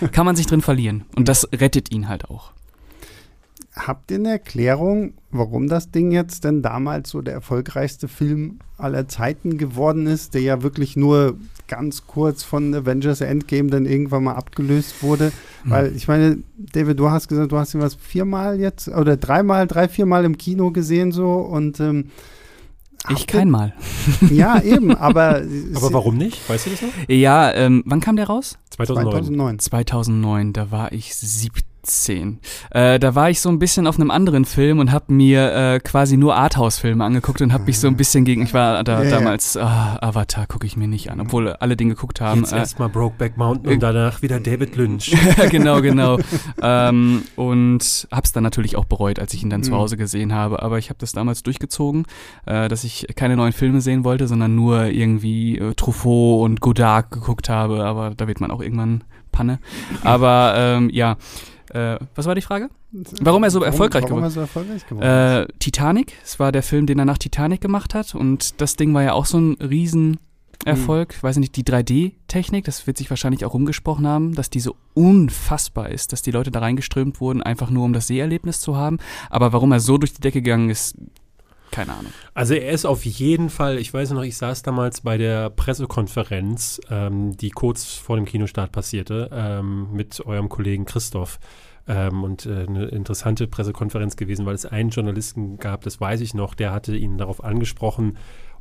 so, 0.01 0.09
kann 0.09 0.27
man 0.27 0.37
sich 0.37 0.47
drin 0.47 0.63
verlieren. 0.63 1.05
Und 1.17 1.29
das 1.29 1.49
rettet 1.53 1.93
ihn 1.93 2.09
halt 2.09 2.29
auch. 2.31 2.53
Habt 3.79 4.11
ihr 4.11 4.19
eine 4.19 4.31
Erklärung, 4.31 5.15
warum 5.31 5.69
das 5.69 5.91
Ding 5.91 6.11
jetzt 6.11 6.45
denn 6.45 6.63
damals 6.63 7.11
so 7.11 7.23
der 7.23 7.35
erfolgreichste 7.35 8.09
Film 8.09 8.59
aller 8.77 9.07
Zeiten 9.07 9.57
geworden 9.57 10.07
ist, 10.07 10.35
der 10.35 10.43
ja 10.43 10.63
wirklich 10.63 10.97
nur 10.97 11.37
ganz 11.69 12.07
kurz 12.07 12.43
von 12.43 12.75
Avengers 12.75 13.21
Endgame 13.21 13.71
dann 13.71 13.87
irgendwann 13.87 14.25
mal 14.25 14.35
abgelöst 14.35 15.03
wurde? 15.03 15.33
Mhm. 15.65 15.71
Weil 15.71 15.97
ich 15.97 16.09
meine, 16.09 16.39
David, 16.57 16.99
du 16.99 17.11
hast 17.11 17.29
gesagt, 17.29 17.53
du 17.53 17.59
hast 17.59 17.75
ihn 17.75 17.81
was 17.81 17.95
viermal 17.95 18.59
jetzt 18.59 18.89
oder 18.89 19.17
dreimal, 19.17 19.67
drei, 19.69 19.89
viermal 19.89 20.25
im 20.25 20.37
Kino 20.39 20.73
gesehen 20.73 21.13
so 21.13 21.35
und 21.35 21.79
ähm, 21.79 22.11
ich 23.11 23.27
keinmal. 23.27 23.75
Ja, 24.31 24.61
eben, 24.63 24.95
aber. 24.95 25.43
aber 25.75 25.93
warum 25.93 26.17
nicht? 26.17 26.49
Weißt 26.49 26.67
du 26.67 26.71
das 26.71 26.83
noch? 26.83 26.89
Ja, 27.09 27.53
ähm, 27.55 27.83
wann 27.87 28.01
kam 28.01 28.17
der 28.17 28.27
raus? 28.27 28.59
2009. 28.71 29.13
2009. 29.13 29.59
2009, 29.61 30.53
da 30.53 30.71
war 30.71 30.93
ich 30.93 31.15
17 31.15 31.68
17. 31.89 32.41
Äh, 32.71 32.99
da 32.99 33.15
war 33.15 33.31
ich 33.31 33.41
so 33.41 33.49
ein 33.49 33.59
bisschen 33.59 33.87
auf 33.87 33.97
einem 33.97 34.11
anderen 34.11 34.45
Film 34.45 34.79
und 34.79 34.93
habe 34.93 35.13
mir 35.13 35.55
äh, 35.55 35.81
quasi 35.81 36.17
nur 36.17 36.37
Arthouse-Filme 36.37 37.05
angeguckt 37.05 37.41
und 37.41 37.53
habe 37.53 37.65
mich 37.65 37.79
so 37.79 37.89
ein 37.89 37.97
bisschen 37.97 38.25
gegen, 38.25 38.43
ich 38.43 38.55
war 38.55 38.85
da 38.85 39.03
ja, 39.03 39.11
damals, 39.11 39.57
ah, 39.57 39.99
Avatar 40.01 40.47
gucke 40.47 40.67
ich 40.67 40.77
mir 40.77 40.89
nicht 40.89 41.11
an, 41.11 41.21
obwohl 41.21 41.49
alle 41.55 41.77
den 41.77 41.89
geguckt 41.89 42.21
haben. 42.21 42.41
Jetzt 42.41 42.53
äh, 42.53 42.59
erstmal 42.59 42.89
Brokeback 42.89 43.37
Mountain 43.37 43.75
und 43.75 43.83
danach 43.83 44.23
wieder 44.23 44.41
David 44.41 44.77
Lynch. 44.77 45.17
genau, 45.51 45.81
genau. 45.81 46.19
ähm, 46.63 47.23
und 47.37 48.09
habe 48.11 48.25
es 48.25 48.33
dann 48.33 48.43
natürlich 48.43 48.77
auch 48.77 48.85
bereut, 48.85 49.19
als 49.19 49.35
ich 49.35 49.43
ihn 49.43 49.51
dann 49.51 49.61
mhm. 49.61 49.65
zu 49.65 49.75
Hause 49.75 49.97
gesehen 49.97 50.33
habe. 50.35 50.63
Aber 50.63 50.79
ich 50.79 50.91
habe 50.91 50.99
das 50.99 51.13
damals 51.13 51.43
durchgezogen, 51.43 52.07
äh, 52.47 52.69
dass 52.69 52.85
ich 52.85 53.07
keine 53.17 53.37
neuen 53.37 53.53
Filme 53.53 53.81
sehen 53.81 54.05
wollte, 54.05 54.29
sondern 54.29 54.55
nur 54.55 54.87
irgendwie 54.87 55.59
äh, 55.59 55.75
Truffaut 55.75 56.45
und 56.45 56.61
Godard 56.61 57.11
geguckt 57.11 57.49
habe. 57.49 57.85
Aber 57.85 58.13
da 58.17 58.29
wird 58.29 58.41
man 58.41 58.51
auch 58.51 58.61
irgendwann 58.61 59.05
Panne. 59.33 59.59
Aber 60.03 60.55
ähm, 60.57 60.91
ja. 60.93 61.17
Äh, 61.71 61.99
was 62.15 62.27
war 62.27 62.35
die 62.35 62.41
Frage? 62.41 62.71
Warum 63.21 63.45
er 63.45 63.51
so 63.51 63.61
warum, 63.61 63.73
erfolgreich 63.73 64.05
warum 64.05 64.23
geworden 64.23 64.77
ist? 64.77 64.89
So 64.89 65.01
äh, 65.01 65.47
Titanic, 65.59 66.15
es 66.25 66.39
war 66.39 66.53
der 66.53 66.63
Film, 66.63 66.87
den 66.87 66.99
er 66.99 67.05
nach 67.05 67.19
Titanic 67.19 67.61
gemacht 67.61 67.95
hat 67.95 68.15
und 68.15 68.61
das 68.61 68.77
Ding 68.77 68.95
war 68.95 69.03
ja 69.03 69.13
auch 69.13 69.27
so 69.27 69.39
ein 69.39 69.55
Riesenerfolg. 69.55 71.15
Hm. 71.15 71.23
Weiß 71.23 71.37
ich 71.37 71.41
nicht, 71.41 71.57
die 71.57 71.65
3D-Technik, 71.65 72.65
das 72.65 72.87
wird 72.87 72.97
sich 72.97 73.11
wahrscheinlich 73.11 73.45
auch 73.45 73.55
rumgesprochen 73.55 74.07
haben, 74.07 74.35
dass 74.35 74.51
die 74.51 74.61
so 74.61 74.77
unfassbar 74.95 75.91
ist, 75.91 76.13
dass 76.13 76.23
die 76.23 76.31
Leute 76.31 76.51
da 76.51 76.61
reingeströmt 76.61 77.21
wurden, 77.21 77.43
einfach 77.43 77.71
nur 77.71 77.85
um 77.85 77.93
das 77.93 78.07
Seherlebnis 78.07 78.61
zu 78.61 78.77
haben. 78.77 78.99
Aber 79.31 79.53
warum 79.53 79.73
er 79.73 79.81
so 79.81 79.99
durch 79.99 80.15
die 80.15 80.21
Decke 80.21 80.43
gegangen 80.43 80.71
ist, 80.71 80.97
keine 81.79 81.93
Ahnung. 81.93 82.13
Also 82.35 82.55
er 82.55 82.73
ist 82.73 82.85
auf 82.85 83.05
jeden 83.05 83.51
Fall, 83.51 83.79
ich 83.79 83.95
weiß 83.95 84.11
noch, 84.11 84.23
ich 84.23 84.37
saß 84.37 84.63
damals 84.63 85.03
bei 85.03 85.17
der 85.17 85.49
Pressekonferenz, 85.51 86.81
ähm, 86.91 87.37
die 87.37 87.51
kurz 87.51 87.95
vor 87.95 88.17
dem 88.17 88.25
Kinostart 88.25 88.73
passierte, 88.73 89.31
ähm, 89.33 89.93
mit 89.93 90.27
eurem 90.27 90.49
Kollegen 90.49 90.87
Christoph. 90.87 91.39
Ähm, 91.87 92.25
und 92.25 92.47
äh, 92.47 92.67
eine 92.67 92.87
interessante 92.87 93.47
Pressekonferenz 93.47 94.17
gewesen, 94.17 94.45
weil 94.45 94.57
es 94.57 94.67
einen 94.67 94.91
Journalisten 94.91 95.59
gab, 95.59 95.83
das 95.83 96.01
weiß 96.01 96.21
ich 96.21 96.35
noch, 96.35 96.55
der 96.55 96.73
hatte 96.73 96.97
ihn 96.97 97.17
darauf 97.17 97.45
angesprochen, 97.45 98.19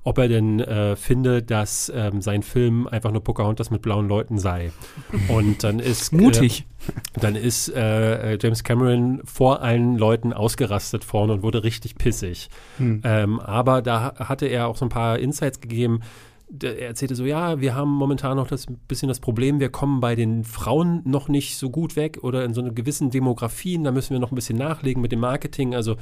ob 0.07 0.19
er 0.19 0.29
denn 0.29 0.61
äh, 0.61 0.95
finde, 0.95 1.43
dass 1.43 1.91
ähm, 1.93 2.21
sein 2.21 2.41
Film 2.41 2.87
einfach 2.87 3.11
nur 3.11 3.21
Pocahontas 3.21 3.71
mit 3.71 3.81
blauen 3.81 4.07
Leuten 4.07 4.39
sei. 4.39 4.71
Und 5.27 5.65
dann 5.65 5.79
ist 5.79 6.13
mutig. 6.13 6.65
Äh, 6.87 7.19
dann 7.19 7.35
ist 7.35 7.67
äh, 7.75 8.35
äh, 8.35 8.37
James 8.41 8.63
Cameron 8.63 9.19
vor 9.25 9.61
allen 9.61 9.97
Leuten 9.97 10.31
ausgerastet 10.31 11.03
vorne 11.03 11.33
und 11.33 11.43
wurde 11.43 11.65
richtig 11.65 11.95
pissig. 11.95 12.47
Hm. 12.77 13.01
Ähm, 13.03 13.41
aber 13.41 13.81
da 13.81 14.13
hatte 14.15 14.45
er 14.45 14.69
auch 14.69 14.77
so 14.77 14.85
ein 14.85 14.89
paar 14.89 15.19
Insights 15.19 15.59
gegeben. 15.59 15.99
Er 16.63 16.87
erzählte 16.87 17.15
so, 17.15 17.25
ja, 17.25 17.59
wir 17.59 17.75
haben 17.75 17.91
momentan 17.91 18.37
noch 18.37 18.47
das 18.47 18.67
bisschen 18.87 19.09
das 19.09 19.19
Problem, 19.19 19.59
wir 19.59 19.67
kommen 19.67 19.99
bei 19.99 20.15
den 20.15 20.45
Frauen 20.45 21.01
noch 21.03 21.27
nicht 21.27 21.57
so 21.57 21.69
gut 21.69 21.97
weg 21.97 22.19
oder 22.21 22.45
in 22.45 22.53
so 22.53 22.61
einer 22.61 22.71
gewissen 22.71 23.09
Demografien, 23.09 23.83
da 23.83 23.91
müssen 23.91 24.11
wir 24.11 24.21
noch 24.21 24.31
ein 24.31 24.35
bisschen 24.35 24.57
nachlegen 24.57 25.01
mit 25.01 25.11
dem 25.11 25.19
Marketing. 25.19 25.75
Also 25.75 25.97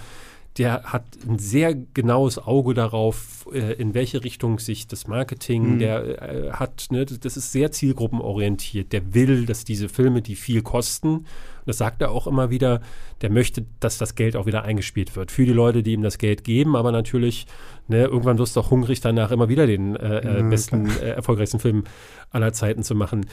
der 0.58 0.84
hat 0.84 1.04
ein 1.28 1.38
sehr 1.38 1.76
genaues 1.76 2.38
Auge 2.38 2.74
darauf, 2.74 3.46
äh, 3.52 3.74
in 3.74 3.94
welche 3.94 4.24
Richtung 4.24 4.60
sich 4.60 4.88
das 4.88 5.06
Marketing, 5.06 5.74
mhm. 5.74 5.80
der 5.80 6.22
äh, 6.22 6.52
hat, 6.52 6.88
ne, 6.92 7.06
das 7.06 7.36
ist 7.36 7.52
sehr 7.52 7.72
zielgruppenorientiert. 7.72 8.94
Der 8.94 9.14
will, 9.14 9.46
dass 9.46 9.66
diese 9.66 9.90
Filme, 9.90 10.22
die 10.22 10.36
viel 10.36 10.62
kosten, 10.62 11.26
das 11.66 11.80
sagt 11.80 12.02
er 12.02 12.12
auch 12.12 12.26
immer 12.26 12.52
wieder, 12.52 12.82
der 13.22 13.32
möchte, 13.32 13.66
dass 13.82 13.98
das 13.98 14.16
Geld 14.16 14.38
auch 14.38 14.46
wieder 14.46 14.64
eingespielt 14.64 15.16
wird. 15.16 15.32
Für 15.32 15.46
die 15.46 15.52
Leute, 15.52 15.84
die 15.84 15.94
ihm 15.94 16.04
das 16.04 16.20
Geld 16.20 16.46
geben, 16.46 16.78
aber 16.78 16.94
natürlich, 16.94 17.48
ne, 17.90 18.06
irgendwann 18.06 18.38
wirst 18.38 18.56
du 18.56 18.62
auch 18.62 18.72
hungrig 18.72 19.02
danach, 19.02 19.32
immer 19.32 19.50
wieder 19.50 19.68
den 19.68 19.98
äh, 19.98 20.42
mhm, 20.42 20.50
besten, 20.50 20.90
äh, 20.90 21.10
erfolgreichsten 21.10 21.60
Film 21.60 21.84
aller 22.30 22.54
Zeiten 22.54 22.84
zu 22.84 22.96
machen. 22.96 23.26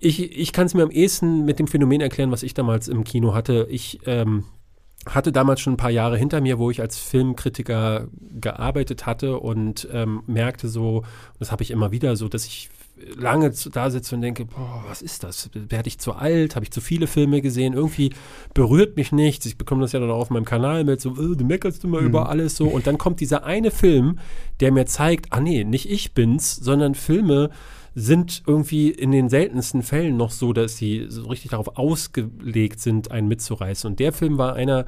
Ich, 0.00 0.38
ich 0.38 0.52
kann 0.52 0.66
es 0.66 0.74
mir 0.74 0.82
am 0.82 0.90
ehesten 0.90 1.44
mit 1.44 1.60
dem 1.60 1.68
Phänomen 1.68 2.00
erklären, 2.00 2.32
was 2.32 2.42
ich 2.42 2.52
damals 2.52 2.88
im 2.88 3.04
Kino 3.04 3.32
hatte. 3.32 3.68
Ich 3.70 4.00
ähm, 4.06 4.44
hatte 5.06 5.32
damals 5.32 5.60
schon 5.60 5.74
ein 5.74 5.78
paar 5.78 5.90
Jahre 5.90 6.16
hinter 6.16 6.40
mir, 6.40 6.58
wo 6.58 6.70
ich 6.70 6.80
als 6.80 6.98
Filmkritiker 6.98 8.08
gearbeitet 8.40 9.06
hatte 9.06 9.38
und 9.38 9.88
ähm, 9.92 10.22
merkte 10.26 10.68
so, 10.68 11.04
das 11.38 11.52
habe 11.52 11.62
ich 11.62 11.70
immer 11.70 11.92
wieder 11.92 12.16
so, 12.16 12.28
dass 12.28 12.46
ich 12.46 12.70
lange 13.16 13.52
da 13.72 13.90
sitze 13.90 14.14
und 14.14 14.22
denke, 14.22 14.44
boah, 14.44 14.84
was 14.86 15.02
ist 15.02 15.24
das? 15.24 15.50
Werde 15.52 15.88
ich 15.88 15.98
zu 15.98 16.12
alt? 16.12 16.54
Habe 16.54 16.64
ich 16.64 16.70
zu 16.70 16.80
viele 16.80 17.06
Filme 17.06 17.42
gesehen? 17.42 17.74
Irgendwie 17.74 18.10
berührt 18.54 18.96
mich 18.96 19.12
nichts. 19.12 19.46
Ich 19.46 19.58
bekomme 19.58 19.82
das 19.82 19.92
ja 19.92 20.00
dann 20.00 20.10
auch 20.10 20.20
auf 20.20 20.30
meinem 20.30 20.44
Kanal 20.44 20.84
mit, 20.84 21.00
so, 21.00 21.10
äh, 21.10 21.36
du 21.36 21.44
meckerst 21.44 21.84
immer 21.84 22.00
mhm. 22.00 22.06
über 22.06 22.28
alles 22.28 22.56
so. 22.56 22.66
Und 22.66 22.86
dann 22.86 22.98
kommt 22.98 23.20
dieser 23.20 23.44
eine 23.44 23.70
Film, 23.70 24.18
der 24.60 24.72
mir 24.72 24.86
zeigt, 24.86 25.32
ah 25.32 25.40
nee, 25.40 25.64
nicht 25.64 25.90
ich 25.90 26.14
bin's, 26.14 26.54
sondern 26.54 26.94
Filme, 26.94 27.50
sind 27.94 28.42
irgendwie 28.46 28.90
in 28.90 29.12
den 29.12 29.28
seltensten 29.28 29.82
Fällen 29.82 30.16
noch 30.16 30.30
so, 30.30 30.52
dass 30.52 30.76
sie 30.76 31.06
so 31.08 31.28
richtig 31.28 31.52
darauf 31.52 31.76
ausgelegt 31.76 32.80
sind, 32.80 33.10
einen 33.10 33.28
mitzureißen. 33.28 33.90
Und 33.90 34.00
der 34.00 34.12
Film 34.12 34.36
war 34.38 34.54
einer, 34.54 34.86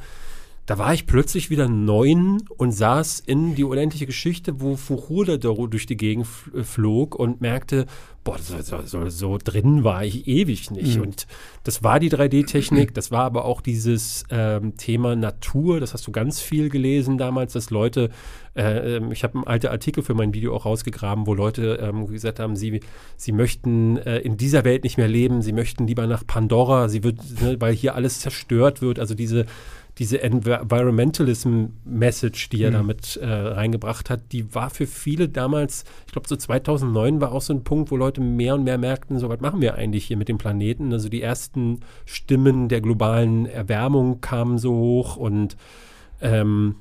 da 0.67 0.79
war 0.79 0.93
ich 0.93 1.07
plötzlich 1.07 1.49
wieder 1.49 1.69
neun 1.69 2.43
und 2.57 2.73
saß 2.73 3.21
in 3.21 3.55
die 3.55 3.65
unendliche 3.65 4.07
Geschichte, 4.07 4.61
wo 4.61 4.77
Furuda 4.77 5.37
durch 5.37 5.87
die 5.87 5.97
Gegend 5.97 6.27
flog 6.27 7.15
und 7.15 7.41
merkte, 7.41 7.87
boah, 8.27 8.39
so, 8.39 8.61
so, 8.61 8.83
so, 8.85 9.09
so 9.09 9.39
drin 9.43 9.85
war 9.85 10.05
ich 10.05 10.27
ewig 10.27 10.73
nicht. 10.73 10.97
Mhm. 10.97 11.03
Und 11.03 11.27
das 11.63 11.85
war 11.85 12.01
die 12.01 12.11
3D-Technik, 12.11 12.93
das 12.93 13.13
war 13.13 13.23
aber 13.23 13.45
auch 13.45 13.61
dieses 13.61 14.25
ähm, 14.31 14.77
Thema 14.77 15.15
Natur, 15.15 15.79
das 15.79 15.95
hast 15.95 16.09
du 16.09 16.13
ganz 16.13 16.41
viel 16.41 16.69
gelesen 16.69 17.19
damals, 17.19 17.53
dass 17.53 17.71
Leute, 17.71 18.11
äh, 18.57 18.97
ähm, 18.97 19.13
ich 19.13 19.23
habe 19.23 19.35
einen 19.35 19.47
alten 19.47 19.69
Artikel 19.69 20.03
für 20.03 20.15
mein 20.15 20.35
Video 20.35 20.57
auch 20.57 20.67
rausgegraben, 20.67 21.29
wo 21.29 21.35
Leute 21.35 21.79
ähm, 21.81 22.09
gesagt 22.09 22.41
haben, 22.41 22.57
sie, 22.57 22.81
sie 23.17 23.33
möchten 23.33 23.99
äh, 23.99 24.19
in 24.19 24.37
dieser 24.37 24.65
Welt 24.65 24.83
nicht 24.83 24.99
mehr 24.99 25.09
leben, 25.09 25.43
sie 25.43 25.53
möchten 25.53 25.87
lieber 25.87 26.09
nach 26.09 26.27
Pandora, 26.27 26.89
sie 26.89 27.05
wird, 27.05 27.19
ne, 27.41 27.57
weil 27.61 27.75
hier 27.75 27.95
alles 27.95 28.19
zerstört 28.19 28.83
wird, 28.83 28.99
also 28.99 29.15
diese 29.15 29.47
diese 29.99 30.23
Environmentalism-Message, 30.23 32.51
die 32.51 32.63
er 32.63 32.71
mhm. 32.71 32.75
damit 32.75 33.17
äh, 33.17 33.27
reingebracht 33.27 34.09
hat, 34.11 34.21
die 34.33 34.55
war 34.55 34.71
für 34.71 34.87
viele 34.87 35.29
damals, 35.29 35.83
ich 36.07 36.13
glaube 36.13 36.29
so 36.29 36.37
2009 36.37 37.21
war 37.21 37.33
auch 37.33 37.43
so 37.43 37.53
ein 37.55 37.65
Punkt, 37.65 37.91
wo 37.91 37.97
Leute 37.97 38.21
mehr 38.21 38.55
und 38.55 38.63
mehr 38.65 38.79
merkten, 38.79 39.19
so 39.19 39.31
was 39.31 39.41
machen 39.41 39.63
wir 39.63 39.75
eigentlich 39.75 40.05
hier 40.05 40.19
mit 40.19 40.29
dem 40.29 40.39
Planeten. 40.39 40.93
Also 40.93 41.09
die 41.09 41.23
ersten 41.23 41.81
Stimmen 42.05 42.69
der 42.69 42.83
globalen 42.83 43.47
Erwärmung 43.47 44.21
kamen 44.21 44.59
so 44.59 44.75
hoch 44.75 45.17
und 45.17 45.57
ähm, 46.21 46.77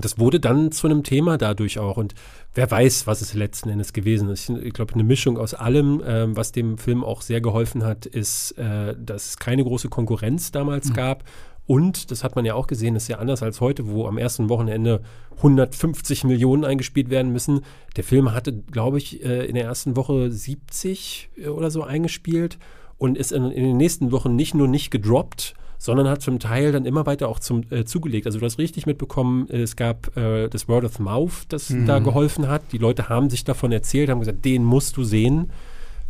das 0.00 0.18
wurde 0.18 0.38
dann 0.38 0.72
zu 0.72 0.86
einem 0.86 1.02
Thema 1.02 1.36
dadurch 1.36 1.78
auch. 1.78 1.96
Und 1.96 2.14
wer 2.54 2.70
weiß, 2.70 3.06
was 3.06 3.22
es 3.22 3.34
letzten 3.34 3.70
Endes 3.70 3.92
gewesen 3.92 4.30
ist. 4.30 4.48
Ich 4.48 4.72
glaube, 4.72 4.94
eine 4.94 5.02
Mischung 5.02 5.36
aus 5.36 5.52
allem, 5.52 6.02
ähm, 6.06 6.36
was 6.36 6.52
dem 6.52 6.78
Film 6.78 7.04
auch 7.04 7.22
sehr 7.22 7.40
geholfen 7.40 7.84
hat, 7.84 8.06
ist, 8.06 8.52
äh, 8.52 8.94
dass 8.98 9.30
es 9.30 9.36
keine 9.38 9.64
große 9.64 9.88
Konkurrenz 9.88 10.52
damals 10.52 10.90
mhm. 10.90 10.94
gab 10.94 11.24
und, 11.70 12.10
das 12.10 12.24
hat 12.24 12.34
man 12.34 12.44
ja 12.44 12.54
auch 12.54 12.66
gesehen, 12.66 12.96
ist 12.96 13.06
ja 13.06 13.18
anders 13.18 13.44
als 13.44 13.60
heute, 13.60 13.86
wo 13.86 14.08
am 14.08 14.18
ersten 14.18 14.48
Wochenende 14.48 15.02
150 15.36 16.24
Millionen 16.24 16.64
eingespielt 16.64 17.10
werden 17.10 17.32
müssen. 17.32 17.60
Der 17.94 18.02
Film 18.02 18.34
hatte, 18.34 18.52
glaube 18.52 18.98
ich, 18.98 19.24
äh, 19.24 19.46
in 19.46 19.54
der 19.54 19.66
ersten 19.66 19.94
Woche 19.94 20.32
70 20.32 21.30
äh, 21.36 21.46
oder 21.46 21.70
so 21.70 21.84
eingespielt 21.84 22.58
und 22.98 23.16
ist 23.16 23.30
in, 23.30 23.52
in 23.52 23.62
den 23.62 23.76
nächsten 23.76 24.10
Wochen 24.10 24.34
nicht 24.34 24.52
nur 24.52 24.66
nicht 24.66 24.90
gedroppt, 24.90 25.54
sondern 25.78 26.08
hat 26.08 26.22
zum 26.22 26.40
Teil 26.40 26.72
dann 26.72 26.86
immer 26.86 27.06
weiter 27.06 27.28
auch 27.28 27.38
zum, 27.38 27.62
äh, 27.70 27.84
zugelegt. 27.84 28.26
Also 28.26 28.40
du 28.40 28.46
hast 28.46 28.58
richtig 28.58 28.86
mitbekommen, 28.86 29.48
es 29.48 29.76
gab 29.76 30.16
äh, 30.16 30.48
das 30.48 30.66
Word 30.66 30.82
of 30.82 30.98
Mouth, 30.98 31.44
das 31.50 31.70
mhm. 31.70 31.86
da 31.86 32.00
geholfen 32.00 32.48
hat. 32.48 32.62
Die 32.72 32.78
Leute 32.78 33.08
haben 33.08 33.30
sich 33.30 33.44
davon 33.44 33.70
erzählt, 33.70 34.10
haben 34.10 34.18
gesagt, 34.18 34.44
den 34.44 34.64
musst 34.64 34.96
du 34.96 35.04
sehen 35.04 35.52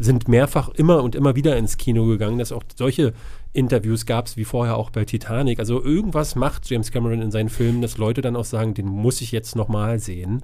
sind 0.00 0.28
mehrfach 0.28 0.70
immer 0.70 1.02
und 1.02 1.14
immer 1.14 1.36
wieder 1.36 1.58
ins 1.58 1.76
Kino 1.76 2.06
gegangen, 2.06 2.38
dass 2.38 2.52
auch 2.52 2.62
solche 2.74 3.12
Interviews 3.52 4.06
gab 4.06 4.26
es 4.26 4.36
wie 4.38 4.44
vorher 4.44 4.76
auch 4.76 4.90
bei 4.90 5.04
Titanic. 5.04 5.58
Also 5.58 5.82
irgendwas 5.82 6.36
macht 6.36 6.70
James 6.70 6.90
Cameron 6.90 7.20
in 7.20 7.30
seinen 7.30 7.50
Filmen, 7.50 7.82
dass 7.82 7.98
Leute 7.98 8.22
dann 8.22 8.34
auch 8.34 8.46
sagen, 8.46 8.72
den 8.72 8.86
muss 8.86 9.20
ich 9.20 9.30
jetzt 9.30 9.56
nochmal 9.56 9.98
sehen. 9.98 10.42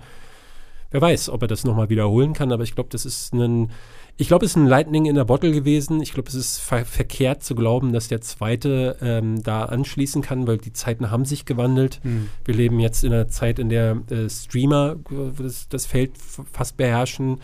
Wer 0.90 1.00
weiß, 1.00 1.30
ob 1.30 1.40
er 1.42 1.48
das 1.48 1.64
nochmal 1.64 1.88
wiederholen 1.88 2.34
kann, 2.34 2.52
aber 2.52 2.64
ich 2.64 2.74
glaube, 2.74 2.90
das 2.92 3.06
ist 3.06 3.32
ein, 3.32 3.70
ich 4.18 4.28
glaube, 4.28 4.44
es 4.44 4.52
ist 4.52 4.56
ein 4.56 4.66
Lightning 4.66 5.06
in 5.06 5.14
der 5.14 5.24
Bottle 5.24 5.52
gewesen. 5.52 6.02
Ich 6.02 6.12
glaube, 6.12 6.28
es 6.28 6.34
ist 6.34 6.58
ver 6.58 6.84
verkehrt 6.84 7.42
zu 7.42 7.54
glauben, 7.54 7.94
dass 7.94 8.08
der 8.08 8.20
zweite 8.20 8.96
ähm, 9.00 9.42
da 9.42 9.64
anschließen 9.64 10.20
kann, 10.20 10.46
weil 10.46 10.58
die 10.58 10.72
Zeiten 10.74 11.10
haben 11.10 11.24
sich 11.24 11.46
gewandelt. 11.46 12.00
Mhm. 12.04 12.28
Wir 12.44 12.54
leben 12.54 12.78
jetzt 12.78 13.04
in 13.04 13.12
einer 13.12 13.28
Zeit, 13.28 13.58
in 13.58 13.70
der 13.70 14.02
äh, 14.10 14.28
Streamer 14.28 14.96
das, 15.38 15.68
das 15.68 15.86
Feld 15.86 16.12
fast 16.52 16.76
beherrschen 16.76 17.40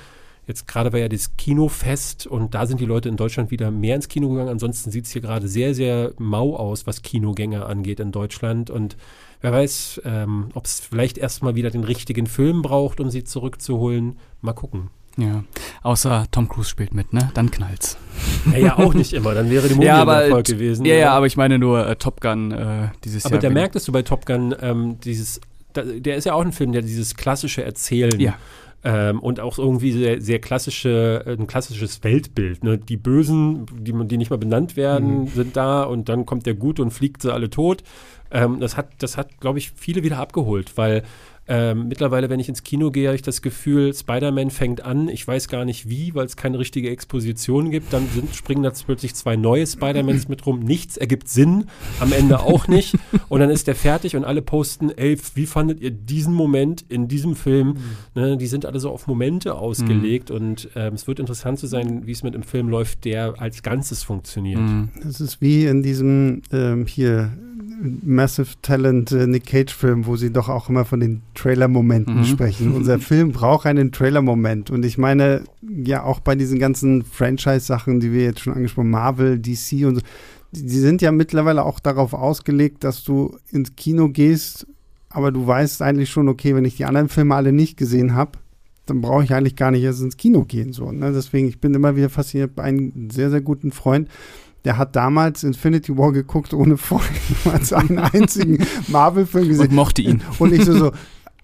Jetzt 0.46 0.66
gerade 0.66 0.92
war 0.92 0.98
ja 0.98 1.08
das 1.08 1.36
Kinofest 1.36 2.26
und 2.26 2.54
da 2.54 2.66
sind 2.66 2.80
die 2.80 2.84
Leute 2.84 3.08
in 3.08 3.16
Deutschland 3.16 3.52
wieder 3.52 3.70
mehr 3.70 3.94
ins 3.94 4.08
Kino 4.08 4.28
gegangen. 4.28 4.48
Ansonsten 4.48 4.90
sieht 4.90 5.04
es 5.04 5.12
hier 5.12 5.22
gerade 5.22 5.46
sehr, 5.46 5.74
sehr 5.74 6.12
mau 6.18 6.56
aus, 6.56 6.86
was 6.86 7.02
Kinogänger 7.02 7.66
angeht 7.66 8.00
in 8.00 8.10
Deutschland. 8.10 8.68
Und 8.68 8.96
wer 9.40 9.52
weiß, 9.52 10.02
ähm, 10.04 10.48
ob 10.54 10.64
es 10.66 10.80
vielleicht 10.80 11.16
erstmal 11.16 11.54
wieder 11.54 11.70
den 11.70 11.84
richtigen 11.84 12.26
Film 12.26 12.62
braucht, 12.62 12.98
um 12.98 13.08
sie 13.08 13.22
zurückzuholen. 13.22 14.16
Mal 14.40 14.52
gucken. 14.52 14.90
Ja, 15.16 15.44
außer 15.82 16.26
Tom 16.30 16.48
Cruise 16.48 16.70
spielt 16.70 16.94
mit, 16.94 17.12
ne? 17.12 17.30
Dann 17.34 17.50
knallt's. 17.50 17.98
Ja, 18.50 18.58
ja 18.58 18.78
auch 18.78 18.94
nicht 18.94 19.12
immer. 19.12 19.34
Dann 19.34 19.50
wäre 19.50 19.68
die 19.68 19.74
Movie 19.74 19.86
ja, 19.88 20.00
aber, 20.00 20.24
Erfolg 20.24 20.46
gewesen. 20.46 20.86
Ja, 20.86 20.94
ja, 20.94 21.12
aber 21.12 21.26
ich 21.26 21.36
meine 21.36 21.58
nur 21.58 21.86
äh, 21.86 21.96
Top 21.96 22.20
Gun 22.20 22.50
äh, 22.50 22.88
dieses 23.04 23.26
aber 23.26 23.34
Jahr. 23.34 23.38
Aber 23.40 23.48
da 23.48 23.50
merktest 23.50 23.86
du 23.86 23.92
bei 23.92 24.02
Top 24.02 24.24
Gun 24.24 24.54
ähm, 24.60 24.98
dieses, 25.00 25.40
da, 25.74 25.82
der 25.82 26.16
ist 26.16 26.24
ja 26.24 26.32
auch 26.32 26.40
ein 26.40 26.52
Film, 26.52 26.72
der 26.72 26.82
dieses 26.82 27.14
klassische 27.14 27.62
Erzählen 27.62 28.18
ja. 28.18 28.34
Ähm, 28.84 29.20
und 29.20 29.38
auch 29.38 29.58
irgendwie 29.58 29.92
sehr, 29.92 30.20
sehr 30.20 30.40
klassische, 30.40 31.24
ein 31.26 31.46
klassisches 31.46 32.02
Weltbild. 32.02 32.64
Ne? 32.64 32.78
Die 32.78 32.96
Bösen, 32.96 33.66
die, 33.78 33.92
die 34.08 34.16
nicht 34.16 34.30
mal 34.30 34.38
benannt 34.38 34.76
werden, 34.76 35.22
mhm. 35.22 35.28
sind 35.28 35.56
da 35.56 35.84
und 35.84 36.08
dann 36.08 36.26
kommt 36.26 36.46
der 36.46 36.54
Gute 36.54 36.82
und 36.82 36.90
fliegt 36.90 37.22
sie 37.22 37.32
alle 37.32 37.48
tot. 37.48 37.84
Ähm, 38.32 38.58
das 38.60 38.76
hat, 38.76 38.88
das 38.98 39.16
hat, 39.16 39.40
glaube 39.40 39.58
ich, 39.58 39.70
viele 39.76 40.02
wieder 40.02 40.18
abgeholt, 40.18 40.76
weil 40.76 41.02
ähm, 41.54 41.88
mittlerweile, 41.88 42.30
wenn 42.30 42.40
ich 42.40 42.48
ins 42.48 42.62
Kino 42.62 42.90
gehe, 42.90 43.08
habe 43.08 43.14
ich 43.14 43.20
das 43.20 43.42
Gefühl, 43.42 43.92
Spider-Man 43.92 44.50
fängt 44.50 44.82
an. 44.86 45.10
Ich 45.10 45.28
weiß 45.28 45.48
gar 45.48 45.66
nicht 45.66 45.86
wie, 45.86 46.14
weil 46.14 46.24
es 46.24 46.34
keine 46.34 46.58
richtige 46.58 46.88
Exposition 46.88 47.70
gibt. 47.70 47.92
Dann 47.92 48.08
sind, 48.08 48.34
springen 48.34 48.62
da 48.62 48.72
plötzlich 48.86 49.14
zwei 49.14 49.36
neue 49.36 49.66
Spider-Mans 49.66 50.28
mit 50.28 50.46
rum. 50.46 50.60
Nichts 50.60 50.96
ergibt 50.96 51.28
Sinn. 51.28 51.66
Am 52.00 52.10
Ende 52.14 52.40
auch 52.40 52.68
nicht. 52.68 52.96
Und 53.28 53.40
dann 53.40 53.50
ist 53.50 53.66
der 53.66 53.74
fertig 53.74 54.16
und 54.16 54.24
alle 54.24 54.40
posten, 54.40 54.92
ey, 54.96 55.18
wie 55.34 55.44
fandet 55.44 55.82
ihr 55.82 55.90
diesen 55.90 56.32
Moment 56.32 56.86
in 56.88 57.06
diesem 57.06 57.36
Film? 57.36 57.68
Mhm. 57.68 57.76
Ne, 58.14 58.36
die 58.38 58.46
sind 58.46 58.64
alle 58.64 58.80
so 58.80 58.88
auf 58.88 59.06
Momente 59.06 59.54
ausgelegt. 59.54 60.30
Mhm. 60.30 60.36
Und 60.36 60.70
ähm, 60.74 60.94
es 60.94 61.06
wird 61.06 61.20
interessant 61.20 61.58
zu 61.58 61.66
sein, 61.66 62.06
wie 62.06 62.12
es 62.12 62.22
mit 62.22 62.34
einem 62.34 62.44
Film 62.44 62.70
läuft, 62.70 63.04
der 63.04 63.34
als 63.42 63.62
Ganzes 63.62 64.02
funktioniert. 64.02 64.58
Mhm. 64.58 64.88
Das 65.02 65.20
ist 65.20 65.42
wie 65.42 65.66
in 65.66 65.82
diesem 65.82 66.40
ähm, 66.50 66.86
hier 66.86 67.30
Massive 67.82 68.48
Talent 68.62 69.10
äh, 69.12 69.26
Nick 69.26 69.46
Cage-Film, 69.46 70.06
wo 70.06 70.16
sie 70.16 70.32
doch 70.32 70.48
auch 70.48 70.68
immer 70.68 70.84
von 70.84 71.00
den 71.00 71.22
Trailer-Momenten 71.34 72.18
mhm. 72.18 72.24
sprechen. 72.24 72.72
Unser 72.76 72.98
Film 72.98 73.32
braucht 73.32 73.66
einen 73.66 73.90
Trailer-Moment. 73.90 74.70
Und 74.70 74.84
ich 74.84 74.98
meine, 74.98 75.42
ja, 75.62 76.04
auch 76.04 76.20
bei 76.20 76.34
diesen 76.34 76.58
ganzen 76.58 77.04
Franchise-Sachen, 77.04 78.00
die 78.00 78.12
wir 78.12 78.22
jetzt 78.22 78.40
schon 78.40 78.54
angesprochen 78.54 78.86
haben, 78.86 78.90
Marvel, 78.90 79.38
DC 79.38 79.84
und 79.86 79.96
so, 79.96 80.02
die, 80.52 80.62
die 80.62 80.78
sind 80.78 81.02
ja 81.02 81.10
mittlerweile 81.10 81.64
auch 81.64 81.80
darauf 81.80 82.14
ausgelegt, 82.14 82.84
dass 82.84 83.02
du 83.02 83.36
ins 83.50 83.74
Kino 83.74 84.08
gehst, 84.08 84.66
aber 85.08 85.32
du 85.32 85.46
weißt 85.46 85.82
eigentlich 85.82 86.10
schon, 86.10 86.28
okay, 86.28 86.54
wenn 86.54 86.64
ich 86.64 86.76
die 86.76 86.84
anderen 86.84 87.08
Filme 87.08 87.34
alle 87.34 87.52
nicht 87.52 87.76
gesehen 87.76 88.14
habe, 88.14 88.38
dann 88.86 89.00
brauche 89.00 89.24
ich 89.24 89.32
eigentlich 89.32 89.56
gar 89.56 89.70
nicht 89.70 89.82
erst 89.82 90.02
ins 90.02 90.16
Kino 90.16 90.44
gehen. 90.44 90.72
So, 90.72 90.90
ne? 90.90 91.12
Deswegen, 91.12 91.48
ich 91.48 91.60
bin 91.60 91.74
immer 91.74 91.96
wieder 91.96 92.10
fasziniert 92.10 92.54
bei 92.54 92.64
einem 92.64 93.10
sehr, 93.10 93.30
sehr 93.30 93.40
guten 93.40 93.72
Freund, 93.72 94.08
der 94.64 94.78
hat 94.78 94.94
damals 94.96 95.42
Infinity 95.44 95.96
War 95.96 96.12
geguckt, 96.12 96.54
ohne 96.54 96.76
vorher 96.76 97.10
einen 97.72 97.98
einzigen 97.98 98.64
Marvel-Film 98.88 99.48
gesehen. 99.48 99.68
Und 99.68 99.74
mochte 99.74 100.02
ihn. 100.02 100.22
Und 100.38 100.52
ich 100.52 100.64
so, 100.64 100.72
so 100.72 100.92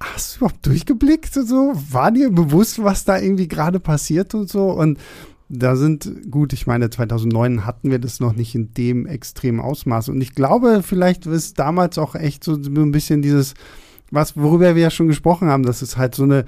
hast 0.01 0.35
du 0.35 0.39
überhaupt 0.39 0.67
durchgeblickt 0.67 1.37
und 1.37 1.47
so? 1.47 1.73
War 1.91 2.13
dir 2.13 2.31
bewusst, 2.31 2.83
was 2.83 3.05
da 3.05 3.19
irgendwie 3.19 3.49
gerade 3.49 3.81
passiert 3.81 4.35
und 4.35 4.49
so? 4.49 4.71
Und 4.71 4.99
da 5.49 5.77
sind, 5.77 6.31
gut, 6.31 6.53
ich 6.53 6.67
meine, 6.67 6.91
2009 6.91 7.65
hatten 7.65 7.91
wir 7.91 7.99
das 7.99 8.21
noch 8.21 8.35
nicht 8.35 8.55
in 8.55 8.75
dem 8.75 9.07
extremen 9.07 9.61
Ausmaß. 9.61 10.11
Und 10.11 10.21
ich 10.21 10.35
glaube, 10.35 10.83
vielleicht 10.83 11.27
ist 11.27 11.59
damals 11.59 11.97
auch 11.99 12.15
echt 12.15 12.45
so 12.45 12.55
ein 12.55 12.93
bisschen 12.93 13.23
dieses, 13.23 13.55
was, 14.11 14.37
worüber 14.37 14.75
wir 14.75 14.83
ja 14.83 14.91
schon 14.91 15.09
gesprochen 15.09 15.49
haben, 15.49 15.65
dass 15.65 15.81
es 15.83 15.97
halt 15.97 16.15
so 16.15 16.25
eine 16.25 16.45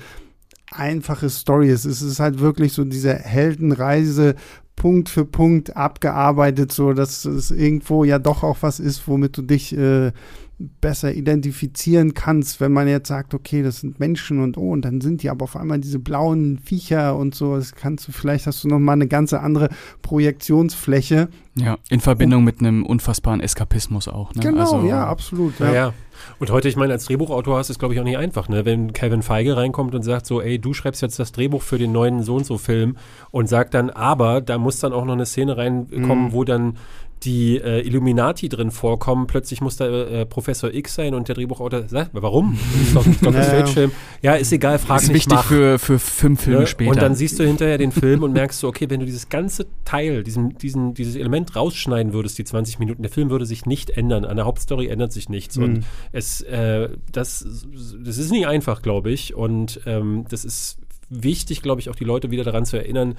einfache 0.70 1.30
Story 1.30 1.70
ist. 1.70 1.84
Es 1.84 2.02
ist 2.02 2.20
halt 2.20 2.40
wirklich 2.40 2.72
so 2.72 2.84
diese 2.84 3.14
Heldenreise 3.14 4.36
Punkt 4.76 5.08
für 5.08 5.26
Punkt 5.26 5.76
abgearbeitet, 5.76 6.72
so 6.72 6.92
dass 6.92 7.24
es 7.24 7.50
irgendwo 7.50 8.04
ja 8.04 8.18
doch 8.18 8.42
auch 8.42 8.58
was 8.62 8.80
ist, 8.80 9.06
womit 9.06 9.36
du 9.36 9.42
dich 9.42 9.76
äh, 9.76 10.12
besser 10.80 11.14
identifizieren 11.14 12.14
kannst, 12.14 12.60
wenn 12.60 12.72
man 12.72 12.86
jetzt 12.86 13.08
sagt, 13.08 13.32
okay, 13.34 13.62
das 13.62 13.80
sind 13.80 13.98
Menschen 13.98 14.40
und 14.40 14.58
oh, 14.58 14.72
und 14.72 14.84
dann 14.84 15.00
sind 15.00 15.22
die 15.22 15.30
aber 15.30 15.44
auf 15.44 15.56
einmal 15.56 15.80
diese 15.80 15.98
blauen 15.98 16.58
Viecher 16.58 17.16
und 17.16 17.34
so, 17.34 17.56
das 17.56 17.74
kannst 17.74 18.08
du, 18.08 18.12
vielleicht 18.12 18.46
hast 18.46 18.62
du 18.64 18.68
noch 18.68 18.78
mal 18.78 18.92
eine 18.92 19.06
ganz 19.06 19.32
andere 19.32 19.70
Projektionsfläche. 20.02 21.28
Ja, 21.56 21.78
in 21.88 22.00
Verbindung 22.00 22.40
und, 22.40 22.44
mit 22.44 22.60
einem 22.60 22.84
unfassbaren 22.84 23.40
Eskapismus 23.40 24.06
auch. 24.08 24.34
Ne? 24.34 24.42
Genau, 24.42 24.60
also, 24.60 24.86
ja, 24.86 25.06
absolut. 25.06 25.58
Ja. 25.60 25.72
ja. 25.72 25.94
Und 26.38 26.50
heute, 26.50 26.68
ich 26.68 26.76
meine, 26.76 26.92
als 26.92 27.04
Drehbuchautor 27.06 27.58
hast 27.58 27.68
du 27.68 27.72
es, 27.72 27.78
glaube 27.78 27.94
ich, 27.94 28.00
auch 28.00 28.04
nicht 28.04 28.18
einfach, 28.18 28.48
ne? 28.48 28.64
Wenn 28.64 28.92
Kevin 28.92 29.22
Feige 29.22 29.56
reinkommt 29.56 29.94
und 29.94 30.02
sagt 30.02 30.26
so, 30.26 30.40
ey, 30.40 30.58
du 30.58 30.74
schreibst 30.74 31.02
jetzt 31.02 31.18
das 31.18 31.32
Drehbuch 31.32 31.62
für 31.62 31.78
den 31.78 31.92
neuen 31.92 32.22
so 32.22 32.36
und 32.36 32.46
so 32.46 32.58
Film 32.58 32.96
und 33.30 33.48
sagt 33.48 33.74
dann, 33.74 33.90
aber 33.90 34.40
da 34.40 34.58
muss 34.58 34.80
dann 34.80 34.92
auch 34.92 35.04
noch 35.04 35.14
eine 35.14 35.26
Szene 35.26 35.56
reinkommen, 35.56 36.26
mhm. 36.26 36.32
wo 36.32 36.44
dann 36.44 36.76
die 37.22 37.58
äh, 37.58 37.86
Illuminati 37.86 38.48
drin 38.48 38.70
vorkommen. 38.70 39.26
Plötzlich 39.26 39.60
muss 39.60 39.76
da 39.76 39.86
äh, 39.86 40.26
Professor 40.26 40.72
X 40.72 40.94
sein 40.94 41.14
und 41.14 41.28
der 41.28 41.34
Drehbuchautor 41.34 41.88
sagt, 41.88 42.10
warum? 42.12 42.58
ist 42.82 42.96
doch, 42.96 43.06
ist 43.06 43.24
doch 43.24 43.34
ein 43.34 43.42
Fake-Film. 43.42 43.92
Ja, 44.22 44.34
ist 44.34 44.52
egal, 44.52 44.78
frag 44.78 45.02
ist 45.02 45.08
mich 45.08 45.26
wichtig 45.26 45.40
für, 45.40 45.78
für 45.78 45.98
fünf 45.98 46.42
Filme 46.42 46.60
ja? 46.60 46.66
später. 46.66 46.90
Und 46.90 47.02
dann 47.02 47.14
siehst 47.14 47.38
du 47.38 47.44
hinterher 47.44 47.78
den 47.78 47.92
Film 47.92 48.22
und 48.22 48.32
merkst 48.32 48.60
so, 48.60 48.68
okay, 48.68 48.88
wenn 48.88 49.00
du 49.00 49.06
dieses 49.06 49.28
ganze 49.28 49.66
Teil, 49.84 50.22
diesen, 50.22 50.56
diesen, 50.58 50.94
dieses 50.94 51.16
Element 51.16 51.54
rausschneiden 51.54 52.12
würdest, 52.12 52.38
die 52.38 52.44
20 52.44 52.78
Minuten, 52.78 53.02
der 53.02 53.10
Film 53.10 53.30
würde 53.30 53.46
sich 53.46 53.66
nicht 53.66 53.90
ändern. 53.90 54.24
An 54.24 54.36
der 54.36 54.46
Hauptstory 54.46 54.88
ändert 54.88 55.12
sich 55.12 55.28
nichts. 55.28 55.56
Mhm. 55.56 55.64
Und 55.64 55.84
es, 56.12 56.40
äh, 56.42 56.90
das, 57.12 57.44
das 57.98 58.18
ist 58.18 58.30
nicht 58.30 58.46
einfach, 58.46 58.82
glaube 58.82 59.10
ich. 59.10 59.34
Und 59.34 59.80
ähm, 59.86 60.24
das 60.28 60.44
ist 60.44 60.78
wichtig, 61.08 61.62
glaube 61.62 61.80
ich, 61.80 61.90
auch 61.90 61.96
die 61.96 62.04
Leute 62.04 62.30
wieder 62.30 62.44
daran 62.44 62.64
zu 62.64 62.76
erinnern, 62.76 63.16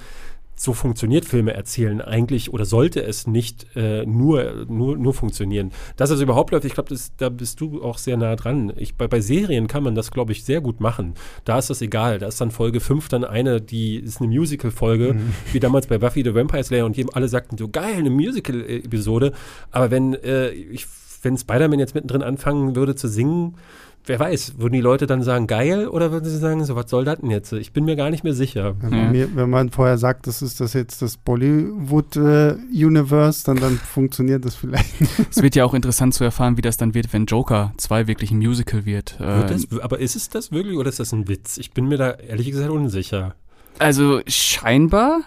so 0.54 0.74
funktioniert 0.74 1.24
Filme 1.24 1.54
erzählen 1.54 2.00
eigentlich 2.00 2.52
oder 2.52 2.64
sollte 2.64 3.02
es 3.02 3.26
nicht 3.26 3.66
äh, 3.74 4.04
nur, 4.06 4.66
nur, 4.68 4.96
nur 4.96 5.14
funktionieren. 5.14 5.72
Dass 5.96 6.10
es 6.10 6.20
überhaupt 6.20 6.52
läuft, 6.52 6.64
ich 6.64 6.74
glaube, 6.74 6.94
da 7.16 7.28
bist 7.30 7.60
du 7.60 7.82
auch 7.82 7.98
sehr 7.98 8.16
nah 8.16 8.36
dran. 8.36 8.72
Ich, 8.76 8.94
bei, 8.94 9.08
bei 9.08 9.20
Serien 9.20 9.66
kann 9.66 9.82
man 9.82 9.94
das, 9.94 10.10
glaube 10.10 10.32
ich, 10.32 10.44
sehr 10.44 10.60
gut 10.60 10.80
machen. 10.80 11.14
Da 11.44 11.58
ist 11.58 11.70
das 11.70 11.82
egal. 11.82 12.18
Da 12.18 12.28
ist 12.28 12.40
dann 12.40 12.50
Folge 12.50 12.80
5 12.80 13.08
dann 13.08 13.24
eine, 13.24 13.60
die 13.60 13.96
ist 13.96 14.20
eine 14.20 14.28
Musical-Folge, 14.28 15.14
mhm. 15.14 15.34
wie 15.52 15.60
damals 15.60 15.86
bei 15.86 15.98
Buffy 15.98 16.22
the 16.22 16.34
Vampire 16.34 16.62
Slayer 16.62 16.86
und 16.86 16.96
jedem 16.96 17.10
alle 17.14 17.28
sagten 17.28 17.56
so, 17.58 17.68
geil, 17.68 17.94
eine 17.96 18.10
Musical-Episode. 18.10 19.32
Aber 19.70 19.90
wenn, 19.90 20.14
äh, 20.14 20.50
ich, 20.50 20.86
wenn 21.22 21.36
Spider-Man 21.36 21.78
jetzt 21.78 21.94
mittendrin 21.94 22.22
anfangen 22.22 22.76
würde 22.76 22.94
zu 22.94 23.08
singen, 23.08 23.56
wer 24.04 24.18
weiß, 24.18 24.54
würden 24.58 24.72
die 24.72 24.80
Leute 24.80 25.06
dann 25.06 25.22
sagen, 25.22 25.46
geil, 25.46 25.86
oder 25.86 26.10
würden 26.10 26.24
sie 26.24 26.38
sagen, 26.38 26.64
so, 26.64 26.74
was 26.74 26.90
soll 26.90 27.04
das 27.04 27.20
denn 27.20 27.30
jetzt? 27.30 27.52
Ich 27.52 27.72
bin 27.72 27.84
mir 27.84 27.94
gar 27.96 28.10
nicht 28.10 28.24
mehr 28.24 28.34
sicher. 28.34 28.74
Wenn 28.80 28.90
man, 28.90 29.12
mir, 29.12 29.36
wenn 29.36 29.50
man 29.50 29.70
vorher 29.70 29.96
sagt, 29.98 30.26
das 30.26 30.42
ist 30.42 30.60
das 30.60 30.72
jetzt 30.72 31.00
das 31.02 31.16
Bollywood-Universe, 31.16 33.44
dann, 33.44 33.58
dann 33.58 33.78
funktioniert 33.78 34.44
das 34.44 34.56
vielleicht. 34.56 34.92
es 35.30 35.40
wird 35.42 35.54
ja 35.54 35.64
auch 35.64 35.74
interessant 35.74 36.14
zu 36.14 36.24
erfahren, 36.24 36.56
wie 36.56 36.62
das 36.62 36.76
dann 36.76 36.94
wird, 36.94 37.12
wenn 37.12 37.26
Joker 37.26 37.72
2 37.76 38.08
wirklich 38.08 38.32
ein 38.32 38.38
Musical 38.38 38.84
wird. 38.84 39.20
wird 39.20 39.50
das, 39.50 39.68
aber 39.80 40.00
ist 40.00 40.16
es 40.16 40.28
das 40.28 40.50
wirklich 40.52 40.76
oder 40.76 40.88
ist 40.88 41.00
das 41.00 41.12
ein 41.12 41.28
Witz? 41.28 41.58
Ich 41.58 41.72
bin 41.72 41.86
mir 41.86 41.98
da 41.98 42.10
ehrlich 42.10 42.50
gesagt 42.50 42.70
unsicher. 42.70 43.36
Also 43.78 44.20
scheinbar 44.26 45.22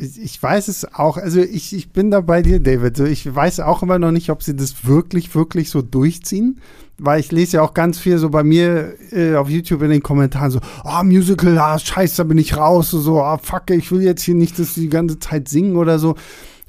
ich 0.00 0.42
weiß 0.42 0.68
es 0.68 0.94
auch, 0.94 1.16
also 1.16 1.40
ich, 1.40 1.74
ich 1.74 1.92
bin 1.92 2.10
da 2.10 2.20
bei 2.20 2.42
dir, 2.42 2.60
David. 2.60 2.98
Ich 3.00 3.34
weiß 3.34 3.60
auch 3.60 3.82
immer 3.82 3.98
noch 3.98 4.10
nicht, 4.10 4.30
ob 4.30 4.42
sie 4.42 4.56
das 4.56 4.86
wirklich, 4.86 5.34
wirklich 5.34 5.70
so 5.70 5.82
durchziehen 5.82 6.60
weil 7.02 7.20
ich 7.20 7.32
lese 7.32 7.56
ja 7.56 7.62
auch 7.62 7.74
ganz 7.74 7.98
viel 7.98 8.18
so 8.18 8.28
bei 8.30 8.42
mir 8.42 8.94
äh, 9.10 9.34
auf 9.34 9.48
YouTube 9.48 9.82
in 9.82 9.90
den 9.90 10.02
Kommentaren 10.02 10.50
so, 10.50 10.60
ah, 10.84 11.00
oh, 11.00 11.04
Musical, 11.04 11.58
ah, 11.58 11.78
scheiße, 11.78 12.18
da 12.18 12.24
bin 12.24 12.38
ich 12.38 12.56
raus, 12.56 12.90
so, 12.90 13.00
so 13.00 13.22
ah, 13.22 13.38
fuck, 13.38 13.70
ich 13.70 13.90
will 13.90 14.02
jetzt 14.02 14.22
hier 14.22 14.34
nicht 14.34 14.58
das 14.58 14.74
die 14.74 14.88
ganze 14.88 15.18
Zeit 15.18 15.48
singen 15.48 15.76
oder 15.76 15.98
so. 15.98 16.16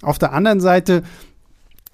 Auf 0.02 0.18
der 0.18 0.34
anderen 0.34 0.62
Seite, 0.62 1.04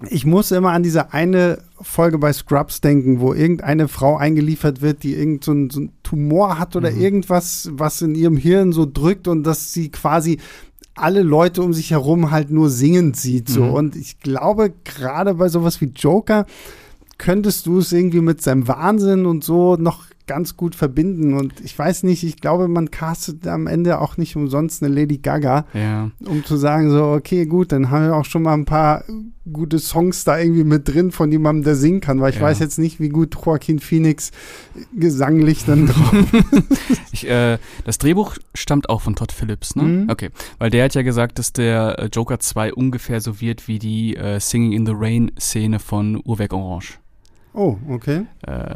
ich 0.08 0.24
muss 0.24 0.52
immer 0.52 0.70
an 0.70 0.84
diese 0.84 1.12
eine 1.12 1.58
Folge 1.80 2.18
bei 2.18 2.32
Scrubs 2.32 2.80
denken, 2.80 3.20
wo 3.20 3.34
irgendeine 3.34 3.88
Frau 3.88 4.16
eingeliefert 4.16 4.80
wird, 4.80 5.02
die 5.02 5.14
irgend 5.14 5.44
so 5.44 5.50
einen, 5.50 5.70
so 5.70 5.80
einen 5.80 5.92
Tumor 6.04 6.58
hat 6.58 6.76
oder 6.76 6.92
mhm. 6.92 7.00
irgendwas, 7.00 7.68
was 7.72 8.00
in 8.00 8.14
ihrem 8.14 8.36
Hirn 8.36 8.72
so 8.72 8.86
drückt 8.86 9.26
und 9.26 9.42
dass 9.42 9.72
sie 9.72 9.90
quasi 9.90 10.38
alle 11.00 11.22
Leute 11.22 11.62
um 11.62 11.72
sich 11.72 11.90
herum 11.90 12.30
halt 12.30 12.50
nur 12.50 12.70
singend 12.70 13.16
sieht. 13.16 13.48
So. 13.48 13.64
Mhm. 13.64 13.72
Und 13.72 13.96
ich 13.96 14.20
glaube, 14.20 14.72
gerade 14.84 15.34
bei 15.34 15.48
sowas 15.48 15.80
wie 15.80 15.92
Joker, 15.94 16.46
könntest 17.18 17.66
du 17.66 17.78
es 17.78 17.92
irgendwie 17.92 18.20
mit 18.20 18.40
seinem 18.42 18.68
Wahnsinn 18.68 19.26
und 19.26 19.44
so 19.44 19.76
noch 19.76 20.04
ganz 20.28 20.56
gut 20.56 20.76
verbinden. 20.76 21.34
Und 21.34 21.54
ich 21.64 21.76
weiß 21.76 22.04
nicht, 22.04 22.22
ich 22.22 22.36
glaube, 22.36 22.68
man 22.68 22.92
castet 22.92 23.48
am 23.48 23.66
Ende 23.66 24.00
auch 24.00 24.16
nicht 24.16 24.36
umsonst 24.36 24.82
eine 24.82 24.94
Lady 24.94 25.18
Gaga, 25.18 25.66
ja. 25.74 26.12
um 26.24 26.44
zu 26.44 26.56
sagen, 26.56 26.90
so, 26.90 27.04
okay, 27.06 27.46
gut, 27.46 27.72
dann 27.72 27.90
haben 27.90 28.04
wir 28.04 28.14
auch 28.14 28.24
schon 28.24 28.42
mal 28.42 28.54
ein 28.54 28.64
paar 28.64 29.02
gute 29.52 29.78
Songs 29.78 30.24
da 30.24 30.38
irgendwie 30.38 30.64
mit 30.64 30.88
drin 30.88 31.10
von 31.10 31.32
jemandem, 31.32 31.64
der 31.64 31.74
singen 31.74 32.00
kann, 32.00 32.20
weil 32.20 32.30
ich 32.30 32.36
ja. 32.36 32.42
weiß 32.42 32.58
jetzt 32.58 32.78
nicht, 32.78 33.00
wie 33.00 33.08
gut 33.08 33.34
Joaquin 33.34 33.78
Phoenix 33.78 34.30
gesanglich 34.94 35.64
dann 35.64 35.86
drauf 35.86 36.14
ich, 37.12 37.28
äh, 37.28 37.58
Das 37.84 37.98
Drehbuch 37.98 38.36
stammt 38.54 38.90
auch 38.90 39.00
von 39.00 39.16
Todd 39.16 39.32
Phillips, 39.32 39.74
ne? 39.74 39.82
Mhm. 39.82 40.10
Okay, 40.10 40.30
weil 40.58 40.70
der 40.70 40.84
hat 40.84 40.94
ja 40.94 41.02
gesagt, 41.02 41.38
dass 41.38 41.52
der 41.52 41.98
äh, 41.98 42.06
Joker 42.12 42.38
2 42.38 42.74
ungefähr 42.74 43.20
so 43.20 43.40
wird 43.40 43.68
wie 43.68 43.78
die 43.78 44.16
äh, 44.16 44.38
Singing 44.38 44.72
in 44.72 44.86
the 44.86 44.92
Rain 44.94 45.32
Szene 45.38 45.78
von 45.78 46.20
Uhrwerk 46.24 46.52
Orange. 46.52 46.98
Oh, 47.54 47.76
okay. 47.88 48.26
Äh, 48.46 48.74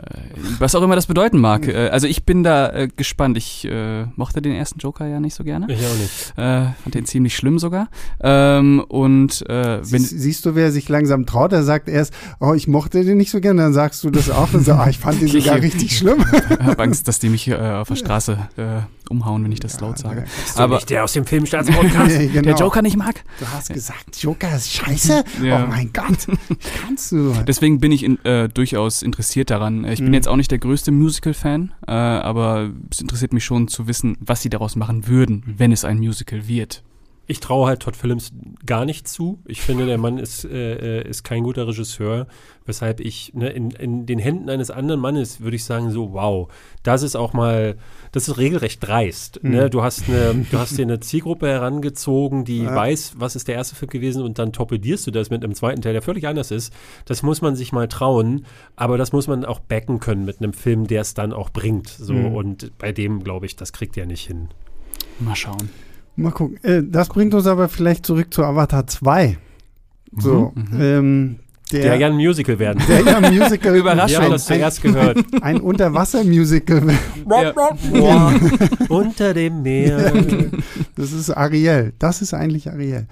was 0.59 0.75
auch 0.75 0.83
immer 0.83 0.97
das 0.97 1.07
bedeuten 1.07 1.39
mag. 1.39 1.69
Äh, 1.69 1.89
also 1.89 2.07
ich 2.07 2.25
bin 2.25 2.43
da 2.43 2.71
äh, 2.71 2.89
gespannt. 2.89 3.37
Ich 3.37 3.65
äh, 3.65 4.07
mochte 4.17 4.43
den 4.43 4.53
ersten 4.53 4.79
Joker 4.79 5.07
ja 5.07 5.21
nicht 5.21 5.35
so 5.35 5.45
gerne. 5.45 5.67
Ich 5.69 5.79
auch 5.87 5.99
nicht. 5.99 6.33
Äh, 6.37 6.73
fand 6.83 6.95
den 6.95 7.07
ziemlich 7.07 7.37
schlimm 7.37 7.59
sogar. 7.59 7.89
Ähm, 8.21 8.85
und 8.89 9.49
äh, 9.49 9.79
wenn 9.83 10.03
Sie, 10.03 10.19
siehst 10.19 10.45
du, 10.47 10.55
wer 10.55 10.73
sich 10.73 10.89
langsam 10.89 11.27
traut, 11.27 11.53
der 11.53 11.63
sagt 11.63 11.89
erst, 11.89 12.13
oh, 12.41 12.55
ich 12.55 12.67
mochte 12.67 13.05
den 13.05 13.19
nicht 13.19 13.31
so 13.31 13.41
gerne, 13.41 13.63
dann 13.63 13.73
sagst 13.73 14.03
du 14.05 14.11
das 14.11 14.31
auch 14.31 14.53
und 14.53 14.65
so, 14.65 14.75
oh, 14.75 14.87
ich 14.89 14.99
fand 14.99 15.21
den 15.21 15.29
sogar 15.41 15.61
richtig 15.61 15.97
schlimm. 15.97 16.25
Ich 16.51 16.61
habe 16.61 16.83
Angst, 16.83 17.07
dass 17.09 17.19
die 17.19 17.29
mich 17.29 17.55
auf 17.55 17.89
der 17.89 17.97
Straße 17.97 18.39
umhauen, 19.13 19.45
wenn 19.45 19.53
ich 19.53 19.61
das 19.61 19.75
ja, 19.75 19.83
laut 19.83 19.99
sage. 19.99 20.25
Aber 20.57 20.77
nicht 20.77 20.91
der 20.91 21.05
aus 21.05 21.13
dem 21.13 21.25
Filmstarts-Podcast, 21.25 22.19
genau. 22.33 22.43
der 22.43 22.55
Joker 22.55 22.83
nicht 22.83 22.97
mag. 22.97 23.23
Du 23.39 23.47
hast 23.49 23.73
gesagt, 23.73 24.17
Joker 24.21 24.57
ist 24.57 24.73
scheiße? 24.73 25.25
ja. 25.43 25.65
Oh 25.65 25.67
mein 25.69 25.93
Gott, 25.93 26.27
kannst 26.85 27.13
du. 27.13 27.35
Deswegen 27.47 27.79
bin 27.79 27.93
ich 27.93 28.03
in, 28.03 28.23
äh, 28.25 28.49
durchaus 28.49 29.03
interessiert 29.03 29.51
daran. 29.51 29.85
Ich 29.85 30.01
bin 30.01 30.09
mhm. 30.09 30.15
jetzt 30.15 30.29
auch 30.29 30.37
nicht 30.37 30.51
der 30.51 30.59
größte 30.59 30.91
Musical-Fan, 30.91 31.75
äh, 31.87 31.93
aber 31.93 32.71
es 32.91 33.01
interessiert 33.01 33.33
mich 33.33 33.45
schon 33.45 33.69
zu 33.69 33.87
wissen, 33.87 34.17
was 34.21 34.43
sie 34.43 34.51
daraus 34.51 34.77
machen 34.77 35.07
würden, 35.07 35.43
wenn 35.47 35.73
es 35.73 35.85
ein 35.85 35.99
Musical 35.99 36.49
wird. 36.49 36.83
Ich 37.27 37.41
traue 37.41 37.69
halt 37.69 37.81
Todd 37.81 37.97
Phillips 37.97 38.33
gar 38.67 38.85
nicht 38.85 39.07
zu. 39.07 39.41
Ich 39.47 39.61
finde, 39.61 39.87
der 39.87 39.97
Mann 39.97 40.19
ist, 40.19 40.45
äh, 40.45 41.01
äh, 41.01 41.09
ist 41.09 41.23
kein 41.23 41.45
guter 41.45 41.69
Regisseur, 41.69 42.27
weshalb 42.67 42.99
ich 42.99 43.33
ne, 43.35 43.49
in, 43.51 43.71
in 43.71 44.07
den 44.07 44.19
Händen 44.19 44.51
eines 44.51 44.71
anderen 44.71 45.01
Mannes 45.01 45.41
würde 45.41 45.57
ich 45.57 45.65
sagen, 45.65 45.91
so, 45.91 46.13
wow, 46.13 46.49
das 46.83 47.03
ist 47.03 47.15
auch 47.15 47.33
mal, 47.33 47.77
das 48.11 48.29
ist 48.29 48.39
regelrecht 48.39 48.87
dreist. 48.87 49.41
Ne? 49.43 49.49
Mhm. 49.49 49.57
Ne? 49.57 49.71
Du, 49.71 49.83
hast 49.83 50.09
eine, 50.09 50.47
du 50.51 50.59
hast 50.59 50.77
dir 50.77 50.83
eine 50.83 50.99
Zielgruppe 50.99 51.49
herangezogen, 51.49 52.45
die 52.45 52.65
ja. 52.65 52.75
weiß, 52.75 53.15
was 53.19 53.37
ist 53.37 53.47
der 53.47 53.55
erste 53.55 53.77
Film 53.77 53.91
gewesen 53.91 54.23
und 54.23 54.39
dann 54.41 54.53
torpedierst 54.53 55.07
du 55.07 55.13
das 55.13 55.31
mit 55.31 55.45
einem 55.45 55.55
zweiten 55.55 55.81
Teil, 55.81 55.93
der 55.93 56.03
völlig 56.03 56.27
anders 56.27 56.51
ist. 56.51 56.73
Das 57.05 57.23
muss 57.23 57.41
man 57.41 57.55
sich 57.55 57.73
mal 57.73 57.87
trauen, 57.87 58.47
aber 58.75 58.99
das 58.99 59.13
muss 59.13 59.29
man 59.29 59.45
auch 59.45 59.61
backen 59.61 60.01
können 60.01 60.25
mit 60.25 60.41
einem 60.41 60.53
Film, 60.53 60.89
der 60.89 61.03
es 61.03 61.15
dann 61.15 61.33
auch 61.33 61.51
bringt. 61.51 61.89
So, 61.89 62.15
mhm. 62.15 62.35
Und 62.35 62.79
bei 62.79 62.91
dem, 62.91 63.23
glaube 63.23 63.47
ich, 63.47 63.55
das 63.55 63.73
kriegt 63.73 63.97
er 63.97 64.07
nicht 64.07 64.27
hin. 64.27 64.49
Mal 65.21 65.37
schauen. 65.37 65.71
Mal 66.17 66.33
gucken. 66.33 66.63
Äh, 66.63 66.83
das 66.85 67.09
bringt 67.09 67.35
uns 67.35 67.47
aber 67.47 67.69
vielleicht 67.69 68.07
zurück 68.07 68.33
zu 68.33 68.45
Avatar 68.45 68.87
2. 68.87 69.39
So, 70.17 70.53
mhm. 70.55 70.81
ähm, 70.81 71.37
der, 71.73 71.83
der, 71.83 71.97
ja 71.97 72.07
ein 72.09 72.17
Musical 72.17 72.59
werden. 72.59 72.83
Der 72.87 73.01
ja 73.01 73.19
ein 73.19 73.35
Musical. 73.35 73.77
Überraschung. 73.77 74.31
Das 74.31 74.45
zuerst 74.45 74.83
gehört. 74.83 75.19
Ein 75.41 75.61
Unterwasser-Musical. 75.61 76.83
Unter 78.89 79.35
dem 79.35 79.63
Meer. 79.63 80.13
Das 80.95 81.13
ist 81.13 81.31
Ariel. 81.31 81.95
Das 81.99 82.21
ist 82.21 82.35
eigentlich 82.35 82.71
Ariel. 82.71 83.07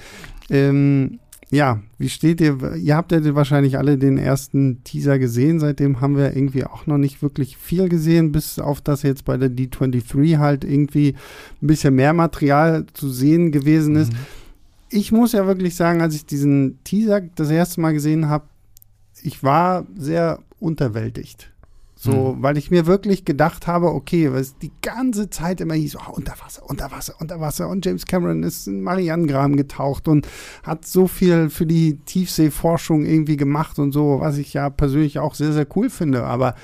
Ähm, 0.50 1.18
ja, 1.50 1.80
wie 1.98 2.08
steht 2.08 2.40
ihr? 2.40 2.76
Ihr 2.76 2.96
habt 2.96 3.10
ja 3.10 3.34
wahrscheinlich 3.34 3.76
alle 3.76 3.98
den 3.98 4.18
ersten 4.18 4.84
Teaser 4.84 5.18
gesehen. 5.18 5.58
Seitdem 5.58 6.00
haben 6.00 6.16
wir 6.16 6.36
irgendwie 6.36 6.64
auch 6.64 6.86
noch 6.86 6.98
nicht 6.98 7.22
wirklich 7.22 7.56
viel 7.56 7.88
gesehen, 7.88 8.30
bis 8.30 8.60
auf 8.60 8.80
das 8.80 9.02
jetzt 9.02 9.24
bei 9.24 9.36
der 9.36 9.50
D23 9.50 10.38
halt 10.38 10.64
irgendwie 10.64 11.16
ein 11.60 11.66
bisschen 11.66 11.96
mehr 11.96 12.12
Material 12.12 12.86
zu 12.92 13.10
sehen 13.10 13.50
gewesen 13.50 13.96
ist. 13.96 14.12
Mhm. 14.12 14.18
Ich 14.90 15.10
muss 15.10 15.32
ja 15.32 15.46
wirklich 15.46 15.74
sagen, 15.74 16.00
als 16.00 16.14
ich 16.14 16.24
diesen 16.24 16.78
Teaser 16.84 17.20
das 17.20 17.50
erste 17.50 17.80
Mal 17.80 17.92
gesehen 17.92 18.28
habe, 18.28 18.44
ich 19.22 19.42
war 19.42 19.86
sehr 19.96 20.38
unterwältigt. 20.60 21.50
So, 22.02 22.32
mhm. 22.32 22.42
weil 22.42 22.56
ich 22.56 22.70
mir 22.70 22.86
wirklich 22.86 23.26
gedacht 23.26 23.66
habe, 23.66 23.92
okay, 23.92 24.32
was 24.32 24.56
die 24.56 24.72
ganze 24.80 25.28
Zeit 25.28 25.60
immer 25.60 25.74
hieß, 25.74 25.96
oh, 25.96 26.12
unter 26.12 26.32
Wasser, 26.42 26.62
unter 26.66 26.90
Wasser, 26.90 27.14
unter 27.18 27.40
Wasser. 27.40 27.68
Und 27.68 27.84
James 27.84 28.06
Cameron 28.06 28.42
ist 28.42 28.66
in 28.66 28.80
Marianengraben 28.80 29.54
getaucht 29.54 30.08
und 30.08 30.26
hat 30.62 30.86
so 30.86 31.06
viel 31.06 31.50
für 31.50 31.66
die 31.66 31.98
Tiefseeforschung 31.98 33.04
irgendwie 33.04 33.36
gemacht 33.36 33.78
und 33.78 33.92
so, 33.92 34.18
was 34.18 34.38
ich 34.38 34.54
ja 34.54 34.70
persönlich 34.70 35.18
auch 35.18 35.34
sehr, 35.34 35.52
sehr 35.52 35.66
cool 35.76 35.90
finde. 35.90 36.24
Aber 36.24 36.54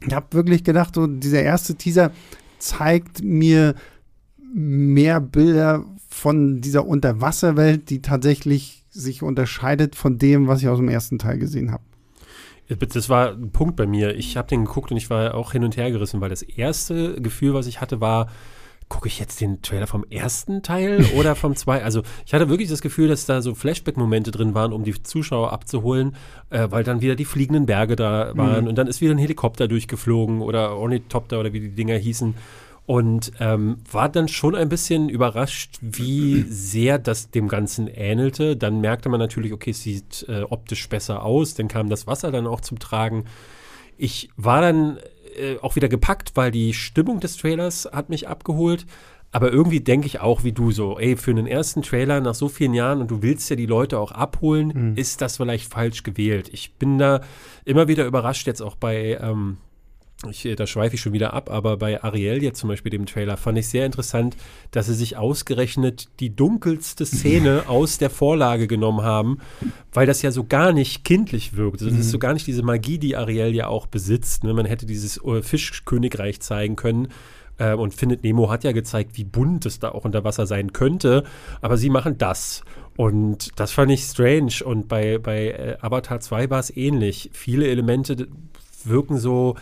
ich 0.00 0.14
habe 0.14 0.28
wirklich 0.30 0.64
gedacht, 0.64 0.94
so 0.94 1.06
dieser 1.06 1.42
erste 1.42 1.74
Teaser 1.74 2.10
zeigt 2.58 3.22
mir 3.22 3.74
mehr 4.54 5.20
Bilder 5.20 5.84
von 6.08 6.62
dieser 6.62 6.86
Unterwasserwelt, 6.86 7.90
die 7.90 8.00
tatsächlich 8.00 8.86
sich 8.88 9.22
unterscheidet 9.22 9.96
von 9.96 10.16
dem, 10.16 10.46
was 10.46 10.62
ich 10.62 10.68
aus 10.68 10.78
dem 10.78 10.88
ersten 10.88 11.18
Teil 11.18 11.36
gesehen 11.36 11.72
habe. 11.72 11.82
Das 12.68 13.08
war 13.08 13.30
ein 13.30 13.50
Punkt 13.52 13.76
bei 13.76 13.86
mir. 13.86 14.16
Ich 14.16 14.36
habe 14.36 14.48
den 14.48 14.64
geguckt 14.64 14.90
und 14.90 14.96
ich 14.96 15.10
war 15.10 15.34
auch 15.34 15.52
hin 15.52 15.64
und 15.64 15.76
her 15.76 15.90
gerissen, 15.90 16.20
weil 16.20 16.30
das 16.30 16.42
erste 16.42 17.20
Gefühl, 17.20 17.54
was 17.54 17.66
ich 17.66 17.80
hatte, 17.80 18.00
war, 18.00 18.28
gucke 18.88 19.08
ich 19.08 19.18
jetzt 19.18 19.40
den 19.40 19.62
Trailer 19.62 19.86
vom 19.86 20.04
ersten 20.10 20.62
Teil 20.62 21.04
oder 21.16 21.34
vom 21.34 21.56
zweiten? 21.56 21.84
Also 21.84 22.02
ich 22.24 22.34
hatte 22.34 22.48
wirklich 22.48 22.68
das 22.68 22.82
Gefühl, 22.82 23.08
dass 23.08 23.26
da 23.26 23.42
so 23.42 23.54
Flashback-Momente 23.54 24.30
drin 24.30 24.54
waren, 24.54 24.72
um 24.72 24.84
die 24.84 25.02
Zuschauer 25.02 25.52
abzuholen, 25.52 26.16
äh, 26.50 26.68
weil 26.70 26.84
dann 26.84 27.00
wieder 27.00 27.16
die 27.16 27.24
fliegenden 27.24 27.66
Berge 27.66 27.96
da 27.96 28.32
waren 28.36 28.62
mhm. 28.62 28.68
und 28.68 28.78
dann 28.78 28.86
ist 28.86 29.00
wieder 29.00 29.12
ein 29.12 29.18
Helikopter 29.18 29.68
durchgeflogen 29.68 30.40
oder 30.40 30.76
Ornithopter 30.76 31.40
oder 31.40 31.52
wie 31.52 31.60
die 31.60 31.74
Dinger 31.74 31.96
hießen. 31.96 32.34
Und 32.86 33.32
ähm, 33.40 33.78
war 33.90 34.08
dann 34.08 34.28
schon 34.28 34.54
ein 34.54 34.68
bisschen 34.68 35.08
überrascht, 35.08 35.78
wie 35.80 36.42
sehr 36.48 37.00
das 37.00 37.32
dem 37.32 37.48
Ganzen 37.48 37.88
ähnelte. 37.88 38.56
Dann 38.56 38.80
merkte 38.80 39.08
man 39.08 39.18
natürlich, 39.18 39.52
okay, 39.52 39.70
es 39.70 39.82
sieht 39.82 40.24
äh, 40.28 40.42
optisch 40.42 40.88
besser 40.88 41.24
aus. 41.24 41.54
Dann 41.54 41.66
kam 41.66 41.90
das 41.90 42.06
Wasser 42.06 42.30
dann 42.30 42.46
auch 42.46 42.60
zum 42.60 42.78
Tragen. 42.78 43.24
Ich 43.98 44.28
war 44.36 44.60
dann 44.60 44.98
äh, 45.36 45.58
auch 45.62 45.74
wieder 45.74 45.88
gepackt, 45.88 46.32
weil 46.34 46.52
die 46.52 46.74
Stimmung 46.74 47.18
des 47.18 47.36
Trailers 47.36 47.88
hat 47.92 48.08
mich 48.08 48.28
abgeholt. 48.28 48.86
Aber 49.32 49.52
irgendwie 49.52 49.80
denke 49.80 50.06
ich 50.06 50.20
auch 50.20 50.44
wie 50.44 50.52
du 50.52 50.70
so, 50.70 50.98
ey, 50.98 51.16
für 51.16 51.32
einen 51.32 51.46
ersten 51.46 51.82
Trailer 51.82 52.20
nach 52.20 52.34
so 52.34 52.48
vielen 52.48 52.72
Jahren 52.72 53.00
und 53.00 53.10
du 53.10 53.22
willst 53.22 53.50
ja 53.50 53.56
die 53.56 53.66
Leute 53.66 53.98
auch 53.98 54.12
abholen, 54.12 54.72
mhm. 54.74 54.96
ist 54.96 55.20
das 55.20 55.36
vielleicht 55.36 55.70
falsch 55.70 56.04
gewählt. 56.04 56.48
Ich 56.52 56.74
bin 56.74 56.96
da 56.98 57.20
immer 57.64 57.88
wieder 57.88 58.06
überrascht, 58.06 58.46
jetzt 58.46 58.62
auch 58.62 58.76
bei 58.76 59.18
ähm, 59.20 59.58
ich, 60.30 60.48
da 60.56 60.66
schweife 60.66 60.94
ich 60.94 61.02
schon 61.02 61.12
wieder 61.12 61.34
ab, 61.34 61.50
aber 61.50 61.76
bei 61.76 62.02
Ariel 62.02 62.42
jetzt 62.42 62.58
zum 62.58 62.68
Beispiel, 62.68 62.90
dem 62.90 63.04
Trailer, 63.04 63.36
fand 63.36 63.58
ich 63.58 63.68
sehr 63.68 63.84
interessant, 63.84 64.34
dass 64.70 64.86
sie 64.86 64.94
sich 64.94 65.18
ausgerechnet 65.18 66.08
die 66.20 66.34
dunkelste 66.34 67.04
Szene 67.04 67.64
aus 67.68 67.98
der 67.98 68.08
Vorlage 68.08 68.66
genommen 68.66 69.02
haben, 69.02 69.38
weil 69.92 70.06
das 70.06 70.22
ja 70.22 70.30
so 70.30 70.44
gar 70.44 70.72
nicht 70.72 71.04
kindlich 71.04 71.56
wirkt. 71.56 71.82
Also 71.82 71.90
das 71.90 72.00
ist 72.00 72.10
so 72.10 72.16
mhm. 72.16 72.20
gar 72.20 72.32
nicht 72.32 72.46
diese 72.46 72.62
Magie, 72.62 72.98
die 72.98 73.14
Ariel 73.14 73.54
ja 73.54 73.66
auch 73.66 73.86
besitzt. 73.86 74.42
Ne? 74.42 74.54
Man 74.54 74.64
hätte 74.64 74.86
dieses 74.86 75.22
äh, 75.22 75.42
Fischkönigreich 75.42 76.40
zeigen 76.40 76.76
können. 76.76 77.08
Äh, 77.58 77.74
und 77.74 77.92
Findet 77.92 78.22
Nemo 78.24 78.50
hat 78.50 78.64
ja 78.64 78.72
gezeigt, 78.72 79.18
wie 79.18 79.24
bunt 79.24 79.66
es 79.66 79.80
da 79.80 79.90
auch 79.90 80.06
unter 80.06 80.24
Wasser 80.24 80.46
sein 80.46 80.72
könnte. 80.72 81.24
Aber 81.60 81.76
sie 81.76 81.90
machen 81.90 82.16
das. 82.16 82.62
Und 82.96 83.60
das 83.60 83.72
fand 83.72 83.92
ich 83.92 84.02
strange. 84.02 84.64
Und 84.64 84.88
bei, 84.88 85.18
bei 85.18 85.48
äh, 85.48 85.76
Avatar 85.80 86.20
2 86.20 86.48
war 86.48 86.60
es 86.60 86.74
ähnlich. 86.74 87.28
Viele 87.34 87.68
Elemente 87.68 88.28
wirken 88.84 89.18
so 89.18 89.56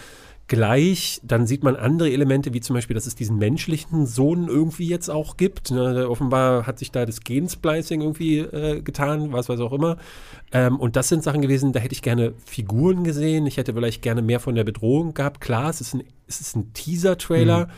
gleich. 0.48 1.20
Dann 1.22 1.46
sieht 1.46 1.62
man 1.62 1.76
andere 1.76 2.10
Elemente, 2.10 2.52
wie 2.52 2.60
zum 2.60 2.74
Beispiel, 2.74 2.94
dass 2.94 3.06
es 3.06 3.14
diesen 3.14 3.38
menschlichen 3.38 4.06
Sohn 4.06 4.48
irgendwie 4.48 4.88
jetzt 4.88 5.08
auch 5.08 5.36
gibt. 5.36 5.70
Ne? 5.70 6.08
Offenbar 6.08 6.66
hat 6.66 6.78
sich 6.78 6.90
da 6.90 7.06
das 7.06 7.20
Gensplicing 7.20 8.00
irgendwie 8.00 8.38
äh, 8.38 8.80
getan, 8.82 9.32
was 9.32 9.48
weiß 9.48 9.60
auch 9.60 9.72
immer. 9.72 9.96
Ähm, 10.52 10.78
und 10.78 10.96
das 10.96 11.08
sind 11.08 11.22
Sachen 11.22 11.42
gewesen, 11.42 11.72
da 11.72 11.80
hätte 11.80 11.94
ich 11.94 12.02
gerne 12.02 12.34
Figuren 12.44 13.04
gesehen. 13.04 13.46
Ich 13.46 13.56
hätte 13.56 13.74
vielleicht 13.74 14.02
gerne 14.02 14.22
mehr 14.22 14.40
von 14.40 14.54
der 14.54 14.64
Bedrohung 14.64 15.14
gehabt. 15.14 15.40
Klar, 15.40 15.70
es 15.70 15.80
ist 15.80 15.94
ein, 15.94 16.04
es 16.26 16.40
ist 16.40 16.56
ein 16.56 16.72
Teaser-Trailer. 16.72 17.66
Mhm. 17.66 17.72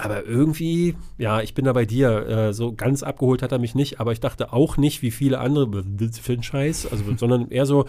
Aber 0.00 0.24
irgendwie, 0.24 0.94
ja, 1.18 1.40
ich 1.40 1.54
bin 1.54 1.64
da 1.64 1.72
bei 1.72 1.84
dir. 1.84 2.26
Äh, 2.28 2.52
so 2.52 2.72
ganz 2.72 3.02
abgeholt 3.02 3.42
hat 3.42 3.50
er 3.50 3.58
mich 3.58 3.74
nicht, 3.74 3.98
aber 3.98 4.12
ich 4.12 4.20
dachte 4.20 4.52
auch 4.52 4.76
nicht, 4.76 5.02
wie 5.02 5.10
viele 5.10 5.38
andere 5.38 5.82
für 6.22 6.32
einen 6.32 6.42
Scheiß, 6.44 6.86
also, 6.90 7.04
sondern 7.16 7.50
eher 7.50 7.66
so, 7.66 7.86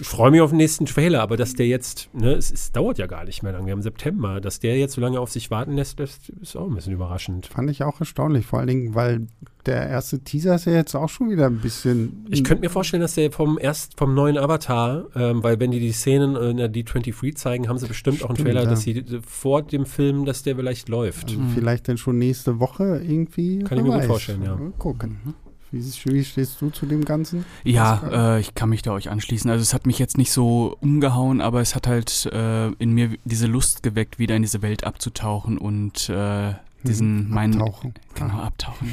ich 0.00 0.06
freue 0.06 0.30
mich 0.30 0.40
auf 0.40 0.50
den 0.50 0.58
nächsten 0.58 0.86
Trailer, 0.86 1.22
aber 1.22 1.36
dass 1.36 1.54
der 1.54 1.66
jetzt, 1.66 2.08
ne, 2.12 2.32
es, 2.32 2.50
es, 2.50 2.72
dauert 2.72 2.98
ja 2.98 3.06
gar 3.06 3.24
nicht 3.24 3.42
mehr 3.42 3.52
lange, 3.52 3.66
wir 3.66 3.72
haben 3.72 3.82
September, 3.82 4.40
dass 4.40 4.60
der 4.60 4.78
jetzt 4.78 4.94
so 4.94 5.00
lange 5.00 5.18
auf 5.20 5.30
sich 5.30 5.50
warten 5.50 5.72
lässt, 5.72 6.00
das 6.00 6.18
ist 6.40 6.56
auch 6.56 6.68
ein 6.68 6.74
bisschen 6.74 6.92
überraschend. 6.92 7.46
Fand 7.46 7.70
ich 7.70 7.82
auch 7.82 8.00
erstaunlich, 8.00 8.46
vor 8.46 8.58
allen 8.58 8.68
Dingen, 8.68 8.94
weil 8.94 9.26
der 9.66 9.88
erste 9.88 10.20
Teaser 10.20 10.54
ist 10.54 10.64
ja 10.64 10.72
jetzt 10.72 10.94
auch 10.94 11.08
schon 11.08 11.30
wieder 11.30 11.46
ein 11.46 11.58
bisschen. 11.58 12.24
Ich 12.30 12.42
könnte 12.42 12.62
mir 12.62 12.70
vorstellen, 12.70 13.02
dass 13.02 13.14
der 13.14 13.30
vom 13.30 13.58
erst 13.60 13.98
vom 13.98 14.14
neuen 14.14 14.38
Avatar, 14.38 15.04
ähm, 15.14 15.42
weil 15.42 15.60
wenn 15.60 15.70
die 15.70 15.80
die 15.80 15.92
Szenen 15.92 16.36
in 16.36 16.56
der 16.56 16.72
D23 16.72 17.34
zeigen, 17.34 17.68
haben 17.68 17.76
sie 17.76 17.86
bestimmt 17.86 18.18
Stimmt, 18.18 18.30
auch 18.30 18.34
einen 18.34 18.44
Trailer, 18.44 18.62
ja. 18.62 18.70
dass 18.70 18.82
sie 18.82 19.04
vor 19.26 19.62
dem 19.62 19.84
Film, 19.84 20.24
dass 20.24 20.42
der 20.42 20.56
vielleicht 20.56 20.88
läuft. 20.88 21.28
Also 21.28 21.40
mhm. 21.40 21.50
Vielleicht 21.50 21.88
dann 21.88 21.98
schon 21.98 22.18
nächste 22.18 22.60
Woche 22.60 23.02
irgendwie. 23.04 23.58
Kann 23.64 23.78
ich 23.78 23.84
mir 23.84 23.92
gut 23.92 24.04
vorstellen, 24.04 24.42
ja. 24.42 24.56
Mal 24.56 24.70
gucken. 24.78 25.34
Mhm. 25.70 25.84
Wie, 26.04 26.14
wie, 26.14 26.24
stehst 26.24 26.60
du 26.60 26.70
zu 26.70 26.86
dem 26.86 27.04
Ganzen? 27.04 27.44
Ja, 27.64 28.36
äh, 28.36 28.40
ich 28.40 28.54
kann 28.54 28.68
mich 28.68 28.82
da 28.82 28.92
euch 28.92 29.10
anschließen. 29.10 29.50
Also 29.50 29.62
es 29.62 29.74
hat 29.74 29.86
mich 29.86 29.98
jetzt 29.98 30.18
nicht 30.18 30.32
so 30.32 30.76
umgehauen, 30.80 31.40
aber 31.40 31.60
es 31.60 31.74
hat 31.74 31.86
halt 31.86 32.26
äh, 32.26 32.68
in 32.72 32.92
mir 32.92 33.16
diese 33.24 33.46
Lust 33.46 33.82
geweckt, 33.82 34.18
wieder 34.18 34.36
in 34.36 34.42
diese 34.42 34.62
Welt 34.62 34.84
abzutauchen 34.84 35.58
und 35.58 36.08
äh, 36.08 36.54
diesen 36.84 37.26
hm, 37.26 37.30
meinen 37.30 37.60
abtauchen. 37.60 37.94
genau 38.14 38.34
ah. 38.34 38.46
abtauchen 38.46 38.88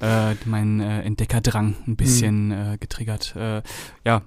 ja 0.00 0.30
äh, 0.30 0.36
meinen 0.46 0.80
äh, 0.80 1.02
Entdeckerdrang 1.02 1.76
ein 1.86 1.96
bisschen 1.96 2.50
hm. 2.50 2.74
äh, 2.74 2.78
getriggert 2.78 3.34
äh, 3.36 3.62
ja 4.06 4.22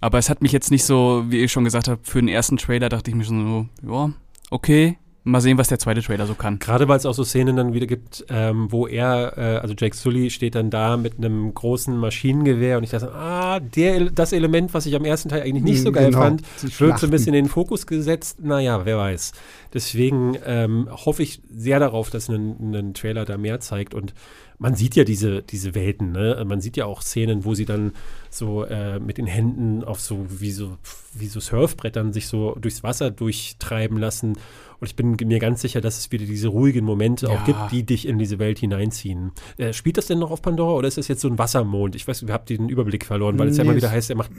aber 0.00 0.18
es 0.18 0.28
hat 0.28 0.42
mich 0.42 0.50
jetzt 0.50 0.70
nicht 0.70 0.84
so 0.84 1.24
wie 1.28 1.38
ich 1.38 1.52
schon 1.52 1.64
gesagt 1.64 1.88
habe 1.88 2.00
für 2.02 2.20
den 2.20 2.28
ersten 2.28 2.56
Trailer 2.56 2.88
dachte 2.88 3.10
ich 3.10 3.16
mir 3.16 3.24
schon 3.24 3.68
so 3.82 3.88
ja 3.88 4.12
okay 4.50 4.98
Mal 5.24 5.40
sehen, 5.40 5.56
was 5.56 5.68
der 5.68 5.78
zweite 5.78 6.02
Trailer 6.02 6.26
so 6.26 6.34
kann. 6.34 6.58
Gerade 6.58 6.88
weil 6.88 6.96
es 6.96 7.06
auch 7.06 7.14
so 7.14 7.22
Szenen 7.22 7.56
dann 7.56 7.74
wieder 7.74 7.86
gibt, 7.86 8.24
ähm, 8.28 8.72
wo 8.72 8.88
er, 8.88 9.38
äh, 9.38 9.58
also 9.58 9.72
Jake 9.78 9.96
Sully 9.96 10.30
steht 10.30 10.56
dann 10.56 10.68
da 10.68 10.96
mit 10.96 11.18
einem 11.18 11.54
großen 11.54 11.96
Maschinengewehr 11.96 12.76
und 12.76 12.82
ich 12.82 12.90
dachte, 12.90 13.12
ah, 13.14 13.60
der, 13.60 14.10
das 14.10 14.32
Element, 14.32 14.74
was 14.74 14.84
ich 14.86 14.96
am 14.96 15.04
ersten 15.04 15.28
Teil 15.28 15.42
eigentlich 15.42 15.62
nicht 15.62 15.82
so 15.82 15.92
geil 15.92 16.06
genau, 16.06 16.22
fand, 16.22 16.42
wird 16.80 16.98
so 16.98 17.06
ein 17.06 17.10
bisschen 17.10 17.34
in 17.34 17.44
den 17.44 17.48
Fokus 17.48 17.86
gesetzt. 17.86 18.42
Naja, 18.42 18.84
wer 18.84 18.98
weiß. 18.98 19.32
Deswegen 19.72 20.36
ähm, 20.44 20.88
hoffe 20.90 21.22
ich 21.22 21.40
sehr 21.54 21.78
darauf, 21.78 22.10
dass 22.10 22.28
ein, 22.28 22.74
ein 22.74 22.94
Trailer 22.94 23.24
da 23.24 23.38
mehr 23.38 23.60
zeigt 23.60 23.94
und 23.94 24.14
man 24.58 24.76
sieht 24.76 24.94
ja 24.94 25.02
diese, 25.02 25.42
diese 25.42 25.74
Welten, 25.74 26.12
ne? 26.12 26.44
Man 26.46 26.60
sieht 26.60 26.76
ja 26.76 26.86
auch 26.86 27.02
Szenen, 27.02 27.44
wo 27.44 27.54
sie 27.54 27.64
dann 27.64 27.92
so 28.30 28.64
äh, 28.64 29.00
mit 29.00 29.18
den 29.18 29.26
Händen 29.26 29.82
auf 29.82 30.00
so 30.00 30.24
wie 30.28 30.52
so, 30.52 30.78
wie 31.14 31.26
so 31.26 31.40
Surfbrettern 31.40 32.12
sich 32.12 32.28
so 32.28 32.54
durchs 32.60 32.84
Wasser 32.84 33.10
durchtreiben 33.10 33.98
lassen. 33.98 34.36
Und 34.82 34.88
ich 34.88 34.96
bin 34.96 35.14
mir 35.28 35.38
ganz 35.38 35.60
sicher, 35.60 35.80
dass 35.80 35.96
es 35.96 36.10
wieder 36.10 36.26
diese 36.26 36.48
ruhigen 36.48 36.84
Momente 36.84 37.26
ja. 37.26 37.32
auch 37.32 37.44
gibt, 37.44 37.70
die 37.70 37.84
dich 37.84 38.08
in 38.08 38.18
diese 38.18 38.40
Welt 38.40 38.58
hineinziehen. 38.58 39.30
Äh, 39.56 39.72
spielt 39.72 39.96
das 39.96 40.06
denn 40.06 40.18
noch 40.18 40.32
auf 40.32 40.42
Pandora 40.42 40.72
oder 40.72 40.88
ist 40.88 40.98
das 40.98 41.06
jetzt 41.06 41.20
so 41.20 41.28
ein 41.28 41.38
Wassermond? 41.38 41.94
Ich 41.94 42.08
weiß, 42.08 42.26
wir 42.26 42.34
haben 42.34 42.46
den 42.46 42.68
Überblick 42.68 43.04
verloren, 43.04 43.38
weil 43.38 43.46
es 43.46 43.58
ja 43.58 43.62
immer 43.62 43.76
wieder 43.76 43.92
heißt, 43.92 44.10
er 44.10 44.16
macht 44.16 44.32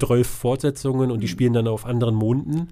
12 0.00 0.26
Fortsetzungen 0.26 1.10
und 1.10 1.20
die 1.20 1.28
spielen 1.28 1.52
dann 1.52 1.68
auf 1.68 1.84
anderen 1.84 2.14
Monden 2.14 2.68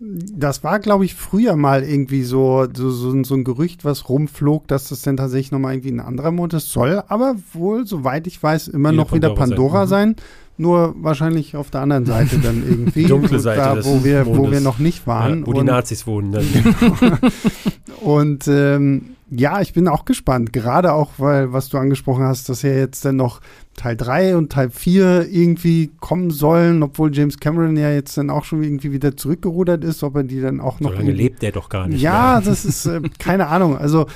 das 0.00 0.64
war, 0.64 0.80
glaube 0.80 1.04
ich, 1.04 1.14
früher 1.14 1.54
mal 1.56 1.84
irgendwie 1.84 2.24
so, 2.24 2.66
so, 2.74 2.90
so, 2.90 3.22
so, 3.22 3.34
ein 3.34 3.44
Gerücht, 3.44 3.84
was 3.84 4.08
rumflog, 4.08 4.66
dass 4.66 4.88
das 4.88 5.02
dann 5.02 5.16
tatsächlich 5.16 5.52
nochmal 5.52 5.74
irgendwie 5.74 5.92
ein 5.92 6.00
anderer 6.00 6.32
Mond 6.32 6.52
ist. 6.52 6.70
Soll 6.70 7.02
aber 7.06 7.36
wohl, 7.52 7.86
soweit 7.86 8.26
ich 8.26 8.42
weiß, 8.42 8.68
immer 8.68 8.90
wieder 8.90 9.02
noch 9.02 9.10
Pandora 9.10 9.32
wieder 9.32 9.40
Pandora 9.40 9.86
sein. 9.86 10.10
Mhm. 10.10 10.14
sein. 10.16 10.26
Nur 10.56 10.94
wahrscheinlich 10.98 11.56
auf 11.56 11.70
der 11.70 11.80
anderen 11.80 12.06
Seite 12.06 12.38
dann 12.38 12.62
irgendwie. 12.68 13.04
Dunkle 13.04 13.40
Seite. 13.40 13.60
Da, 13.60 13.84
wo 13.84 14.04
wir, 14.04 14.26
wo 14.26 14.50
wir 14.50 14.60
noch 14.60 14.78
nicht 14.78 15.06
waren. 15.06 15.40
Ja, 15.40 15.46
wo 15.46 15.50
und, 15.50 15.58
die 15.58 15.64
Nazis 15.64 16.06
wohnen 16.06 16.32
dann. 16.32 16.46
und 18.00 18.46
ähm, 18.46 19.14
ja, 19.30 19.60
ich 19.60 19.72
bin 19.72 19.88
auch 19.88 20.04
gespannt. 20.04 20.52
Gerade 20.52 20.92
auch, 20.92 21.12
weil, 21.18 21.52
was 21.52 21.68
du 21.68 21.78
angesprochen 21.78 22.24
hast, 22.24 22.48
dass 22.48 22.62
ja 22.62 22.70
jetzt 22.70 23.04
dann 23.04 23.16
noch 23.16 23.40
Teil 23.76 23.96
3 23.96 24.36
und 24.36 24.52
Teil 24.52 24.70
4 24.70 25.28
irgendwie 25.28 25.90
kommen 25.98 26.30
sollen, 26.30 26.82
obwohl 26.82 27.12
James 27.12 27.40
Cameron 27.40 27.76
ja 27.76 27.90
jetzt 27.90 28.16
dann 28.16 28.30
auch 28.30 28.44
schon 28.44 28.62
irgendwie 28.62 28.92
wieder 28.92 29.16
zurückgerudert 29.16 29.82
ist, 29.82 30.04
ob 30.04 30.16
er 30.16 30.22
die 30.22 30.40
dann 30.40 30.60
auch 30.60 30.78
noch. 30.78 30.92
So 30.92 30.98
lange 30.98 31.12
lebt 31.12 31.42
der 31.42 31.50
doch 31.52 31.68
gar 31.68 31.88
nicht. 31.88 32.00
Ja, 32.00 32.34
mehr. 32.34 32.42
das 32.42 32.64
ist 32.64 32.86
äh, 32.86 33.00
keine 33.18 33.48
Ahnung. 33.48 33.76
Also, 33.76 34.06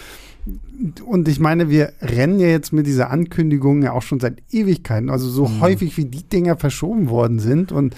und 1.05 1.29
ich 1.29 1.41
meine, 1.41 1.69
wir 1.69 1.93
rennen 2.01 2.41
ja 2.41 2.49
jetzt 2.49 2.73
mit 2.73 2.87
dieser 2.87 3.11
Ankündigung 3.11 3.83
ja 3.83 3.93
auch 3.93 4.03
schon 4.03 4.21
seit 4.21 4.43
Ewigkeiten. 4.51 5.11
Also, 5.11 5.29
so 5.29 5.47
mhm. 5.47 5.61
häufig 5.61 5.97
wie 5.97 6.05
die 6.07 6.23
Dinger 6.23 6.57
verschoben 6.57 7.09
worden 7.11 7.39
sind. 7.39 7.73
Und 7.73 7.95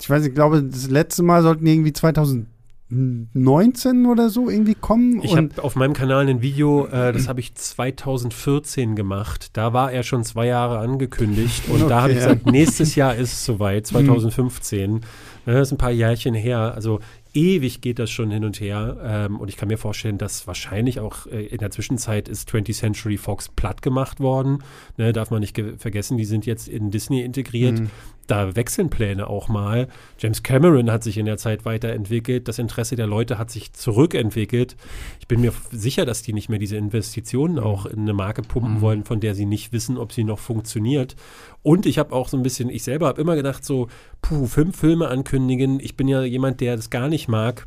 ich 0.00 0.10
weiß, 0.10 0.26
ich 0.26 0.34
glaube, 0.34 0.62
das 0.62 0.90
letzte 0.90 1.22
Mal 1.22 1.42
sollten 1.42 1.66
irgendwie 1.66 1.92
2000 1.92 2.46
19 2.90 4.06
oder 4.06 4.28
so 4.28 4.50
irgendwie 4.50 4.74
kommen. 4.74 5.22
Ich 5.22 5.36
habe 5.36 5.50
auf 5.62 5.74
meinem 5.74 5.94
Kanal 5.94 6.28
ein 6.28 6.42
Video, 6.42 6.86
äh, 6.86 7.12
das 7.12 7.28
habe 7.28 7.40
ich 7.40 7.54
2014 7.54 8.94
gemacht. 8.94 9.48
Da 9.54 9.72
war 9.72 9.90
er 9.90 10.02
schon 10.02 10.22
zwei 10.22 10.46
Jahre 10.46 10.78
angekündigt 10.78 11.64
und 11.68 11.80
okay, 11.80 11.88
da 11.88 12.02
habe 12.02 12.12
ich 12.12 12.18
gesagt, 12.18 12.46
nächstes 12.46 12.94
Jahr 12.94 13.14
ist 13.14 13.32
es 13.32 13.44
soweit, 13.44 13.86
2015. 13.86 15.00
Mhm. 15.46 15.52
Das 15.52 15.68
ist 15.68 15.72
ein 15.72 15.78
paar 15.78 15.90
Jährchen 15.90 16.32
her. 16.32 16.72
Also 16.74 17.00
ewig 17.34 17.80
geht 17.80 17.98
das 17.98 18.10
schon 18.10 18.30
hin 18.30 18.44
und 18.44 18.60
her. 18.60 18.96
Ähm, 19.02 19.38
und 19.38 19.48
ich 19.48 19.56
kann 19.56 19.68
mir 19.68 19.76
vorstellen, 19.76 20.18
dass 20.18 20.46
wahrscheinlich 20.46 21.00
auch 21.00 21.26
äh, 21.26 21.46
in 21.46 21.58
der 21.58 21.70
Zwischenzeit 21.70 22.28
ist 22.28 22.48
20th 22.48 22.78
Century 22.78 23.16
Fox 23.16 23.48
platt 23.48 23.82
gemacht 23.82 24.20
worden. 24.20 24.62
Ne, 24.96 25.12
darf 25.12 25.30
man 25.30 25.40
nicht 25.40 25.60
vergessen, 25.78 26.16
die 26.16 26.24
sind 26.24 26.46
jetzt 26.46 26.68
in 26.68 26.90
Disney 26.90 27.22
integriert. 27.22 27.80
Mhm. 27.80 27.90
da 28.26 28.56
wechseln 28.56 28.88
Pläne 28.88 29.26
auch 29.28 29.48
mal. 29.48 29.88
James 30.18 30.42
Cameron 30.42 30.90
hat 30.90 31.02
sich 31.02 31.18
in 31.18 31.26
der 31.26 31.36
Zeit 31.36 31.66
weiterentwickelt. 31.66 32.48
Das 32.48 32.58
Interesse 32.58 32.96
der 32.96 33.06
Leute 33.06 33.36
hat 33.36 33.50
sich 33.50 33.74
zurückentwickelt. 33.74 34.76
Ich 35.20 35.28
bin 35.28 35.42
mir 35.42 35.52
sicher, 35.70 36.06
dass 36.06 36.22
die 36.22 36.32
nicht 36.32 36.48
mehr 36.48 36.58
diese 36.58 36.76
Investitionen 36.76 37.58
auch 37.58 37.84
in 37.84 38.00
eine 38.00 38.14
Marke 38.14 38.40
pumpen 38.40 38.76
mhm. 38.76 38.80
wollen, 38.80 39.04
von 39.04 39.20
der 39.20 39.34
sie 39.34 39.44
nicht 39.44 39.72
wissen, 39.72 39.98
ob 39.98 40.12
sie 40.12 40.24
noch 40.24 40.38
funktioniert. 40.38 41.16
Und 41.62 41.86
ich 41.86 41.98
habe 41.98 42.14
auch 42.14 42.28
so 42.28 42.36
ein 42.36 42.42
bisschen, 42.42 42.68
ich 42.68 42.82
selber 42.82 43.06
habe 43.06 43.20
immer 43.20 43.36
gedacht, 43.36 43.64
so, 43.64 43.88
puh, 44.20 44.46
fünf 44.46 44.76
Filme 44.78 45.08
ankündigen. 45.08 45.80
Ich 45.80 45.96
bin 45.96 46.08
ja 46.08 46.22
jemand, 46.22 46.60
der 46.60 46.76
das 46.76 46.90
gar 46.90 47.08
nicht 47.08 47.23
mag. 47.28 47.66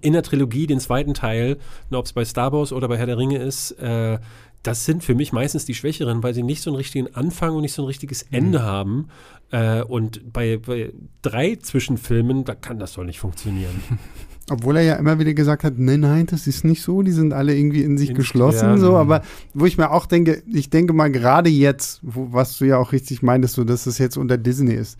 In 0.00 0.12
der 0.14 0.22
Trilogie, 0.22 0.66
den 0.66 0.80
zweiten 0.80 1.14
Teil, 1.14 1.58
ob 1.90 2.06
es 2.06 2.12
bei 2.12 2.24
Star 2.24 2.52
Wars 2.52 2.72
oder 2.72 2.88
bei 2.88 2.98
Herr 2.98 3.06
der 3.06 3.18
Ringe 3.18 3.38
ist, 3.38 3.72
äh, 3.72 4.18
das 4.66 4.84
sind 4.84 5.04
für 5.04 5.14
mich 5.14 5.32
meistens 5.32 5.64
die 5.64 5.74
Schwächeren, 5.74 6.22
weil 6.22 6.34
sie 6.34 6.42
nicht 6.42 6.60
so 6.60 6.70
einen 6.70 6.76
richtigen 6.76 7.14
Anfang 7.14 7.54
und 7.54 7.62
nicht 7.62 7.72
so 7.72 7.82
ein 7.82 7.86
richtiges 7.86 8.22
Ende 8.22 8.60
mhm. 8.60 8.62
haben. 8.64 9.08
Äh, 9.52 9.82
und 9.82 10.32
bei, 10.32 10.56
bei, 10.56 10.92
drei 11.22 11.56
Zwischenfilmen, 11.56 12.44
da 12.44 12.54
kann 12.54 12.78
das 12.78 12.94
doch 12.94 13.04
nicht 13.04 13.20
funktionieren. 13.20 13.80
Obwohl 14.50 14.76
er 14.76 14.82
ja 14.82 14.94
immer 14.94 15.18
wieder 15.18 15.34
gesagt 15.34 15.64
hat, 15.64 15.74
nein, 15.76 16.00
nein, 16.00 16.26
das 16.26 16.46
ist 16.46 16.64
nicht 16.64 16.82
so, 16.82 17.02
die 17.02 17.10
sind 17.10 17.32
alle 17.32 17.56
irgendwie 17.56 17.82
in 17.82 17.98
sich 17.98 18.10
in, 18.10 18.14
geschlossen, 18.14 18.68
ja, 18.68 18.78
so, 18.78 18.96
aber 18.96 19.22
wo 19.54 19.66
ich 19.66 19.76
mir 19.76 19.90
auch 19.90 20.06
denke, 20.06 20.44
ich 20.46 20.70
denke 20.70 20.92
mal 20.92 21.10
gerade 21.10 21.50
jetzt, 21.50 21.98
wo, 22.02 22.28
was 22.30 22.56
du 22.56 22.64
ja 22.64 22.78
auch 22.78 22.92
richtig 22.92 23.22
meintest, 23.22 23.54
so, 23.54 23.64
dass 23.64 23.86
es 23.86 23.98
jetzt 23.98 24.16
unter 24.16 24.38
Disney 24.38 24.74
ist 24.74 24.98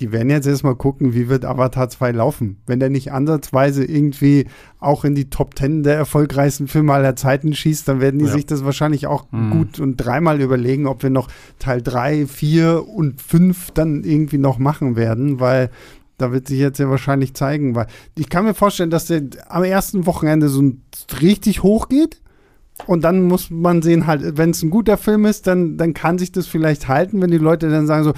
die 0.00 0.10
werden 0.10 0.30
jetzt 0.30 0.46
erstmal 0.46 0.74
gucken, 0.74 1.14
wie 1.14 1.28
wird 1.28 1.44
Avatar 1.44 1.88
2 1.88 2.12
laufen. 2.12 2.56
Wenn 2.66 2.80
der 2.80 2.90
nicht 2.90 3.12
ansatzweise 3.12 3.84
irgendwie 3.84 4.46
auch 4.80 5.04
in 5.04 5.14
die 5.14 5.30
Top 5.30 5.56
10 5.56 5.84
der 5.84 5.94
erfolgreichsten 5.94 6.66
Filme 6.66 6.92
aller 6.92 7.14
Zeiten 7.14 7.54
schießt, 7.54 7.86
dann 7.86 8.00
werden 8.00 8.18
die 8.18 8.26
ja. 8.26 8.32
sich 8.32 8.44
das 8.44 8.64
wahrscheinlich 8.64 9.06
auch 9.06 9.30
mhm. 9.30 9.50
gut 9.50 9.80
und 9.80 9.96
dreimal 9.96 10.40
überlegen, 10.40 10.86
ob 10.86 11.02
wir 11.04 11.10
noch 11.10 11.28
Teil 11.60 11.80
3, 11.80 12.26
4 12.26 12.88
und 12.88 13.22
5 13.22 13.70
dann 13.70 14.02
irgendwie 14.02 14.38
noch 14.38 14.58
machen 14.58 14.96
werden, 14.96 15.38
weil 15.38 15.70
da 16.18 16.32
wird 16.32 16.48
sich 16.48 16.58
jetzt 16.58 16.78
ja 16.78 16.90
wahrscheinlich 16.90 17.34
zeigen, 17.34 17.74
weil 17.74 17.86
ich 18.16 18.28
kann 18.28 18.44
mir 18.44 18.54
vorstellen, 18.54 18.90
dass 18.90 19.06
der 19.06 19.22
am 19.48 19.64
ersten 19.64 20.06
Wochenende 20.06 20.48
so 20.48 20.72
richtig 21.20 21.62
hoch 21.62 21.88
geht. 21.88 22.20
Und 22.86 23.04
dann 23.04 23.22
muss 23.22 23.50
man 23.50 23.82
sehen, 23.82 24.08
halt, 24.08 24.36
wenn 24.36 24.50
es 24.50 24.62
ein 24.62 24.70
guter 24.70 24.96
Film 24.96 25.26
ist, 25.26 25.46
dann, 25.46 25.76
dann 25.76 25.94
kann 25.94 26.18
sich 26.18 26.32
das 26.32 26.48
vielleicht 26.48 26.88
halten, 26.88 27.22
wenn 27.22 27.30
die 27.30 27.38
Leute 27.38 27.70
dann 27.70 27.86
sagen 27.86 28.02
so, 28.02 28.12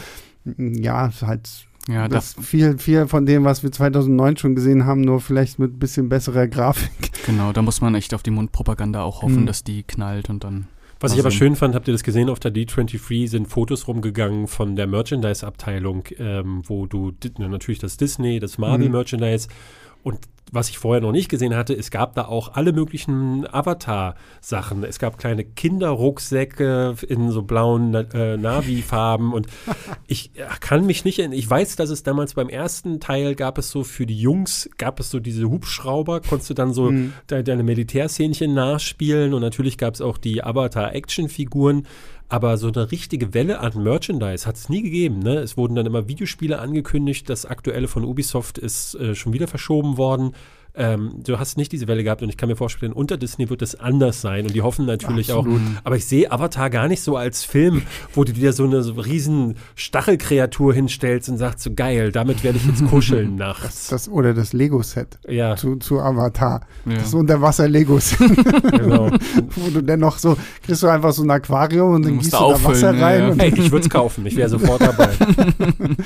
ja, 0.56 1.10
halt 1.22 1.65
ja, 1.88 2.08
das 2.08 2.34
viel, 2.40 2.78
viel 2.78 3.06
von 3.06 3.26
dem, 3.26 3.44
was 3.44 3.62
wir 3.62 3.70
2009 3.70 4.36
schon 4.36 4.54
gesehen 4.54 4.86
haben, 4.86 5.02
nur 5.02 5.20
vielleicht 5.20 5.58
mit 5.58 5.74
ein 5.74 5.78
bisschen 5.78 6.08
besserer 6.08 6.48
Grafik. 6.48 7.12
Genau, 7.26 7.52
da 7.52 7.62
muss 7.62 7.80
man 7.80 7.94
echt 7.94 8.14
auf 8.14 8.22
die 8.22 8.30
Mundpropaganda 8.30 9.02
auch 9.02 9.22
hoffen, 9.22 9.42
mhm. 9.42 9.46
dass 9.46 9.64
die 9.64 9.82
knallt 9.82 10.30
und 10.30 10.44
dann. 10.44 10.68
Was 10.98 11.12
ich 11.12 11.20
aber 11.20 11.30
schön 11.30 11.56
fand, 11.56 11.74
habt 11.74 11.88
ihr 11.88 11.92
das 11.92 12.02
gesehen, 12.02 12.30
auf 12.30 12.40
der 12.40 12.52
D23 12.52 13.28
sind 13.28 13.48
Fotos 13.48 13.86
rumgegangen 13.86 14.46
von 14.46 14.76
der 14.76 14.86
Merchandise-Abteilung, 14.86 16.04
ähm, 16.18 16.62
wo 16.64 16.86
du 16.86 17.12
natürlich 17.36 17.80
das 17.80 17.98
Disney, 17.98 18.40
das 18.40 18.56
Marvel-Merchandise 18.56 19.48
mhm. 19.48 20.00
und 20.04 20.18
was 20.52 20.68
ich 20.70 20.78
vorher 20.78 21.00
noch 21.00 21.12
nicht 21.12 21.28
gesehen 21.28 21.54
hatte, 21.56 21.74
es 21.74 21.90
gab 21.90 22.14
da 22.14 22.26
auch 22.26 22.54
alle 22.54 22.72
möglichen 22.72 23.46
Avatar-Sachen. 23.52 24.84
Es 24.84 24.98
gab 24.98 25.18
kleine 25.18 25.44
Kinderrucksäcke 25.44 26.94
in 27.08 27.30
so 27.30 27.42
blauen 27.42 27.94
äh, 27.94 28.36
Navi-Farben 28.36 29.32
und 29.32 29.48
ich 30.06 30.32
kann 30.60 30.86
mich 30.86 31.04
nicht, 31.04 31.18
ich 31.18 31.50
weiß, 31.50 31.76
dass 31.76 31.90
es 31.90 32.02
damals 32.02 32.34
beim 32.34 32.48
ersten 32.48 33.00
Teil 33.00 33.34
gab 33.34 33.58
es 33.58 33.70
so 33.70 33.82
für 33.82 34.06
die 34.06 34.18
Jungs, 34.18 34.70
gab 34.78 35.00
es 35.00 35.10
so 35.10 35.18
diese 35.18 35.48
Hubschrauber, 35.48 36.20
konntest 36.20 36.50
du 36.50 36.54
dann 36.54 36.72
so 36.72 36.90
mhm. 36.90 37.12
de 37.28 37.42
deine 37.42 37.62
Militärszänchen 37.62 38.54
nachspielen 38.54 39.34
und 39.34 39.40
natürlich 39.40 39.78
gab 39.78 39.94
es 39.94 40.00
auch 40.00 40.18
die 40.18 40.42
Avatar-Action-Figuren. 40.42 41.86
Aber 42.28 42.56
so 42.56 42.68
eine 42.68 42.90
richtige 42.90 43.34
Welle 43.34 43.60
an 43.60 43.82
Merchandise 43.82 44.46
hat 44.46 44.56
es 44.56 44.68
nie 44.68 44.82
gegeben. 44.82 45.20
Ne? 45.20 45.36
Es 45.36 45.56
wurden 45.56 45.76
dann 45.76 45.86
immer 45.86 46.08
Videospiele 46.08 46.58
angekündigt. 46.58 47.30
Das 47.30 47.46
aktuelle 47.46 47.86
von 47.86 48.04
Ubisoft 48.04 48.58
ist 48.58 48.94
äh, 48.96 49.14
schon 49.14 49.32
wieder 49.32 49.46
verschoben 49.46 49.96
worden. 49.96 50.32
Ähm, 50.76 51.22
du 51.24 51.38
hast 51.38 51.56
nicht 51.56 51.72
diese 51.72 51.88
Welle 51.88 52.04
gehabt 52.04 52.22
und 52.22 52.28
ich 52.28 52.36
kann 52.36 52.48
mir 52.48 52.56
vorstellen, 52.56 52.92
unter 52.92 53.16
Disney 53.16 53.48
wird 53.48 53.62
es 53.62 53.74
anders 53.80 54.20
sein 54.20 54.44
und 54.46 54.54
die 54.54 54.60
hoffen 54.60 54.84
natürlich 54.84 55.32
Absolut. 55.32 55.60
auch. 55.60 55.84
Aber 55.84 55.96
ich 55.96 56.04
sehe 56.04 56.30
Avatar 56.30 56.68
gar 56.68 56.86
nicht 56.86 57.02
so 57.02 57.16
als 57.16 57.44
Film, 57.44 57.82
wo 58.14 58.24
du 58.24 58.32
dir 58.32 58.52
so 58.52 58.64
eine 58.64 58.82
so 58.82 58.92
riesen 58.92 59.56
Stachelkreatur 59.74 60.74
hinstellst 60.74 61.30
und 61.30 61.38
sagst 61.38 61.60
so 61.60 61.72
geil, 61.74 62.12
damit 62.12 62.44
werde 62.44 62.58
ich 62.58 62.66
jetzt 62.66 62.84
kuscheln 62.90 63.36
nachts. 63.36 63.88
Das, 63.88 64.04
das, 64.04 64.08
oder 64.08 64.34
das 64.34 64.52
Lego-Set 64.52 65.18
ja. 65.28 65.56
zu, 65.56 65.76
zu 65.76 65.98
Avatar. 65.98 66.66
Ja. 66.84 66.96
Das 66.96 67.14
Unterwasser-Legos. 67.14 68.16
genau. 68.70 69.10
wo 69.56 69.70
du 69.70 69.82
dann 69.82 70.00
noch 70.00 70.18
so, 70.18 70.36
kriegst 70.62 70.82
du 70.82 70.88
einfach 70.88 71.12
so 71.12 71.22
ein 71.22 71.30
Aquarium 71.30 71.94
und 71.94 72.04
dann 72.04 72.18
gießt 72.18 72.34
du 72.34 72.36
da 72.36 72.64
Wasser 72.64 72.90
rein. 72.90 73.20
Ja, 73.20 73.28
ja. 73.28 73.34
Hey, 73.38 73.54
ich 73.56 73.70
würde 73.70 73.84
es 73.86 73.90
kaufen, 73.90 74.26
ich 74.26 74.36
wäre 74.36 74.50
sofort 74.50 74.82
dabei. 74.82 75.08
dann 75.18 75.96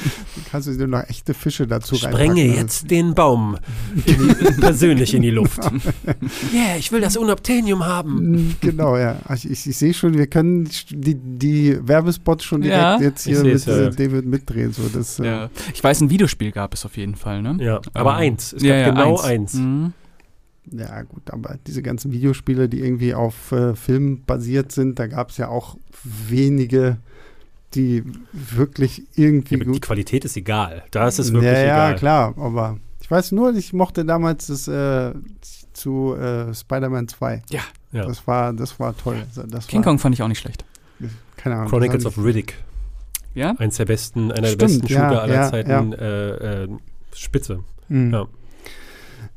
kannst 0.51 0.69
du 0.69 0.77
dir 0.77 0.87
noch 0.87 1.03
echte 1.09 1.35
Fische 1.35 1.67
dazu 1.67 1.97
Sprenge 1.97 2.45
jetzt 2.45 2.91
den 2.91 3.15
Baum 3.15 3.57
persönlich 4.61 5.15
in 5.15 5.23
die 5.23 5.31
Luft. 5.31 5.61
yeah, 6.53 6.77
ich 6.79 6.93
will 6.93 7.01
das 7.01 7.17
Unobtainium 7.17 7.85
haben. 7.85 8.31
Mm, 8.31 8.57
genau, 8.61 8.97
ja. 8.97 9.17
Also 9.25 9.49
ich, 9.49 9.67
ich 9.67 9.77
sehe 9.77 9.95
schon, 9.95 10.17
wir 10.17 10.27
können 10.27 10.69
die, 10.91 11.15
die 11.15 11.79
Werbespots 11.87 12.45
schon 12.45 12.63
direkt 12.63 12.81
ja, 12.81 13.01
jetzt 13.01 13.25
hier 13.25 13.43
mit 13.43 13.65
ja. 13.65 13.91
David 13.91 14.27
mitdrehen. 14.27 14.73
So, 14.73 14.83
das, 14.93 15.19
äh, 15.19 15.27
ja. 15.27 15.51
Ich 15.75 15.83
weiß, 15.83 16.01
ein 16.03 16.11
Videospiel 16.11 16.53
gab 16.53 16.75
es 16.75 16.85
auf 16.85 16.97
jeden 16.97 17.15
Fall, 17.15 17.43
ne? 17.43 17.57
Ja, 17.61 17.81
aber 17.95 18.13
ähm, 18.13 18.17
eins. 18.17 18.53
Es 18.53 18.63
gab 18.63 18.95
genau 18.95 19.17
eins. 19.19 19.25
eins. 19.25 19.55
Mhm. 19.55 19.93
Ja, 20.73 21.03
gut, 21.03 21.31
aber 21.31 21.59
diese 21.67 21.83
ganzen 21.83 22.13
Videospiele, 22.13 22.69
die 22.69 22.81
irgendwie 22.81 23.15
auf 23.15 23.51
äh, 23.51 23.75
Film 23.75 24.23
basiert 24.25 24.73
sind, 24.73 24.99
da 24.99 25.07
gab 25.07 25.31
es 25.31 25.37
ja 25.39 25.49
auch 25.49 25.77
wenige 26.03 26.99
die 27.75 28.03
wirklich 28.33 29.05
irgendwie 29.15 29.57
ja, 29.57 29.65
gut. 29.65 29.77
Die 29.77 29.81
Qualität 29.81 30.25
ist 30.25 30.37
egal. 30.37 30.85
Da 30.91 31.07
ist 31.07 31.19
es 31.19 31.33
wirklich 31.33 31.53
ja, 31.53 31.63
egal. 31.63 31.93
Ja, 31.93 31.97
klar, 31.97 32.35
aber 32.37 32.79
ich 33.11 33.17
weiß 33.17 33.33
nur, 33.33 33.53
ich 33.57 33.73
mochte 33.73 34.05
damals 34.05 34.47
das 34.47 34.69
äh, 34.69 35.13
zu 35.73 36.15
äh, 36.15 36.55
Spider-Man 36.55 37.09
2. 37.09 37.43
Ja. 37.51 37.59
ja. 37.91 38.07
Das 38.07 38.25
war, 38.29 38.53
das 38.53 38.79
war 38.79 38.97
toll. 38.97 39.21
Das 39.49 39.67
King 39.67 39.81
war, 39.81 39.85
Kong 39.87 39.99
fand 39.99 40.15
ich 40.15 40.23
auch 40.23 40.29
nicht 40.29 40.39
schlecht. 40.39 40.65
Keine 41.37 41.57
Ahnung. 41.57 41.71
Chronicles 41.71 42.07
of 42.07 42.17
Riddick. 42.19 42.55
Ja? 43.35 43.57
Eins 43.59 43.79
der 43.79 43.87
besten, 43.87 44.31
einer 44.31 44.47
Stimmt, 44.47 44.61
der 44.61 44.67
besten 44.67 44.89
Shooter 44.89 45.13
ja, 45.13 45.21
aller 45.23 45.35
ja, 45.35 45.51
Zeiten. 45.51 45.93
Äh, 45.93 46.29
äh, 46.63 46.69
Spitze. 47.13 47.65
Mhm. 47.89 48.13
Ja. 48.13 48.27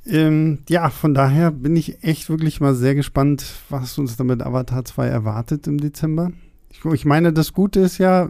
Ähm, 0.05 0.59
ja, 0.69 0.91
von 0.91 1.15
daher 1.15 1.49
bin 1.49 1.75
ich 1.75 2.03
echt 2.03 2.29
wirklich 2.29 2.61
mal 2.61 2.75
sehr 2.75 2.93
gespannt, 2.93 3.43
was 3.69 3.97
uns 3.97 4.15
damit 4.17 4.43
Avatar 4.43 4.85
2 4.85 5.07
erwartet 5.07 5.65
im 5.65 5.79
Dezember. 5.79 6.31
Ich, 6.69 6.85
ich 6.85 7.05
meine, 7.05 7.33
das 7.33 7.53
Gute 7.53 7.79
ist 7.79 7.97
ja, 7.97 8.29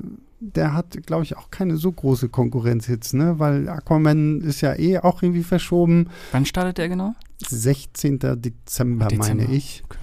der 0.55 0.73
hat, 0.73 1.05
glaube 1.05 1.23
ich, 1.23 1.37
auch 1.37 1.49
keine 1.49 1.77
so 1.77 1.91
große 1.91 2.29
Konkurrenz 2.29 2.87
jetzt, 2.87 3.13
ne? 3.13 3.39
Weil 3.39 3.69
Aquaman 3.69 4.41
ist 4.41 4.61
ja 4.61 4.77
eh 4.77 4.99
auch 4.99 5.23
irgendwie 5.23 5.43
verschoben. 5.43 6.09
Wann 6.31 6.45
startet 6.45 6.77
der 6.77 6.89
genau? 6.89 7.15
16. 7.47 8.19
Dezember, 8.19 9.07
Dezember. 9.07 9.17
meine 9.17 9.45
ich. 9.45 9.83
Okay. 9.85 9.97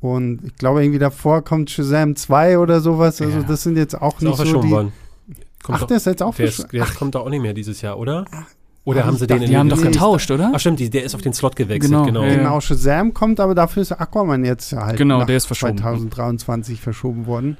Und 0.00 0.44
ich 0.44 0.56
glaube, 0.56 0.82
irgendwie 0.82 0.98
davor 0.98 1.42
kommt 1.42 1.70
Shazam 1.70 2.16
2 2.16 2.58
oder 2.58 2.80
sowas. 2.80 3.20
Also, 3.20 3.38
ja. 3.38 3.44
das 3.44 3.62
sind 3.62 3.76
jetzt 3.76 4.00
auch 4.00 4.16
ist 4.16 4.22
nicht 4.22 4.40
auch 4.40 4.46
so 4.46 4.60
die. 4.62 4.70
Worden. 4.70 4.92
Kommt 5.62 5.82
Ach, 5.82 5.86
der 5.86 5.96
ist 5.96 6.06
jetzt 6.06 6.22
auch 6.22 6.34
der, 6.34 6.46
ist, 6.46 6.72
der 6.72 6.84
Ach. 6.84 6.94
kommt 6.94 7.14
da 7.14 7.20
auch 7.20 7.28
nicht 7.28 7.42
mehr 7.42 7.54
dieses 7.54 7.80
Jahr, 7.80 7.98
oder? 7.98 8.24
Ach, 8.30 8.46
oder 8.86 9.04
haben 9.04 9.16
sie 9.16 9.26
den 9.26 9.42
in 9.42 9.50
Die 9.50 9.56
haben 9.56 9.68
doch 9.68 9.82
getauscht, 9.82 10.30
oder? 10.30 10.52
Ach 10.54 10.60
stimmt, 10.60 10.78
die, 10.78 10.88
der 10.88 11.02
ist 11.02 11.16
auf 11.16 11.20
den 11.20 11.32
Slot 11.32 11.56
gewechselt, 11.56 11.90
genau. 11.90 12.04
Genau, 12.04 12.22
ja, 12.22 12.36
genau 12.36 12.60
Shazam 12.60 13.12
kommt, 13.12 13.40
aber 13.40 13.56
dafür 13.56 13.82
ist 13.82 13.90
Aquaman 13.90 14.44
jetzt 14.44 14.72
halt 14.72 14.96
genau, 14.96 15.24
der 15.24 15.36
ist 15.36 15.46
verschoben. 15.46 15.76
2023 15.76 16.80
verschoben 16.80 17.26
worden. 17.26 17.56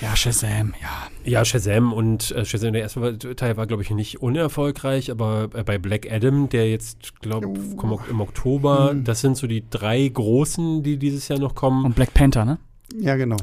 Ja, 0.00 0.16
Shazam, 0.16 0.72
ja. 0.80 1.30
Ja, 1.30 1.44
Shazam 1.44 1.92
und 1.92 2.30
äh, 2.30 2.46
Shazam, 2.46 2.72
der 2.72 2.80
erste 2.80 3.18
Teil 3.36 3.58
war, 3.58 3.66
glaube 3.66 3.82
ich, 3.82 3.90
nicht 3.90 4.22
unerfolgreich, 4.22 5.10
aber 5.10 5.50
äh, 5.52 5.62
bei 5.62 5.76
Black 5.76 6.10
Adam, 6.10 6.48
der 6.48 6.70
jetzt, 6.70 7.20
glaube 7.20 7.52
ich, 7.52 7.78
oh. 7.78 8.00
im 8.08 8.22
Oktober, 8.22 8.94
mhm. 8.94 9.04
das 9.04 9.20
sind 9.20 9.36
so 9.36 9.46
die 9.46 9.68
drei 9.68 10.08
großen, 10.08 10.82
die 10.82 10.96
dieses 10.96 11.28
Jahr 11.28 11.38
noch 11.38 11.54
kommen. 11.54 11.84
Und 11.84 11.94
Black 11.94 12.14
Panther, 12.14 12.46
ne? 12.46 12.56
Ja, 12.98 13.16
genau. 13.16 13.36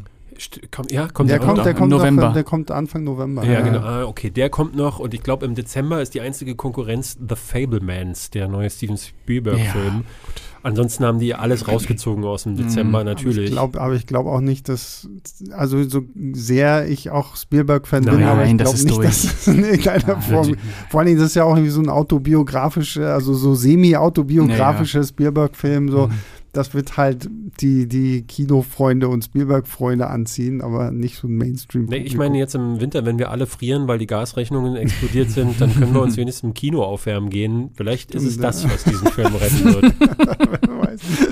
Kommt, 0.72 0.92
ja, 0.92 1.08
kommt 1.08 1.30
der, 1.30 1.40
der 1.40 1.48
kommt, 1.48 1.66
der 1.66 1.74
kommt 1.74 1.92
November. 1.92 2.28
Noch, 2.28 2.34
der 2.34 2.44
kommt 2.44 2.72
Anfang 2.72 3.04
November. 3.04 3.44
Ja, 3.44 3.54
ja. 3.54 3.62
genau. 3.62 3.80
Ah, 3.80 4.04
okay, 4.06 4.30
der 4.30 4.50
kommt 4.50 4.76
noch 4.76 5.00
und 5.00 5.14
ich 5.14 5.24
glaube 5.24 5.46
im 5.46 5.56
Dezember 5.56 6.02
ist 6.02 6.14
die 6.14 6.22
einzige 6.22 6.56
Konkurrenz 6.56 7.18
The 7.20 7.36
Fablemans, 7.36 8.30
der 8.30 8.48
neue 8.48 8.70
Steven 8.70 8.98
Spielberg-Film. 8.98 10.04
Ja, 10.04 10.42
Ansonsten 10.62 11.06
haben 11.06 11.20
die 11.20 11.34
alles 11.34 11.68
rausgezogen 11.68 12.26
aus 12.26 12.44
dem 12.44 12.58
Dezember, 12.58 13.00
mhm, 13.00 13.06
natürlich. 13.06 13.58
Aber 13.58 13.94
ich 13.94 14.06
glaube 14.06 14.26
glaub 14.26 14.28
auch 14.28 14.42
nicht, 14.42 14.68
dass, 14.68 15.08
also 15.52 15.82
so 15.84 16.04
sehr 16.34 16.88
ich 16.88 17.12
auch 17.12 17.38
Spielberg-Fan 17.38 18.04
bin, 18.04 18.24
aber 18.24 18.46
ich 18.46 18.58
glaube 18.58 18.74
nicht, 18.74 18.90
durch. 18.90 19.08
dass 19.08 19.24
es 19.24 19.48
in 19.48 19.64
irgendeiner 19.64 20.16
Nein, 20.16 20.22
Form, 20.22 20.56
vor 20.90 21.00
allem, 21.00 21.18
das 21.18 21.28
ist 21.28 21.36
ja 21.36 21.46
auch 21.46 21.56
irgendwie 21.56 21.72
so 21.72 21.82
ein 21.82 21.90
autobiografischer, 21.90 23.14
also 23.14 23.34
so 23.34 23.56
semi-autobiografischer 23.56 25.00
ja, 25.00 25.06
Spielberg-Film, 25.06 25.90
so. 25.90 26.08
Mhm 26.08 26.14
das 26.60 26.74
wird 26.74 26.97
halt 26.97 27.30
die, 27.62 27.88
die 27.88 28.24
Kinofreunde 28.24 29.07
und 29.07 29.24
Spielberg-Freunde 29.24 30.07
anziehen, 30.07 30.62
aber 30.62 30.91
nicht 30.91 31.16
so 31.16 31.30
ein 31.30 31.38
mainstream 31.38 31.86
nee, 31.86 31.99
Ich 31.99 32.18
meine 32.18 32.38
jetzt 32.38 32.53
im 32.53 32.82
Winter, 32.82 33.05
wenn 33.05 33.18
wir 33.18 33.32
alle 33.32 33.47
frieren, 33.47 33.88
weil 33.88 33.97
die 33.97 34.07
Gasrechnungen 34.07 34.76
explodiert 34.76 35.32
sind, 35.32 35.62
dann 35.62 35.74
können 35.74 35.93
wir 35.93 36.01
uns 36.01 36.18
wenigstens 36.18 36.49
im 36.49 36.53
Kino 36.53 36.84
aufwärmen 36.84 37.30
gehen. 37.30 37.70
Vielleicht 37.76 38.14
ist 38.14 38.26
es 38.26 38.38
das, 38.38 38.66
was 38.66 38.84
diesen 38.84 39.07
Film 39.07 39.34
retten 39.36 39.74
wird. 39.74 39.93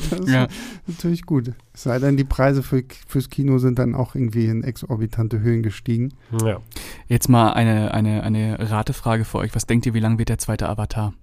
Das 0.09 0.19
ist 0.21 0.30
ja. 0.30 0.47
natürlich 0.88 1.23
gut. 1.23 1.51
Es 1.73 1.84
sei 1.84 1.99
denn, 1.99 2.15
die 2.15 2.23
Preise 2.23 2.63
für, 2.63 2.84
fürs 3.05 3.30
Kino 3.30 3.57
sind 3.57 3.78
dann 3.80 3.95
auch 3.95 4.15
irgendwie 4.15 4.45
in 4.45 4.63
exorbitante 4.63 5.41
Höhen 5.41 5.61
gestiegen. 5.61 6.13
Ja. 6.41 6.61
Jetzt 7.07 7.28
mal 7.28 7.51
eine, 7.51 7.93
eine, 7.93 8.23
eine 8.23 8.71
Ratefrage 8.71 9.25
für 9.25 9.39
euch. 9.39 9.53
Was 9.55 9.65
denkt 9.65 9.86
ihr, 9.86 9.93
wie 9.93 9.99
lang 9.99 10.19
wird 10.19 10.30
der 10.30 10.38
zweite 10.38 10.69
Avatar? 10.69 11.13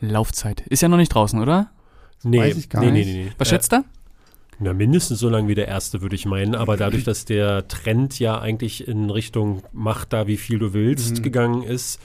Laufzeit. 0.00 0.62
Ist 0.62 0.82
ja 0.82 0.88
noch 0.88 0.96
nicht 0.96 1.14
draußen, 1.14 1.40
oder? 1.40 1.70
Nee, 2.22 2.38
Weiß 2.38 2.56
ich 2.56 2.68
gar 2.68 2.82
nee, 2.84 2.90
nicht. 2.90 3.06
Nee, 3.06 3.24
nee, 3.24 3.32
Was 3.38 3.48
schätzt 3.48 3.72
äh, 3.72 3.80
Na, 4.58 4.72
mindestens 4.72 5.20
so 5.20 5.28
lange 5.28 5.48
wie 5.48 5.54
der 5.54 5.68
erste, 5.68 6.00
würde 6.00 6.16
ich 6.16 6.26
meinen. 6.26 6.54
Aber 6.54 6.76
dadurch, 6.76 7.04
dass 7.04 7.24
der 7.24 7.68
Trend 7.68 8.18
ja 8.18 8.40
eigentlich 8.40 8.88
in 8.88 9.10
Richtung 9.10 9.62
mach 9.72 10.04
da, 10.04 10.26
wie 10.26 10.36
viel 10.36 10.58
du 10.58 10.72
willst, 10.72 11.18
mhm. 11.18 11.22
gegangen 11.22 11.62
ist, 11.62 12.00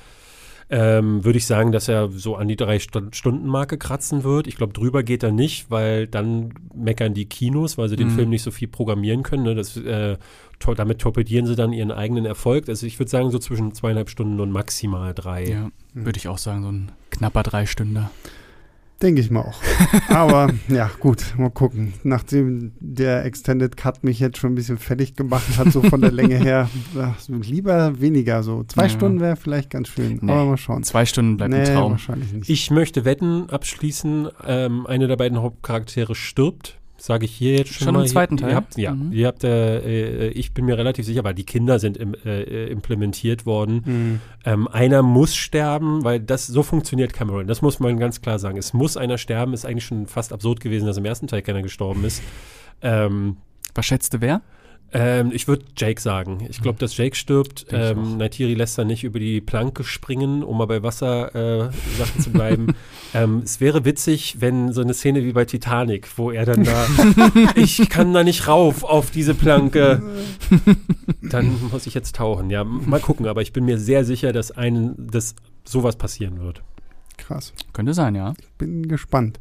ähm, 0.69 1.23
würde 1.23 1.37
ich 1.37 1.45
sagen, 1.45 1.71
dass 1.71 1.87
er 1.87 2.09
so 2.09 2.35
an 2.35 2.47
die 2.47 2.55
Drei-Stunden-Marke 2.55 3.77
kratzen 3.77 4.23
wird. 4.23 4.47
Ich 4.47 4.55
glaube, 4.55 4.73
drüber 4.73 5.03
geht 5.03 5.21
er 5.21 5.31
nicht, 5.31 5.69
weil 5.69 6.07
dann 6.07 6.53
meckern 6.73 7.13
die 7.13 7.25
Kinos, 7.25 7.77
weil 7.77 7.89
sie 7.89 7.95
den 7.95 8.07
mhm. 8.07 8.15
Film 8.15 8.29
nicht 8.29 8.43
so 8.43 8.51
viel 8.51 8.67
programmieren 8.67 9.23
können. 9.23 9.43
Ne? 9.43 9.55
Das, 9.55 9.77
äh, 9.77 10.17
to 10.59 10.73
damit 10.73 10.99
torpedieren 10.99 11.45
sie 11.45 11.55
dann 11.55 11.73
ihren 11.73 11.91
eigenen 11.91 12.25
Erfolg. 12.25 12.69
Also 12.69 12.87
ich 12.87 12.97
würde 12.97 13.09
sagen, 13.11 13.29
so 13.29 13.39
zwischen 13.39 13.73
zweieinhalb 13.73 14.09
Stunden 14.09 14.39
und 14.39 14.51
maximal 14.51 15.13
drei. 15.13 15.45
Ja, 15.45 15.69
mhm. 15.93 16.05
würde 16.05 16.17
ich 16.17 16.27
auch 16.27 16.37
sagen, 16.37 16.63
so 16.63 16.71
ein 16.71 16.91
knapper 17.11 17.43
Drei-Stünder. 17.43 18.09
Denke 19.03 19.19
ich 19.19 19.29
mal 19.29 19.41
auch. 19.41 19.59
Aber 20.07 20.49
ja, 20.69 20.89
gut, 21.01 21.35
mal 21.37 21.49
gucken. 21.49 21.93
Nachdem 22.03 22.71
der 22.79 23.25
Extended 23.25 23.75
Cut 23.75 24.01
mich 24.05 24.17
jetzt 24.19 24.37
schon 24.37 24.53
ein 24.53 24.55
bisschen 24.55 24.77
fertig 24.77 25.15
gemacht 25.15 25.57
hat, 25.57 25.73
so 25.73 25.81
von 25.81 25.99
der 25.99 26.11
Länge 26.11 26.37
her, 26.37 26.69
ach, 26.97 27.17
lieber 27.27 27.99
weniger 27.99 28.43
so. 28.43 28.63
Zwei 28.63 28.83
ja. 28.83 28.89
Stunden 28.89 29.19
wäre 29.19 29.35
vielleicht 29.35 29.69
ganz 29.69 29.89
schön, 29.89 30.19
nee. 30.21 30.31
aber 30.31 30.45
mal 30.45 30.57
schauen. 30.57 30.83
Zwei 30.83 31.05
Stunden 31.05 31.35
bleibt 31.35 31.51
nee, 31.51 31.59
ein 31.59 31.75
Traum. 31.75 31.91
Wahrscheinlich 31.91 32.31
nicht. 32.31 32.49
Ich 32.49 32.71
möchte 32.71 33.03
wetten, 33.03 33.49
abschließen, 33.49 34.29
ähm, 34.47 34.87
eine 34.87 35.07
der 35.07 35.17
beiden 35.17 35.41
Hauptcharaktere 35.41 36.15
stirbt 36.15 36.79
sage 37.03 37.25
ich 37.25 37.35
hier 37.35 37.57
jetzt 37.57 37.73
schon, 37.73 37.85
schon 37.85 37.95
mal. 37.95 38.03
im 38.03 38.07
zweiten 38.07 38.37
Teil? 38.37 38.51
Ihr 38.51 38.55
habt, 38.55 38.77
ja, 38.77 38.95
mhm. 38.95 39.11
ihr 39.11 39.27
habt, 39.27 39.43
äh, 39.43 40.27
äh, 40.27 40.29
ich 40.29 40.53
bin 40.53 40.63
mir 40.63 40.77
relativ 40.77 41.05
sicher, 41.05 41.25
weil 41.25 41.33
die 41.33 41.43
Kinder 41.43 41.77
sind 41.77 41.97
im, 41.97 42.15
äh, 42.23 42.67
implementiert 42.67 43.45
worden. 43.45 43.81
Mhm. 43.85 44.19
Ähm, 44.45 44.67
einer 44.69 45.01
muss 45.01 45.35
sterben, 45.35 46.05
weil 46.05 46.21
das 46.21 46.47
so 46.47 46.63
funktioniert 46.63 47.11
Cameron. 47.11 47.45
Das 47.45 47.61
muss 47.61 47.81
man 47.81 47.99
ganz 47.99 48.21
klar 48.21 48.39
sagen. 48.39 48.57
Es 48.57 48.71
muss 48.71 48.95
einer 48.95 49.17
sterben. 49.17 49.53
Ist 49.53 49.65
eigentlich 49.65 49.83
schon 49.83 50.07
fast 50.07 50.31
absurd 50.31 50.61
gewesen, 50.61 50.85
dass 50.85 50.95
im 50.95 51.03
ersten 51.03 51.27
Teil 51.27 51.41
keiner 51.41 51.61
gestorben 51.61 52.05
ist. 52.05 52.23
Ähm, 52.81 53.35
Was 53.75 53.85
schätzte 53.85 54.21
wer? 54.21 54.41
Ähm, 54.91 55.31
ich 55.33 55.47
würde 55.47 55.65
Jake 55.75 55.99
sagen. 55.99 56.45
Ich 56.49 56.61
glaube, 56.61 56.77
dass 56.77 56.95
Jake 56.95 57.15
stirbt. 57.15 57.65
Ähm, 57.71 58.17
Naitiri 58.17 58.53
lässt 58.53 58.77
dann 58.77 58.87
nicht 58.87 59.03
über 59.03 59.19
die 59.19 59.41
Planke 59.41 59.83
springen, 59.83 60.43
um 60.43 60.57
mal 60.57 60.67
bei 60.67 60.83
Wassersachen 60.83 61.71
äh, 62.19 62.21
zu 62.21 62.31
bleiben. 62.31 62.75
ähm, 63.15 63.41
es 63.43 63.59
wäre 63.59 63.85
witzig, 63.85 64.37
wenn 64.39 64.71
so 64.71 64.81
eine 64.81 64.93
Szene 64.93 65.23
wie 65.23 65.33
bei 65.33 65.45
Titanic, 65.45 66.07
wo 66.17 66.29
er 66.29 66.45
dann 66.45 66.63
da, 66.63 66.85
ich 67.55 67.89
kann 67.89 68.13
da 68.13 68.23
nicht 68.23 68.47
rauf 68.47 68.83
auf 68.83 69.09
diese 69.09 69.33
Planke. 69.33 70.03
dann 71.21 71.69
muss 71.71 71.87
ich 71.87 71.95
jetzt 71.95 72.15
tauchen. 72.15 72.51
Ja, 72.51 72.63
mal 72.63 72.99
gucken. 72.99 73.25
Aber 73.25 73.41
ich 73.41 73.51
bin 73.51 73.65
mir 73.65 73.79
sehr 73.79 74.05
sicher, 74.05 74.31
dass 74.31 74.51
einen, 74.51 75.09
dass 75.09 75.35
sowas 75.63 75.95
passieren 75.95 76.39
wird. 76.39 76.61
Krass. 77.17 77.53
Könnte 77.73 77.93
sein, 77.93 78.13
ja. 78.15 78.33
Ich 78.39 78.51
bin 78.57 78.87
gespannt. 78.87 79.39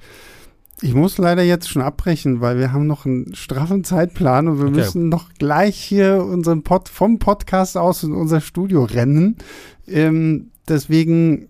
Ich 0.82 0.94
muss 0.94 1.16
leider 1.16 1.42
jetzt 1.42 1.68
schon 1.68 1.80
abbrechen, 1.80 2.40
weil 2.40 2.58
wir 2.58 2.72
haben 2.72 2.88
noch 2.88 3.06
einen 3.06 3.34
straffen 3.36 3.84
Zeitplan 3.84 4.48
und 4.48 4.58
wir 4.58 4.66
okay. 4.66 4.76
müssen 4.76 5.08
noch 5.08 5.32
gleich 5.34 5.76
hier 5.76 6.24
unseren 6.24 6.62
Pod 6.64 6.88
vom 6.88 7.20
Podcast 7.20 7.76
aus 7.76 8.02
in 8.02 8.12
unser 8.12 8.40
Studio 8.40 8.82
rennen. 8.84 9.36
Ähm, 9.86 10.50
deswegen 10.68 11.48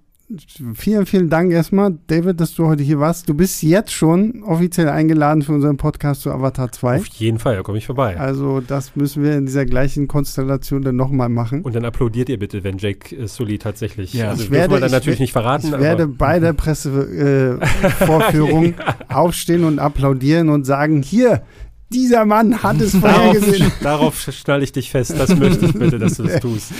vielen, 0.74 1.06
vielen 1.06 1.30
Dank 1.30 1.52
erstmal, 1.52 1.96
David, 2.06 2.40
dass 2.40 2.54
du 2.54 2.66
heute 2.66 2.82
hier 2.82 3.00
warst. 3.00 3.28
Du 3.28 3.34
bist 3.34 3.62
jetzt 3.62 3.92
schon 3.92 4.42
offiziell 4.42 4.88
eingeladen 4.88 5.42
für 5.42 5.52
unseren 5.52 5.76
Podcast 5.76 6.22
zu 6.22 6.30
Avatar 6.30 6.72
2. 6.72 6.98
Auf 6.98 7.06
jeden 7.06 7.38
Fall, 7.38 7.56
da 7.56 7.62
komme 7.62 7.78
ich 7.78 7.86
vorbei. 7.86 8.18
Also 8.18 8.60
das 8.60 8.96
müssen 8.96 9.22
wir 9.22 9.36
in 9.36 9.46
dieser 9.46 9.66
gleichen 9.66 10.08
Konstellation 10.08 10.82
dann 10.82 10.96
nochmal 10.96 11.28
machen. 11.28 11.62
Und 11.62 11.74
dann 11.74 11.84
applaudiert 11.84 12.28
ihr 12.28 12.38
bitte, 12.38 12.64
wenn 12.64 12.78
Jake 12.78 13.16
äh, 13.16 13.28
Sully 13.28 13.58
tatsächlich, 13.58 14.14
ja. 14.14 14.30
also 14.30 14.44
ich 14.44 14.50
werde, 14.50 14.80
dann 14.80 14.90
natürlich 14.90 15.20
nicht 15.20 15.32
verraten. 15.32 15.66
Ich 15.66 15.78
werde 15.78 16.06
bei 16.06 16.38
der 16.38 16.52
Pressevorführung 16.52 18.64
äh, 18.64 18.68
ja. 18.78 19.16
aufstehen 19.16 19.64
und 19.64 19.78
applaudieren 19.78 20.48
und 20.48 20.64
sagen, 20.64 21.02
hier, 21.02 21.42
dieser 21.92 22.24
Mann 22.24 22.62
hat 22.62 22.80
es 22.80 22.94
vorhergesehen. 22.96 23.72
Darauf, 23.82 24.24
darauf 24.24 24.34
schnall 24.34 24.62
ich 24.62 24.72
dich 24.72 24.90
fest. 24.90 25.14
Das 25.18 25.36
möchte 25.36 25.66
ich 25.66 25.72
bitte, 25.72 25.98
dass 25.98 26.16
du 26.16 26.24
das 26.24 26.40
tust. 26.40 26.72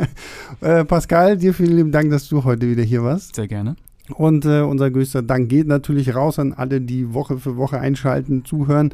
äh, 0.60 0.84
Pascal, 0.84 1.36
dir 1.36 1.54
vielen 1.54 1.76
lieben 1.76 1.92
Dank, 1.92 2.10
dass 2.10 2.28
du 2.28 2.44
heute 2.44 2.68
wieder 2.68 2.82
hier 2.82 3.02
warst. 3.02 3.36
Sehr 3.36 3.48
gerne. 3.48 3.76
Und 4.14 4.44
äh, 4.44 4.60
unser 4.60 4.90
größter 4.90 5.22
Dank 5.22 5.48
geht 5.48 5.66
natürlich 5.66 6.14
raus 6.14 6.38
an 6.38 6.54
alle, 6.54 6.80
die 6.80 7.12
Woche 7.12 7.38
für 7.38 7.56
Woche 7.56 7.78
einschalten, 7.78 8.44
zuhören. 8.44 8.92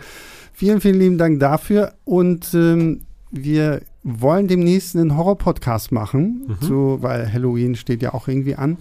Vielen, 0.52 0.80
vielen 0.80 0.98
lieben 0.98 1.18
Dank 1.18 1.40
dafür. 1.40 1.92
Und 2.04 2.52
ähm, 2.54 3.02
wir 3.30 3.80
wollen 4.02 4.48
demnächst 4.48 4.96
einen 4.96 5.16
Horror-Podcast 5.16 5.90
machen, 5.92 6.44
mhm. 6.46 6.56
so, 6.60 6.98
weil 7.00 7.32
Halloween 7.32 7.74
steht 7.74 8.02
ja 8.02 8.14
auch 8.14 8.28
irgendwie 8.28 8.54
an. 8.54 8.78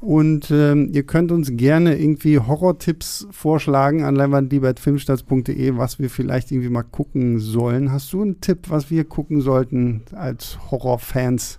Und 0.00 0.50
ähm, 0.50 0.88
ihr 0.92 1.02
könnt 1.02 1.30
uns 1.30 1.50
gerne 1.56 1.98
irgendwie 1.98 2.38
Horror-Tipps 2.38 3.28
vorschlagen 3.30 4.02
an 4.02 4.16
leinwandliebertfilmstarts.de, 4.16 5.76
was 5.76 5.98
wir 5.98 6.08
vielleicht 6.08 6.50
irgendwie 6.50 6.70
mal 6.70 6.84
gucken 6.84 7.38
sollen. 7.38 7.92
Hast 7.92 8.12
du 8.14 8.22
einen 8.22 8.40
Tipp, 8.40 8.70
was 8.70 8.90
wir 8.90 9.04
gucken 9.04 9.42
sollten 9.42 10.02
als 10.12 10.58
Horrorfans? 10.70 11.58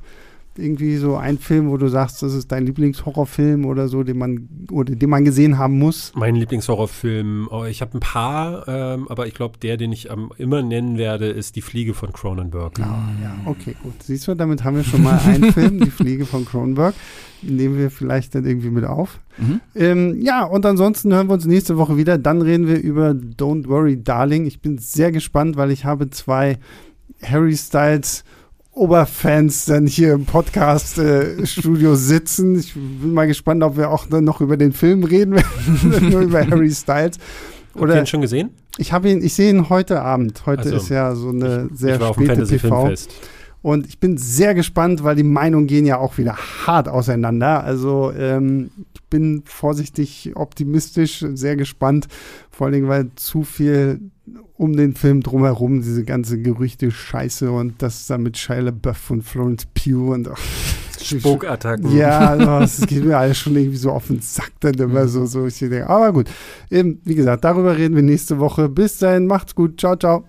Irgendwie 0.58 0.98
so 0.98 1.16
ein 1.16 1.38
Film, 1.38 1.70
wo 1.72 1.78
du 1.78 1.88
sagst, 1.88 2.22
das 2.22 2.34
ist 2.34 2.52
dein 2.52 2.66
Lieblingshorrorfilm 2.66 3.66
oder 3.66 3.88
so, 3.88 4.04
den 4.04 4.18
man 4.18 4.50
oder 4.70 4.96
den 4.96 5.10
man 5.10 5.24
gesehen 5.24 5.58
haben 5.58 5.80
muss? 5.80 6.12
Mein 6.16 6.36
Lieblingshorrorfilm, 6.36 7.48
oh, 7.50 7.64
ich 7.64 7.82
habe 7.82 7.98
ein 7.98 8.02
paar, 8.02 8.68
ähm, 8.68 9.08
aber 9.08 9.28
ich 9.28 9.34
glaube, 9.34 9.58
der, 9.60 9.78
den 9.78 9.92
ich 9.92 10.10
ähm, 10.10 10.30
immer 10.38 10.62
nennen 10.62 10.98
werde, 10.98 11.28
ist 11.30 11.56
Die 11.56 11.62
Fliege 11.62 11.94
von 11.94 12.12
Cronenberg. 12.12 12.80
Ah, 12.80 13.10
ja, 13.22 13.36
okay, 13.46 13.76
gut. 13.82 13.94
Siehst 14.04 14.28
du, 14.28 14.36
damit 14.36 14.64
haben 14.64 14.76
wir 14.76 14.84
schon 14.84 15.04
mal 15.04 15.20
einen 15.20 15.52
Film, 15.54 15.80
Die 15.80 15.92
Fliege 15.92 16.26
von 16.26 16.46
Cronenberg 16.46 16.96
nehmen 17.44 17.78
wir 17.78 17.92
vielleicht 17.92 18.36
dann 18.36 18.46
irgendwie 18.46 18.70
mit 18.70 18.86
auf. 18.86 19.20
Mhm. 19.38 19.62
Ähm, 19.76 20.22
ja, 20.22 20.44
und 20.44 20.66
ansonsten 20.66 21.14
hören 21.14 21.28
wir 21.28 21.34
uns 21.34 21.46
nächste 21.46 21.78
Woche 21.78 21.98
wieder. 21.98 22.18
Dann 22.18 22.42
reden 22.42 22.68
wir 22.68 22.80
über 22.80 23.12
Don't 23.12 23.68
Worry 23.68 24.02
Darling. 24.02 24.46
Ich 24.46 24.62
bin 24.62 24.78
sehr 24.78 25.12
gespannt, 25.12 25.58
weil 25.58 25.72
ich 25.72 25.86
habe 25.86 26.10
zwei 26.10 26.60
Harry 27.24 27.56
Styles 27.56 28.24
Oberfans 28.74 29.66
dann 29.66 29.86
hier 29.86 30.14
im 30.14 30.26
Podcast-Studio 30.26 31.94
äh, 31.94 31.96
sitzen. 31.98 32.58
Ich 32.58 32.74
bin 32.74 33.14
mal 33.14 33.28
gespannt, 33.28 33.64
ob 33.64 33.78
wir 33.78 33.90
auch 33.90 34.06
dann 34.06 34.24
noch 34.24 34.40
über 34.40 34.56
den 34.58 34.72
Film 34.72 35.04
reden 35.04 35.36
werden, 35.36 36.10
nur 36.10 36.22
über 36.22 36.46
Harry 36.46 36.72
Styles. 36.72 37.18
Oder, 37.76 37.84
Habt 37.84 37.96
ihr 37.96 38.00
ihn 38.00 38.08
schon 38.08 38.22
gesehen? 38.22 38.50
Ich 38.78 38.94
habe 38.94 39.10
ihn, 39.10 39.22
ich 39.22 39.34
sehe 39.34 39.50
ihn 39.50 39.70
heute 39.70 40.02
Abend. 40.02 40.46
Heute 40.46 40.64
also, 40.64 40.78
ist 40.78 40.90
ja 40.90 41.16
so 41.16 41.30
eine 41.30 41.70
ich, 41.72 41.80
sehr 41.80 42.00
ich 42.00 42.08
späte 42.08 42.46
TV. 42.46 42.68
Filmfest. 42.68 43.12
Und 43.62 43.86
ich 43.88 44.00
bin 44.00 44.18
sehr 44.18 44.56
gespannt, 44.56 45.04
weil 45.04 45.16
die 45.16 45.24
Meinungen 45.24 45.68
gehen 45.68 45.86
ja 45.86 45.98
auch 45.98 46.18
wieder 46.18 46.36
hart 46.36 46.88
auseinander. 46.88 47.64
Also 47.64 48.12
ähm, 48.12 48.72
ich 48.94 49.04
bin 49.04 49.44
vorsichtig 49.46 50.32
optimistisch, 50.36 51.24
sehr 51.34 51.56
gespannt. 51.56 52.08
Vor 52.50 52.66
allen 52.66 52.74
Dingen, 52.74 52.88
weil 52.88 53.12
zu 53.16 53.44
viel 53.44 54.00
um 54.58 54.76
den 54.76 54.96
Film 54.96 55.22
drumherum, 55.22 55.82
diese 55.82 56.04
ganze 56.04 56.40
Gerüchte 56.40 56.92
Scheiße 56.92 57.52
und 57.52 57.82
das 57.82 58.06
da 58.08 58.18
mit 58.18 58.38
Shia 58.38 58.60
LaBeouf 58.60 59.10
und 59.10 59.24
Florence 59.24 59.66
Pugh 59.74 60.14
und 60.14 60.28
ach, 60.32 60.40
Spukattacken. 61.04 61.96
Ja, 61.98 62.20
also, 62.20 62.46
das 62.46 62.88
geht 62.88 63.04
mir 63.04 63.18
alles 63.18 63.38
schon 63.38 63.56
irgendwie 63.56 63.78
so 63.78 63.92
auf 63.92 64.08
den 64.08 64.22
Sack 64.22 64.52
dann 64.60 64.76
immer 64.76 65.08
so, 65.08 65.26
so 65.26 65.48
ich 65.48 65.58
denke, 65.58 65.90
aber 65.90 66.14
gut. 66.14 66.30
Eben, 66.70 67.02
wie 67.04 67.16
gesagt, 67.16 67.44
darüber 67.44 67.78
reden 67.78 67.96
wir 67.96 68.04
nächste 68.04 68.40
Woche. 68.40 68.70
Bis 68.70 69.00
dahin, 69.00 69.26
macht's 69.26 69.56
gut. 69.56 69.80
Ciao, 69.80 69.96
ciao. 69.96 70.26